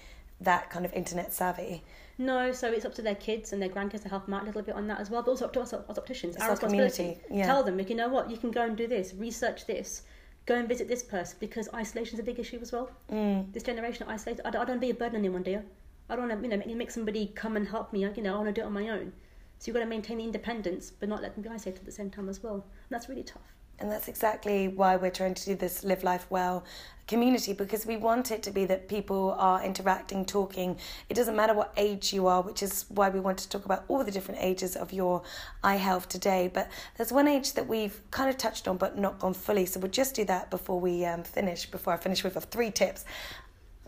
that 0.41 0.69
kind 0.69 0.85
of 0.85 0.93
internet 0.93 1.33
savvy. 1.33 1.83
No, 2.17 2.51
so 2.51 2.71
it's 2.71 2.85
up 2.85 2.95
to 2.95 3.01
their 3.01 3.15
kids 3.15 3.51
and 3.51 3.61
their 3.61 3.69
grandkids 3.69 4.03
to 4.03 4.09
help 4.09 4.25
them 4.25 4.33
out 4.33 4.43
a 4.43 4.45
little 4.45 4.61
bit 4.61 4.75
on 4.75 4.87
that 4.87 4.99
as 4.99 5.09
well, 5.09 5.21
but 5.21 5.31
also 5.31 5.45
up 5.45 5.53
to 5.53 5.61
us 5.61 5.73
as 5.73 5.97
opticians. 5.97 6.35
It's 6.35 6.43
our 6.43 6.49
our 6.49 6.55
responsibility. 6.55 6.95
community, 6.97 7.21
yeah. 7.29 7.45
Tell 7.45 7.63
them, 7.63 7.79
you 7.79 7.95
know 7.95 8.07
what, 8.07 8.29
you 8.31 8.37
can 8.37 8.51
go 8.51 8.61
and 8.61 8.77
do 8.77 8.87
this, 8.87 9.13
research 9.13 9.65
this, 9.65 10.03
go 10.45 10.55
and 10.55 10.67
visit 10.67 10.87
this 10.87 11.03
person 11.03 11.37
because 11.39 11.67
isolation 11.73 12.15
is 12.15 12.19
a 12.19 12.23
big 12.23 12.39
issue 12.39 12.59
as 12.61 12.71
well. 12.71 12.89
Mm. 13.11 13.51
This 13.51 13.63
generation 13.63 14.03
of 14.03 14.09
isolated, 14.09 14.47
I 14.47 14.51
don't, 14.51 14.61
I 14.61 14.65
don't 14.65 14.73
want 14.75 14.81
to 14.81 14.87
be 14.87 14.91
a 14.91 14.93
burden 14.93 15.15
on 15.15 15.25
anyone, 15.25 15.43
dear. 15.43 15.65
I 16.09 16.15
don't 16.15 16.29
want 16.29 16.39
to, 16.41 16.47
you 16.47 16.55
know, 16.55 16.63
make, 16.65 16.75
make 16.75 16.91
somebody 16.91 17.31
come 17.35 17.57
and 17.57 17.67
help 17.67 17.91
me. 17.91 18.01
You 18.01 18.21
know, 18.21 18.35
I 18.35 18.37
want 18.37 18.47
to 18.47 18.53
do 18.53 18.61
it 18.61 18.65
on 18.65 18.73
my 18.73 18.89
own. 18.89 19.11
So 19.59 19.67
you've 19.67 19.75
got 19.75 19.81
to 19.81 19.85
maintain 19.85 20.17
the 20.17 20.23
independence, 20.23 20.91
but 20.91 21.09
not 21.09 21.21
let 21.21 21.33
them 21.33 21.43
be 21.43 21.49
isolated 21.49 21.79
at 21.79 21.85
the 21.85 21.91
same 21.91 22.09
time 22.09 22.29
as 22.29 22.43
well. 22.43 22.55
And 22.55 22.63
that's 22.89 23.09
really 23.09 23.23
tough. 23.23 23.55
And 23.79 23.91
that's 23.91 24.07
exactly 24.07 24.67
why 24.67 24.95
we're 24.95 25.11
trying 25.11 25.33
to 25.33 25.45
do 25.45 25.55
this 25.55 25.83
Live 25.83 26.03
Life 26.03 26.27
Well 26.29 26.63
community 27.07 27.53
because 27.53 27.85
we 27.85 27.97
want 27.97 28.31
it 28.31 28.41
to 28.43 28.51
be 28.51 28.65
that 28.65 28.87
people 28.87 29.35
are 29.37 29.63
interacting, 29.63 30.25
talking. 30.25 30.77
It 31.09 31.13
doesn't 31.13 31.35
matter 31.35 31.53
what 31.53 31.71
age 31.77 32.13
you 32.13 32.27
are, 32.27 32.41
which 32.41 32.63
is 32.63 32.85
why 32.89 33.09
we 33.09 33.19
want 33.19 33.37
to 33.39 33.49
talk 33.49 33.65
about 33.65 33.85
all 33.87 34.03
the 34.03 34.11
different 34.11 34.41
ages 34.41 34.75
of 34.75 34.91
your 34.91 35.21
eye 35.63 35.75
health 35.75 36.09
today. 36.09 36.49
But 36.51 36.69
there's 36.97 37.11
one 37.11 37.27
age 37.27 37.53
that 37.53 37.67
we've 37.67 38.01
kind 38.11 38.29
of 38.29 38.37
touched 38.37 38.67
on 38.67 38.77
but 38.77 38.97
not 38.97 39.19
gone 39.19 39.33
fully. 39.33 39.65
So 39.65 39.79
we'll 39.79 39.91
just 39.91 40.15
do 40.15 40.25
that 40.25 40.49
before 40.49 40.79
we 40.79 41.05
um, 41.05 41.23
finish, 41.23 41.69
before 41.69 41.93
I 41.93 41.97
finish 41.97 42.23
with 42.23 42.35
three 42.45 42.71
tips. 42.71 43.05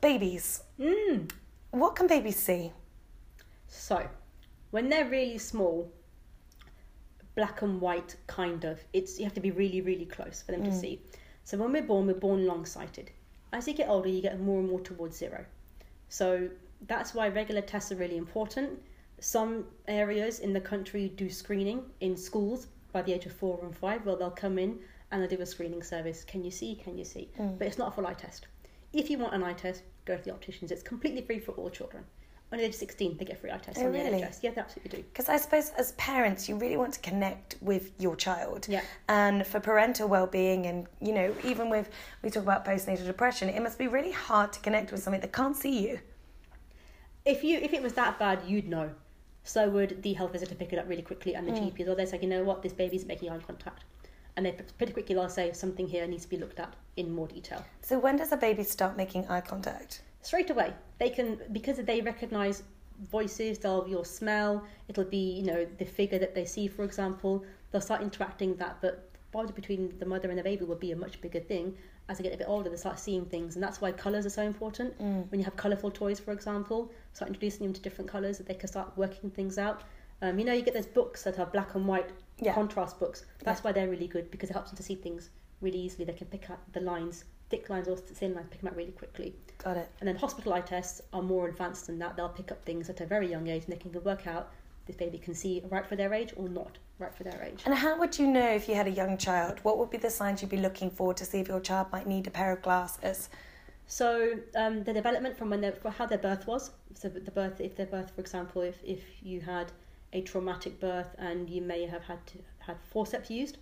Babies. 0.02 0.62
Mm. 0.80 1.32
What 1.72 1.96
can 1.96 2.08
babies 2.08 2.38
see? 2.38 2.72
So, 3.68 4.08
when 4.72 4.90
they're 4.90 5.10
really 5.10 5.38
small, 5.38 5.92
black 7.38 7.62
and 7.62 7.80
white 7.80 8.16
kind 8.26 8.66
of, 8.66 8.84
it's 8.94 9.20
you 9.20 9.24
have 9.24 9.34
to 9.36 9.40
be 9.40 9.52
really, 9.52 9.80
really 9.80 10.06
close 10.06 10.42
for 10.42 10.52
them 10.52 10.64
to 10.64 10.72
mm. 10.72 10.82
see. 10.82 11.02
So 11.44 11.56
when 11.58 11.72
we're 11.72 11.84
born, 11.84 12.08
we're 12.08 12.16
born 12.16 12.46
long-sighted. 12.46 13.12
As 13.54 13.68
you 13.68 13.76
get 13.76 13.88
older, 13.88 14.10
you 14.10 14.22
get 14.24 14.42
more 14.42 14.60
and 14.60 14.68
more 14.68 14.82
towards 14.82 15.16
zero. 15.16 15.46
So 16.10 16.50
that's 16.88 17.14
why 17.14 17.30
regular 17.30 17.62
tests 17.62 17.92
are 17.92 17.96
really 17.96 18.18
important. 18.18 18.82
Some 19.20 19.66
areas 19.88 20.40
in 20.40 20.52
the 20.52 20.60
country 20.60 21.10
do 21.16 21.30
screening 21.30 21.84
in 22.02 22.18
schools 22.18 22.68
by 22.92 23.04
the 23.04 23.14
age 23.14 23.28
of 23.28 23.34
four 23.34 23.60
and 23.64 23.76
five, 23.78 24.04
where 24.06 24.16
they'll 24.16 24.32
come 24.32 24.58
in 24.58 24.80
and 25.12 25.22
they'll 25.22 25.30
do 25.30 25.42
a 25.42 25.46
screening 25.46 25.84
service. 25.84 26.24
Can 26.24 26.44
you 26.44 26.52
see? 26.52 26.76
Can 26.76 26.98
you 26.98 27.06
see? 27.06 27.30
Mm. 27.40 27.60
But 27.60 27.68
it's 27.68 27.78
not 27.78 27.90
a 27.90 27.92
full 27.92 28.08
eye 28.08 28.16
test. 28.16 28.48
If 28.94 29.12
you 29.12 29.20
want 29.20 29.36
an 29.36 29.44
eye 29.44 29.54
test, 29.54 29.84
go 30.06 30.18
to 30.18 30.24
the 30.24 30.34
opticians. 30.34 30.72
It's 30.72 30.82
completely 30.82 31.22
free 31.22 31.40
for 31.40 31.52
all 31.52 31.70
children. 31.70 32.04
On 32.50 32.58
the 32.58 32.64
age 32.64 32.70
of 32.70 32.76
16, 32.76 33.18
they 33.18 33.26
get 33.26 33.40
free 33.42 33.52
eye 33.52 33.58
tests 33.58 33.82
Oh, 33.82 33.88
on 33.88 33.92
the 33.92 34.00
really? 34.00 34.22
NHS. 34.22 34.40
Yeah, 34.42 34.52
they 34.52 34.62
absolutely 34.62 35.00
do. 35.00 35.04
Because 35.04 35.28
I 35.28 35.36
suppose 35.36 35.72
as 35.78 35.92
parents, 35.94 36.48
you 36.48 36.56
really 36.56 36.78
want 36.78 36.94
to 36.94 37.00
connect 37.02 37.56
with 37.62 37.92
your 38.00 38.16
child. 38.16 38.68
Yeah. 38.70 38.84
And 39.10 39.46
for 39.46 39.60
parental 39.60 40.08
well-being, 40.08 40.66
and 40.66 40.88
you 41.02 41.14
know, 41.14 41.36
even 41.44 41.70
with 41.70 41.90
we 42.24 42.30
talk 42.30 42.44
about 42.44 42.64
postnatal 42.64 43.06
depression, 43.06 43.50
it 43.50 43.62
must 43.62 43.78
be 43.78 43.88
really 43.90 44.12
hard 44.14 44.54
to 44.54 44.62
connect 44.62 44.94
with 44.94 45.04
somebody 45.04 45.22
that 45.22 45.34
can't 45.34 45.58
see 45.58 45.78
you. 45.90 46.00
If 47.26 47.44
you 47.44 47.60
if 47.60 47.74
it 47.74 47.84
was 47.84 47.94
that 47.94 48.18
bad, 48.18 48.40
you'd 48.48 48.70
know. 48.70 48.92
So 49.44 49.70
would 49.70 50.02
the 50.04 50.14
health 50.14 50.32
visitor 50.32 50.56
pick 50.56 50.72
it 50.72 50.80
up 50.80 50.88
really 50.88 51.02
quickly, 51.02 51.34
and 51.36 51.46
the 51.48 51.52
Mm. 51.52 51.74
GP, 51.74 51.88
or 51.88 51.96
they 51.96 52.06
say, 52.06 52.20
you 52.22 52.30
know 52.30 52.44
what, 52.46 52.62
this 52.62 52.74
baby's 52.74 53.06
making 53.06 53.30
eye 53.30 53.40
contact, 53.40 53.84
and 54.38 54.46
they 54.46 54.54
pretty 54.78 54.94
quickly 54.94 55.16
they'll 55.16 55.28
say 55.28 55.52
something 55.52 55.86
here 55.88 56.08
needs 56.08 56.24
to 56.24 56.30
be 56.30 56.38
looked 56.38 56.60
at 56.60 56.74
in 56.96 57.12
more 57.14 57.28
detail. 57.28 57.66
So 57.82 58.00
when 58.00 58.16
does 58.16 58.32
a 58.32 58.38
baby 58.38 58.64
start 58.64 58.96
making 58.96 59.28
eye 59.28 59.42
contact? 59.42 60.02
Straight 60.28 60.50
away. 60.50 60.74
They 61.00 61.10
can 61.10 61.40
because 61.52 61.78
they 61.78 62.02
recognize 62.02 62.64
voices 63.12 63.60
they'll 63.60 63.88
your 63.88 64.04
smell 64.04 64.64
it'll 64.90 65.04
be 65.20 65.26
you 65.40 65.46
know 65.46 65.68
the 65.78 65.86
figure 65.86 66.18
that 66.18 66.34
they 66.34 66.46
see 66.46 66.68
for 66.68 66.84
example 66.84 67.46
they'll 67.70 67.88
start 67.90 68.02
interacting 68.02 68.56
that 68.56 68.76
but 68.82 69.08
bond 69.32 69.54
between 69.54 69.94
the 70.00 70.06
mother 70.14 70.30
and 70.30 70.40
the 70.40 70.42
baby 70.42 70.66
will 70.66 70.76
be 70.88 70.92
a 70.94 70.96
much 70.96 71.22
bigger 71.22 71.40
thing 71.40 71.76
as 72.10 72.18
they 72.18 72.24
get 72.24 72.34
a 72.34 72.38
bit 72.38 72.48
older 72.50 72.72
they 72.72 72.76
start 72.76 73.00
seeing 73.00 73.24
things 73.26 73.54
and 73.56 73.62
that's 73.64 73.80
why 73.82 73.92
colors 73.92 74.26
are 74.26 74.32
so 74.32 74.42
important. 74.42 74.98
Mm. 75.00 75.30
when 75.30 75.40
you 75.40 75.46
have 75.46 75.56
colorful 75.56 75.92
toys 75.92 76.20
for 76.20 76.32
example 76.32 76.92
start 77.14 77.30
introducing 77.30 77.68
them 77.68 77.74
to 77.74 77.82
different 77.82 78.10
colors 78.10 78.40
that 78.40 78.48
they 78.48 78.56
can 78.56 78.68
start 78.68 78.92
working 78.98 79.30
things 79.30 79.60
out. 79.60 79.84
Um, 80.24 80.40
you 80.40 80.46
know 80.46 80.54
you 80.54 80.64
get 80.64 80.74
those 80.74 80.88
books 80.88 81.22
that 81.22 81.38
are 81.38 81.46
black 81.46 81.76
and 81.76 81.86
white 81.88 82.10
Yeah. 82.40 82.56
contrast 82.56 83.00
books. 83.00 83.26
That's 83.44 83.64
why 83.64 83.72
they're 83.74 83.90
really 83.96 84.08
good 84.08 84.32
because 84.32 84.50
it 84.50 84.54
helps 84.54 84.72
them 84.72 84.78
to 84.78 84.84
see 84.84 84.96
things 84.96 85.30
really 85.62 85.82
easily. 85.86 86.06
They 86.06 86.14
can 86.14 86.28
pick 86.28 86.50
out 86.50 86.60
the 86.74 86.82
lines 86.82 87.26
thick 87.50 87.70
lines 87.70 87.88
or 87.88 87.96
thin 87.96 88.34
lines 88.34 88.48
pick 88.50 88.62
them 88.62 88.70
up 88.70 88.78
really 88.78 88.92
quickly 88.92 89.34
Got 89.64 89.78
it. 89.78 89.90
and 90.00 90.08
then 90.08 90.16
hospital 90.16 90.54
eye 90.54 90.62
tests 90.62 91.02
are 91.14 91.22
more 91.22 91.48
advanced 91.48 91.88
than 91.88 91.98
that. 92.00 92.16
They'll 92.16 92.30
pick 92.30 92.52
up 92.52 92.64
things 92.66 92.90
at 92.90 93.02
a 93.02 93.06
very 93.06 93.30
young 93.30 93.48
age 93.48 93.64
and 93.66 93.74
they 93.74 93.78
can 93.78 93.92
work 94.04 94.28
out 94.28 94.52
this 94.86 94.96
baby 94.96 95.18
can 95.18 95.34
see 95.34 95.62
right 95.70 95.86
for 95.86 95.96
their 95.96 96.14
age 96.14 96.34
or 96.38 96.48
not 96.50 96.78
right 96.98 97.14
for 97.14 97.24
their 97.24 97.42
age. 97.44 97.62
And 97.66 97.76
how 97.76 98.00
would 98.00 98.18
you 98.18 98.26
know 98.28 98.50
if 98.50 98.68
you 98.68 98.76
had 98.76 98.88
a 98.88 98.92
young 98.92 99.18
child? 99.18 99.60
What 99.64 99.78
would 99.78 99.90
be 99.90 99.98
the 99.98 100.10
signs 100.10 100.42
you'd 100.42 100.50
be 100.50 100.58
looking 100.58 100.90
for 100.90 101.14
to 101.14 101.26
see 101.26 101.40
if 101.40 101.48
your 101.48 101.60
child 101.60 101.88
might 101.92 102.08
need 102.08 102.26
a 102.28 102.32
pair 102.32 102.54
of 102.54 102.62
glasses? 102.62 103.30
So 103.86 104.40
um, 104.56 104.84
the 104.84 104.94
development 104.94 105.38
from 105.38 105.50
when 105.50 105.62
they 105.62 105.72
how 105.98 106.06
their 106.06 106.18
birth 106.18 106.48
was. 106.48 106.72
So 106.94 107.10
the 107.10 107.32
birth, 107.32 107.62
if 107.62 107.76
their 107.76 107.86
birth, 107.86 108.12
for 108.16 108.22
example, 108.22 108.62
if 108.62 108.78
if 108.84 109.02
you 109.22 109.42
had 109.42 109.72
a 110.14 110.22
traumatic 110.22 110.80
birth 110.80 111.16
and 111.18 111.50
you 111.50 111.62
may 111.62 111.86
have 111.86 112.04
had 112.04 112.26
to 112.28 112.38
had 112.60 112.78
forceps 112.82 113.30
used, 113.30 113.58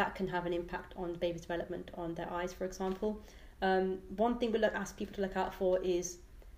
that 0.00 0.14
can 0.14 0.26
have 0.26 0.46
an 0.46 0.54
impact 0.54 0.94
on 0.96 1.12
the 1.12 1.18
baby's 1.18 1.42
development 1.42 1.90
on 1.94 2.14
their 2.14 2.32
eyes, 2.32 2.54
for 2.54 2.64
example. 2.64 3.20
Um, 3.60 3.98
one 4.16 4.38
thing 4.38 4.50
we 4.50 4.58
look 4.58 4.74
ask 4.74 4.96
people 4.96 5.14
to 5.16 5.20
look 5.20 5.36
out 5.36 5.52
for 5.54 5.78
is 5.82 6.16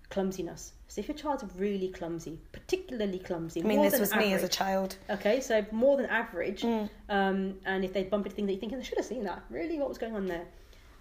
clumsiness. 0.09 0.71
So 0.87 1.01
if 1.01 1.09
your 1.09 1.17
child's 1.17 1.43
really 1.57 1.89
clumsy, 1.89 2.39
particularly 2.53 3.19
clumsy, 3.19 3.61
I 3.61 3.65
mean, 3.65 3.81
this 3.81 3.99
was 3.99 4.15
me 4.15 4.33
as 4.33 4.43
a 4.43 4.47
child. 4.47 4.95
Okay, 5.09 5.41
so 5.41 5.65
more 5.71 5.97
than 5.97 6.05
average. 6.05 6.61
Mm. 6.61 6.89
Um, 7.09 7.55
and 7.65 7.83
if 7.83 7.91
they 7.91 8.03
bump 8.03 8.25
into 8.25 8.35
things 8.35 8.47
that 8.47 8.53
you 8.53 8.59
think, 8.59 8.73
I 8.73 8.81
should 8.81 8.97
have 8.97 9.05
seen 9.05 9.25
that. 9.25 9.43
Really, 9.49 9.77
what 9.77 9.89
was 9.89 9.97
going 9.97 10.15
on 10.15 10.25
there? 10.27 10.45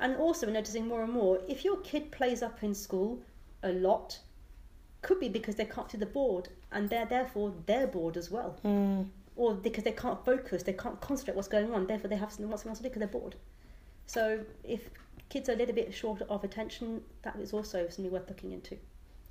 And 0.00 0.16
also, 0.16 0.46
we're 0.48 0.54
noticing 0.54 0.88
more 0.88 1.04
and 1.04 1.12
more, 1.12 1.38
if 1.46 1.64
your 1.64 1.76
kid 1.82 2.10
plays 2.10 2.42
up 2.42 2.64
in 2.64 2.74
school 2.74 3.22
a 3.62 3.70
lot, 3.70 4.18
could 5.02 5.20
be 5.20 5.28
because 5.28 5.54
they 5.54 5.64
can't 5.64 5.88
see 5.92 5.98
the 5.98 6.06
board, 6.06 6.48
and 6.72 6.88
they're 6.88 7.06
therefore 7.06 7.54
they're 7.66 7.86
bored 7.86 8.16
as 8.16 8.30
well, 8.32 8.56
Mm. 8.64 9.06
Or 9.36 9.54
because 9.54 9.84
they 9.84 9.92
can't 9.92 10.22
focus, 10.24 10.62
they 10.62 10.72
can't 10.72 11.00
concentrate 11.00 11.34
what's 11.36 11.48
going 11.48 11.72
on. 11.72 11.86
Therefore, 11.86 12.08
they 12.08 12.16
have 12.16 12.30
something 12.32 12.50
else 12.50 12.62
to 12.62 12.68
do 12.68 12.82
because 12.84 12.98
they're 13.00 13.08
bored. 13.08 13.36
So, 14.06 14.40
if 14.64 14.90
kids 15.28 15.48
are 15.48 15.52
a 15.52 15.56
little 15.56 15.74
bit 15.74 15.92
short 15.94 16.22
of 16.22 16.44
attention, 16.44 17.02
that 17.22 17.36
is 17.36 17.52
also 17.52 17.88
something 17.88 18.10
worth 18.12 18.28
looking 18.28 18.52
into. 18.52 18.76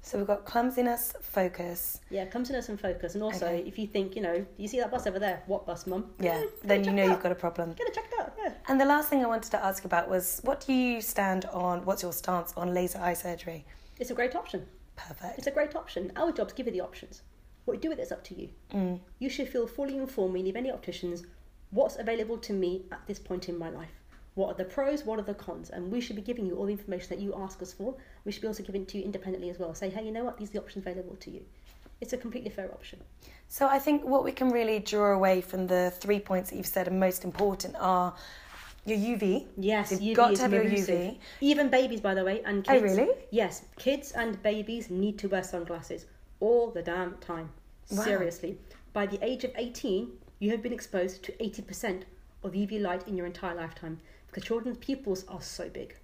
So 0.03 0.17
we've 0.17 0.25
got 0.25 0.45
clumsiness, 0.45 1.13
focus. 1.21 2.01
Yeah, 2.09 2.25
clumsiness 2.25 2.69
and 2.69 2.79
focus. 2.81 3.13
And 3.13 3.23
also, 3.23 3.45
Okay. 3.45 3.59
if 3.67 3.77
you 3.77 3.85
think, 3.85 4.15
you 4.15 4.23
know, 4.23 4.43
you 4.57 4.67
see 4.67 4.79
that 4.79 4.89
bus 4.89 5.05
over 5.05 5.19
there, 5.19 5.43
what 5.45 5.67
bus, 5.67 5.85
mum? 5.85 6.11
Yeah, 6.19 6.43
then 6.63 6.83
you 6.83 6.91
know 6.91 7.03
out. 7.03 7.09
you've 7.11 7.21
got 7.21 7.31
a 7.31 7.35
problem. 7.35 7.73
Get 7.73 7.87
it 7.87 7.93
checked 7.93 8.13
out, 8.19 8.33
yeah. 8.41 8.53
And 8.67 8.81
the 8.81 8.85
last 8.85 9.09
thing 9.09 9.23
I 9.23 9.27
wanted 9.27 9.51
to 9.51 9.63
ask 9.63 9.85
about 9.85 10.09
was 10.09 10.39
what 10.43 10.65
do 10.65 10.73
you 10.73 11.01
stand 11.01 11.45
on? 11.45 11.85
What's 11.85 12.01
your 12.01 12.13
stance 12.13 12.51
on 12.57 12.73
laser 12.73 12.97
eye 12.99 13.13
surgery? 13.13 13.63
It's 13.99 14.09
a 14.09 14.15
great 14.15 14.35
option. 14.35 14.65
Perfect. 14.95 15.37
It's 15.37 15.45
a 15.47 15.51
great 15.51 15.75
option. 15.75 16.11
Our 16.15 16.31
job's 16.31 16.53
give 16.53 16.65
you 16.65 16.71
the 16.71 16.81
options. 16.81 17.21
What 17.71 17.77
you 17.77 17.83
do 17.83 17.89
with 17.91 17.99
it 17.99 18.01
is 18.01 18.11
up 18.11 18.25
to 18.25 18.35
you. 18.35 18.49
Mm. 18.73 18.99
You 19.19 19.29
should 19.29 19.47
feel 19.47 19.65
fully 19.65 19.95
informed 19.95 20.33
when 20.33 20.41
you 20.41 20.47
leave 20.47 20.57
any 20.57 20.71
opticians 20.71 21.23
what's 21.69 21.97
available 21.97 22.37
to 22.39 22.51
me 22.51 22.83
at 22.91 22.99
this 23.07 23.17
point 23.17 23.47
in 23.47 23.57
my 23.57 23.69
life. 23.69 23.93
What 24.35 24.49
are 24.49 24.55
the 24.55 24.65
pros? 24.65 25.05
What 25.05 25.19
are 25.19 25.21
the 25.21 25.33
cons? 25.33 25.69
And 25.69 25.89
we 25.89 26.01
should 26.01 26.17
be 26.17 26.21
giving 26.21 26.45
you 26.45 26.57
all 26.57 26.65
the 26.65 26.73
information 26.73 27.07
that 27.11 27.19
you 27.19 27.33
ask 27.33 27.61
us 27.61 27.71
for. 27.71 27.95
We 28.25 28.33
should 28.33 28.41
be 28.41 28.49
also 28.49 28.61
giving 28.61 28.81
it 28.81 28.89
to 28.89 28.97
you 28.97 29.05
independently 29.05 29.49
as 29.49 29.57
well. 29.57 29.73
Say, 29.73 29.89
hey, 29.89 30.03
you 30.03 30.11
know 30.11 30.25
what? 30.25 30.37
These 30.37 30.49
are 30.49 30.51
the 30.51 30.59
options 30.59 30.85
available 30.85 31.15
to 31.15 31.31
you. 31.31 31.45
It's 32.01 32.11
a 32.11 32.17
completely 32.17 32.49
fair 32.49 32.69
option. 32.73 32.99
So 33.47 33.67
I 33.67 33.79
think 33.79 34.03
what 34.03 34.25
we 34.25 34.33
can 34.33 34.49
really 34.49 34.79
draw 34.79 35.13
away 35.13 35.39
from 35.39 35.67
the 35.67 35.93
three 35.95 36.19
points 36.19 36.49
that 36.49 36.57
you've 36.57 36.65
said 36.65 36.89
are 36.89 36.91
most 36.91 37.23
important 37.23 37.77
are 37.79 38.13
your 38.85 38.97
UV. 38.97 39.45
Yes, 39.55 39.93
You've 39.93 40.01
UV 40.01 40.15
got 40.15 40.35
to 40.35 40.41
have 40.41 40.51
your. 40.51 40.65
UV. 40.65 41.19
Even 41.39 41.69
babies, 41.69 42.01
by 42.01 42.15
the 42.15 42.25
way, 42.25 42.41
and 42.43 42.65
kids. 42.65 42.83
Oh, 42.83 42.85
kids. 42.85 42.97
really? 42.97 43.15
Yes, 43.31 43.63
kids 43.77 44.11
and 44.11 44.43
babies 44.43 44.89
need 44.89 45.17
to 45.19 45.29
wear 45.29 45.43
sunglasses 45.43 46.07
all 46.41 46.71
the 46.71 46.81
damn 46.81 47.15
time. 47.19 47.49
Wow. 47.91 48.03
Seriously. 48.03 48.57
By 48.93 49.05
the 49.05 49.23
age 49.25 49.43
of 49.43 49.51
18, 49.55 50.09
you 50.39 50.51
have 50.51 50.61
been 50.61 50.73
exposed 50.73 51.23
to 51.23 51.31
80% 51.33 52.03
of 52.43 52.53
UV 52.53 52.81
light 52.81 53.07
in 53.07 53.15
your 53.15 53.25
entire 53.25 53.55
lifetime 53.55 53.99
because 54.27 54.43
children's 54.43 54.77
pupils 54.77 55.25
are 55.27 55.41
so 55.41 55.69
big. 55.69 55.95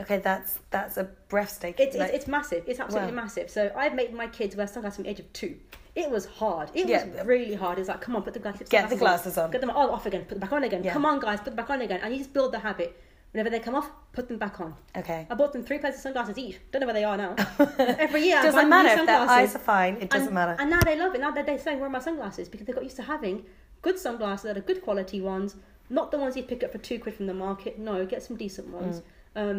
Okay, 0.00 0.18
that's 0.18 0.58
that's 0.70 0.96
a 0.96 1.04
breathtaking. 1.28 1.86
It's, 1.86 1.96
like- 1.96 2.08
it's, 2.08 2.18
it's 2.20 2.26
massive. 2.28 2.64
It's 2.66 2.80
absolutely 2.80 3.10
Wow. 3.14 3.22
massive. 3.24 3.50
So 3.50 3.70
I've 3.76 3.94
made 3.94 4.14
my 4.14 4.26
kids 4.28 4.56
wear 4.56 4.66
sunglasses 4.66 4.96
from 4.96 5.04
the 5.04 5.10
age 5.10 5.20
of 5.20 5.30
two. 5.34 5.56
It 5.94 6.10
was 6.10 6.24
hard. 6.24 6.70
It 6.72 6.88
Yeah. 6.88 7.04
was 7.06 7.26
really 7.26 7.54
hard. 7.54 7.78
It's 7.78 7.88
like, 7.88 8.00
come 8.00 8.16
on, 8.16 8.22
put 8.22 8.32
the 8.32 8.38
glasses, 8.40 8.68
Get 8.68 8.88
the 8.88 8.96
glasses 8.96 9.36
on. 9.36 9.50
Get 9.50 9.60
them 9.60 9.70
all 9.70 9.90
off 9.90 10.06
again. 10.06 10.20
Put 10.22 10.30
them 10.30 10.38
back 10.38 10.52
on 10.52 10.64
again. 10.64 10.82
Yeah. 10.84 10.92
Come 10.92 11.04
on, 11.04 11.20
guys, 11.20 11.38
put 11.40 11.46
them 11.46 11.56
back 11.56 11.68
on 11.68 11.82
again. 11.82 12.00
And 12.02 12.12
you 12.14 12.18
just 12.18 12.32
build 12.32 12.52
the 12.52 12.60
habit. 12.60 12.98
Whenever 13.32 13.50
they 13.50 13.60
come 13.60 13.76
off, 13.76 13.90
put 14.12 14.26
them 14.26 14.38
back 14.38 14.60
on. 14.60 14.74
okay. 14.96 15.26
I 15.30 15.34
bought 15.34 15.52
them 15.52 15.62
three 15.62 15.78
pairs 15.78 15.94
of 15.94 16.00
sunglasses 16.00 16.36
each. 16.36 16.58
Don't 16.72 16.80
know 16.80 16.86
where 16.86 16.94
they 16.94 17.04
are 17.04 17.16
now. 17.16 17.36
Every 17.78 18.22
year, 18.22 18.38
I 18.38 18.42
buy 18.42 18.46
doesn't 18.46 18.56
them 18.56 18.64
new 18.64 18.70
matter 18.70 18.88
if 18.88 19.06
their 19.06 19.18
sunglasses. 19.18 19.30
eyes 19.30 19.54
are 19.54 19.64
fine. 19.64 19.96
It 20.00 20.10
doesn't 20.10 20.26
and, 20.28 20.34
matter. 20.34 20.56
And 20.58 20.68
now 20.70 20.80
they 20.80 20.98
love 20.98 21.14
it. 21.14 21.20
Now 21.20 21.30
they're 21.30 21.58
saying, 21.58 21.78
"Where 21.78 21.86
are 21.86 21.92
my 21.92 22.00
sunglasses?" 22.00 22.48
Because 22.48 22.66
they 22.66 22.72
got 22.72 22.82
used 22.82 22.96
to 22.96 23.02
having 23.02 23.44
good 23.82 23.98
sunglasses 23.98 24.44
that 24.44 24.56
are 24.56 24.60
good 24.62 24.82
quality 24.82 25.20
ones, 25.20 25.54
not 25.88 26.10
the 26.10 26.18
ones 26.18 26.36
you 26.36 26.42
pick 26.42 26.64
up 26.64 26.72
for 26.72 26.78
two 26.78 26.98
quid 26.98 27.14
from 27.14 27.26
the 27.26 27.34
market. 27.34 27.78
No, 27.78 28.04
get 28.04 28.22
some 28.22 28.36
decent 28.36 28.68
ones. 28.68 29.02
Mm. 29.36 29.40
Um, 29.40 29.56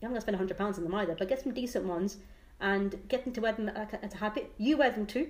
you're 0.00 0.10
not 0.10 0.10
gonna 0.10 0.20
spend 0.20 0.36
hundred 0.36 0.58
pounds 0.58 0.76
on 0.76 0.84
them 0.84 0.94
either, 0.94 1.14
but 1.18 1.28
get 1.28 1.42
some 1.42 1.54
decent 1.54 1.86
ones 1.86 2.18
and 2.60 3.00
get 3.08 3.24
them 3.24 3.32
to 3.32 3.40
wear 3.40 3.52
them 3.52 3.68
as 3.70 4.12
a 4.14 4.18
habit. 4.18 4.52
You 4.58 4.76
wear 4.76 4.90
them 4.90 5.06
too. 5.06 5.28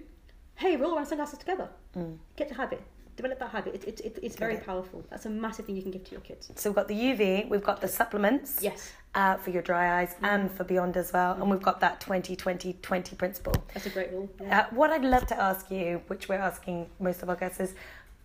Hey, 0.56 0.76
we're 0.76 0.86
all 0.86 0.92
wearing 0.92 1.06
sunglasses 1.06 1.38
together. 1.38 1.68
Mm. 1.96 2.18
Get 2.36 2.48
the 2.48 2.54
habit. 2.54 2.82
Develop 3.16 3.38
that 3.38 3.50
habit. 3.50 3.74
It, 3.76 3.84
it, 3.84 4.00
it, 4.00 4.18
it's 4.22 4.36
very 4.36 4.54
Okay. 4.56 4.64
powerful. 4.64 5.04
That's 5.10 5.26
a 5.26 5.30
massive 5.30 5.66
thing 5.66 5.76
you 5.76 5.82
can 5.82 5.92
give 5.92 6.04
to 6.04 6.10
your 6.12 6.20
kids. 6.20 6.50
So 6.56 6.70
we've 6.70 6.74
got 6.74 6.88
the 6.88 6.94
UV, 6.94 7.48
we've 7.48 7.62
got 7.62 7.80
the 7.80 7.86
supplements 7.86 8.58
Yes, 8.60 8.92
uh, 9.14 9.36
for 9.36 9.50
your 9.50 9.62
dry 9.62 10.00
eyes 10.00 10.16
and 10.22 10.50
for 10.50 10.64
beyond 10.64 10.96
as 10.96 11.12
well, 11.12 11.34
and 11.40 11.48
we've 11.50 11.62
got 11.62 11.78
that 11.80 12.00
20 12.00 12.34
20 12.34 12.72
20 12.82 13.16
principle. 13.16 13.54
that's 13.72 13.86
a 13.86 13.90
great 13.90 14.10
rule. 14.10 14.28
Yeah. 14.40 14.60
Uh, 14.60 14.74
what 14.74 14.90
I'd 14.90 15.04
love 15.04 15.26
to 15.28 15.40
ask 15.40 15.70
you, 15.70 16.02
which 16.08 16.28
we're 16.28 16.36
asking 16.52 16.88
most 16.98 17.22
of 17.22 17.28
our 17.30 17.36
guests, 17.36 17.60
is 17.60 17.74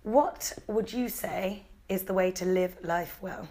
what 0.04 0.54
would 0.68 0.92
you 0.92 1.08
say 1.08 1.64
is 1.88 2.04
the 2.04 2.14
way 2.14 2.32
to 2.32 2.46
live 2.46 2.76
life 2.84 3.18
well? 3.22 3.48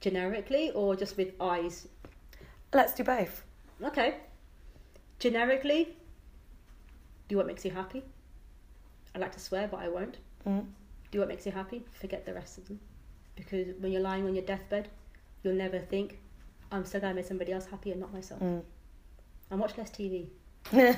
Generically 0.00 0.70
or 0.72 0.94
just 0.94 1.16
with 1.16 1.32
eyes 1.40 1.88
Let's 2.74 2.92
do 2.92 3.02
both. 3.02 3.44
Okay. 3.82 4.16
Generically, 5.20 5.96
do 7.28 7.38
what 7.38 7.46
makes 7.46 7.64
you 7.64 7.70
happy. 7.70 8.02
I 9.18 9.20
like 9.20 9.32
to 9.32 9.40
swear, 9.40 9.66
but 9.68 9.80
I 9.80 9.88
won't. 9.88 10.16
Mm. 10.46 10.66
Do 11.10 11.18
what 11.18 11.28
makes 11.28 11.44
you 11.44 11.50
happy. 11.50 11.84
Forget 12.00 12.24
the 12.24 12.34
rest 12.34 12.56
of 12.58 12.68
them. 12.68 12.78
Because 13.34 13.68
when 13.80 13.90
you're 13.90 14.00
lying 14.00 14.24
on 14.26 14.34
your 14.34 14.44
deathbed, 14.44 14.88
you'll 15.42 15.54
never 15.54 15.78
think, 15.80 16.18
I'm 16.70 16.84
so 16.84 17.00
glad 17.00 17.10
I 17.10 17.12
made 17.14 17.26
somebody 17.26 17.52
else 17.52 17.66
happy 17.66 17.90
and 17.90 18.00
not 18.00 18.12
myself. 18.12 18.40
Mm. 18.40 18.62
And 19.50 19.60
watch 19.60 19.76
less 19.76 19.90
TV. 19.90 20.28
I 20.72 20.94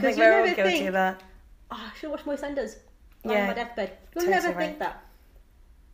think 0.00 0.16
we're 0.16 0.40
all 0.40 0.46
guilty 0.46 0.62
think- 0.62 0.86
of 0.88 0.92
that. 0.94 1.22
Oh, 1.70 1.90
I 1.92 1.98
should 1.98 2.10
watch 2.10 2.24
more 2.24 2.36
Senders. 2.36 2.76
Lying 3.24 3.38
Yeah, 3.38 3.42
on 3.42 3.48
my 3.48 3.54
deathbed. 3.54 3.90
You'll 4.14 4.24
totally 4.26 4.30
never 4.42 4.48
right. 4.58 4.66
think 4.66 4.78
that. 4.78 5.04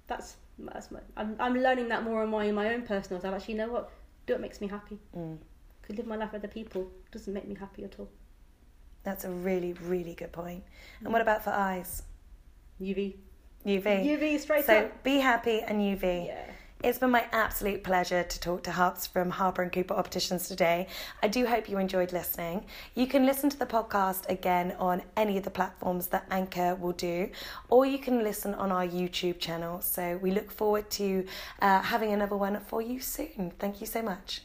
That's 0.08 0.34
that's 0.58 0.90
my, 0.90 0.98
I'm 1.16 1.36
I'm 1.38 1.54
learning 1.54 1.88
that 1.88 2.02
more 2.02 2.20
and 2.22 2.30
more 2.30 2.42
in 2.42 2.54
my 2.54 2.74
own 2.74 2.82
personal 2.82 3.22
life. 3.22 3.32
Actually, 3.32 3.54
you 3.54 3.60
know 3.60 3.72
what? 3.72 3.90
Do 4.26 4.32
what 4.34 4.42
makes 4.42 4.60
me 4.60 4.66
happy. 4.66 4.98
Mm. 5.16 5.38
Could 5.82 5.96
live 5.96 6.06
my 6.08 6.16
life 6.16 6.32
with 6.32 6.42
other 6.44 6.52
people 6.52 6.90
doesn't 7.12 7.32
make 7.32 7.46
me 7.46 7.54
happy 7.54 7.84
at 7.84 7.94
all. 8.00 8.08
That's 9.02 9.24
a 9.24 9.30
really, 9.30 9.72
really 9.72 10.14
good 10.14 10.32
point. 10.32 10.62
And 11.02 11.12
what 11.12 11.22
about 11.22 11.42
for 11.44 11.50
eyes? 11.50 12.02
UV. 12.80 13.16
UV. 13.66 13.84
UV 13.84 14.40
straight 14.40 14.64
so 14.64 14.78
up. 14.78 15.02
be 15.02 15.18
happy 15.18 15.60
and 15.60 15.80
UV. 15.80 16.26
Yeah. 16.26 16.50
It's 16.82 16.98
been 16.98 17.10
my 17.10 17.26
absolute 17.32 17.84
pleasure 17.84 18.22
to 18.22 18.40
talk 18.40 18.62
to 18.62 18.70
Harps 18.70 19.06
from 19.06 19.28
Harper 19.28 19.60
and 19.60 19.70
Cooper 19.70 19.92
Opticians 19.92 20.48
today. 20.48 20.86
I 21.22 21.28
do 21.28 21.44
hope 21.44 21.68
you 21.68 21.76
enjoyed 21.76 22.10
listening. 22.10 22.64
You 22.94 23.06
can 23.06 23.26
listen 23.26 23.50
to 23.50 23.58
the 23.58 23.66
podcast 23.66 24.26
again 24.30 24.74
on 24.78 25.02
any 25.14 25.36
of 25.36 25.44
the 25.44 25.50
platforms 25.50 26.06
that 26.06 26.24
Anchor 26.30 26.74
will 26.76 26.92
do, 26.92 27.28
or 27.68 27.84
you 27.84 27.98
can 27.98 28.24
listen 28.24 28.54
on 28.54 28.72
our 28.72 28.86
YouTube 28.86 29.38
channel. 29.38 29.82
So 29.82 30.18
we 30.22 30.30
look 30.30 30.50
forward 30.50 30.88
to 30.92 31.26
uh, 31.60 31.82
having 31.82 32.14
another 32.14 32.36
one 32.36 32.58
for 32.60 32.80
you 32.80 32.98
soon. 32.98 33.52
Thank 33.58 33.82
you 33.82 33.86
so 33.86 34.00
much. 34.00 34.40